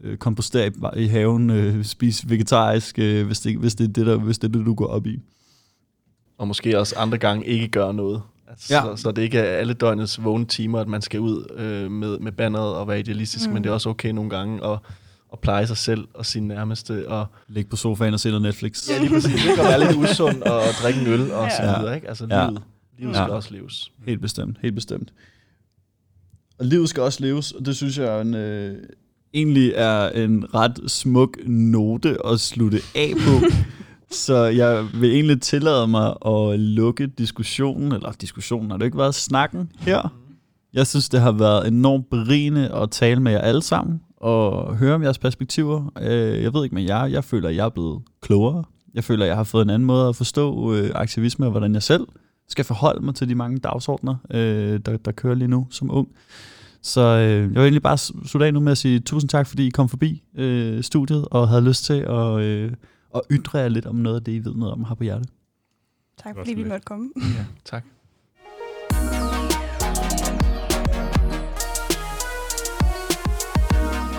Øh, 0.02 0.18
komposter 0.18 0.66
i, 0.96 1.04
i 1.04 1.08
haven, 1.08 1.50
øh, 1.50 1.84
spis 1.86 2.30
vegetarisk, 2.30 3.00
øh, 3.00 3.26
hvis, 3.26 3.40
det, 3.40 3.58
hvis, 3.58 3.76
det 3.76 3.84
er 3.90 3.94
det, 3.94 4.06
der, 4.06 4.18
hvis 4.18 4.38
det 4.40 4.48
er 4.48 4.52
det, 4.58 4.66
du 4.66 4.74
går 4.74 4.86
op 4.88 5.08
i. 5.08 5.20
Og 6.38 6.48
måske 6.48 6.80
også 6.80 6.96
andre 6.98 7.18
gange 7.18 7.46
ikke 7.46 7.68
gøre 7.68 7.94
noget. 7.94 8.22
Altså, 8.48 8.74
Ja. 8.76 8.82
så, 8.82 9.02
så 9.02 9.12
det 9.12 9.22
ikke 9.22 9.38
er 9.40 9.58
alle 9.58 9.74
døgnets 9.74 10.24
vågne 10.24 10.46
timer, 10.46 10.80
at 10.80 10.88
man 10.88 11.02
skal 11.02 11.20
ud 11.20 11.46
øh, 11.58 11.92
med, 11.92 12.20
med 12.20 12.32
banneret 12.32 12.76
og 12.76 12.88
være 12.88 13.00
idealistisk, 13.00 13.46
Mm. 13.46 13.50
mm. 13.50 13.54
men 13.54 13.64
det 13.64 13.70
er 13.70 13.74
også 13.74 13.90
okay 13.90 14.10
nogle 14.12 14.30
gange 14.30 14.66
at, 14.68 14.80
at 15.34 15.40
pleje 15.40 15.68
sig 15.68 15.78
selv 15.78 16.08
og 16.14 16.26
sine 16.26 16.48
nærmeste. 16.48 17.10
Og, 17.10 17.26
Læg 17.48 17.68
på 17.70 17.76
sofaen 17.76 18.14
og 18.14 18.20
se 18.20 18.30
noget 18.30 18.42
Netflix. 18.42 18.90
ja, 18.90 18.98
lige 19.00 19.10
præcis. 19.10 19.46
Ikke 19.46 19.62
at 19.62 19.68
være 19.68 19.80
lidt 19.80 19.98
usund 20.12 20.42
og 20.42 20.62
drikke 20.82 21.02
en 21.02 21.08
øl 21.08 21.32
og 21.32 21.44
Ja. 21.48 21.56
så 21.56 21.62
videre. 21.80 21.96
Ikke? 21.96 22.08
Altså 22.10 22.28
Ja. 22.30 22.46
livet, 22.48 22.62
livet 23.00 23.14
Ja. 23.14 23.24
skal 23.24 23.34
også 23.34 23.54
leves. 23.54 23.92
Helt 24.06 24.22
bestemt, 24.22 24.58
helt 24.62 24.76
bestemt. 24.76 25.14
Og 26.60 26.66
livet 26.66 26.90
skal 26.90 27.04
også 27.04 27.22
leves, 27.24 27.52
og 27.52 27.66
det 27.66 27.76
synes 27.76 27.98
jeg 27.98 28.18
er 28.18 28.22
en, 28.22 28.34
øh, 28.34 28.78
egentlig 29.34 29.72
er 29.76 30.10
en 30.10 30.56
ret 30.56 30.80
smuk 30.88 31.38
note 31.48 32.18
at 32.26 32.40
slutte 32.40 32.80
af 32.96 33.12
på. 33.16 33.46
Så 34.12 34.44
jeg 34.44 34.88
vil 34.94 35.12
egentlig 35.14 35.42
tillade 35.42 35.88
mig 35.88 36.16
at 36.26 36.60
lukke 36.60 37.08
diskussionen, 37.08 37.92
eller 37.92 38.12
diskussionen 38.12 38.72
har 38.72 38.78
det 38.78 38.86
ikke 38.86 38.98
været, 38.98 39.16
snakken 39.16 39.72
her. 39.80 40.16
Jeg 40.74 40.88
synes, 40.88 41.10
det 41.10 41.22
har 41.22 41.32
været 41.32 41.68
enormt 41.68 42.10
berigende 42.10 42.74
at 42.76 42.92
tale 42.92 43.20
med 43.22 43.32
jer 43.32 43.40
alle 43.40 43.62
sammen, 43.62 44.02
og 44.18 44.78
høre 44.78 44.96
om 44.96 45.04
jeres 45.04 45.18
perspektiver. 45.18 45.92
Øh, 46.02 46.44
Jeg 46.44 46.54
ved 46.54 46.64
ikke 46.64 46.76
med 46.76 46.84
jer, 46.84 47.06
jeg 47.06 47.24
føler, 47.24 47.50
at 47.50 47.56
jeg 47.56 47.66
er 47.66 47.70
blevet 47.70 48.02
klogere. 48.22 48.64
Jeg 48.94 49.04
føler, 49.04 49.26
at 49.26 49.30
jeg 49.30 49.38
har 49.38 49.44
fået 49.44 49.62
en 49.62 49.70
anden 49.70 49.86
måde 49.86 50.08
at 50.10 50.16
forstå 50.16 50.74
øh, 50.76 50.92
aktivisme, 50.96 51.46
og 51.46 51.52
hvordan 51.52 51.74
jeg 51.74 51.84
selv 51.84 52.08
skal 52.50 52.66
forholde 52.66 53.06
mig 53.06 53.16
til 53.16 53.30
de 53.30 53.36
mange 53.36 53.58
dagsordner, 53.60 54.16
øh, 54.32 54.80
der, 54.86 54.98
der 54.98 55.12
kører 55.12 55.36
lige 55.36 55.48
nu 55.48 55.68
som 55.70 55.92
ung. 55.92 56.08
Så 56.82 57.02
øh, 57.02 57.42
jeg 57.42 57.50
vil 57.50 57.58
egentlig 57.58 57.82
bare 57.82 57.98
slutte 57.98 58.46
af 58.46 58.54
nu 58.54 58.60
med 58.60 58.72
at 58.72 58.78
sige 58.78 59.00
tusind 59.00 59.30
tak, 59.30 59.48
fordi 59.48 59.68
I 59.68 59.70
kom 59.70 59.90
forbi 59.90 60.24
øh, 60.36 60.84
studiet 60.84 61.28
og 61.32 61.50
havde 61.50 61.62
lyst 61.62 61.86
til 61.86 61.94
at, 61.94 62.40
øh, 62.42 62.72
at 63.16 63.22
ytre 63.32 63.60
jer 63.60 63.68
lidt 63.68 63.86
om 63.86 63.96
noget 63.96 64.16
af 64.16 64.24
det, 64.24 64.32
I 64.32 64.40
ved 64.46 64.56
noget 64.56 64.74
om 64.74 64.86
her 64.86 64.96
på 64.96 65.04
hjertet. 65.04 65.30
Tak 66.24 66.36
fordi 66.36 66.54
vi 66.54 66.64
måtte 66.64 66.86
komme. 66.86 67.10
Ja, 67.16 67.46
tak. 67.72 67.86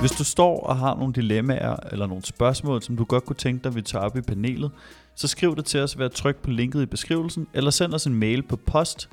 Hvis 0.01 0.11
du 0.11 0.25
står 0.25 0.61
og 0.61 0.77
har 0.77 0.95
nogle 0.95 1.13
dilemmaer 1.13 1.77
eller 1.93 2.07
nogle 2.07 2.25
spørgsmål, 2.25 2.83
som 2.83 2.97
du 2.97 3.05
godt 3.05 3.25
kunne 3.25 3.37
tænke 3.37 3.65
dig, 3.65 3.75
vi 3.75 3.83
tager 3.83 4.05
op 4.05 4.17
i 4.17 4.21
panelet, 4.21 4.71
så 5.15 5.29
skriv 5.29 5.57
det 5.57 5.65
til 5.65 5.81
os 5.81 5.99
ved 5.99 6.05
at 6.05 6.13
trykke 6.13 6.43
på 6.43 6.51
linket 6.51 6.83
i 6.83 6.87
beskrivelsen, 6.87 7.47
eller 7.55 7.71
send 7.71 7.95
os 7.95 8.07
en 8.07 8.15
mail 8.15 8.43
på 8.43 8.57
post 8.57 9.09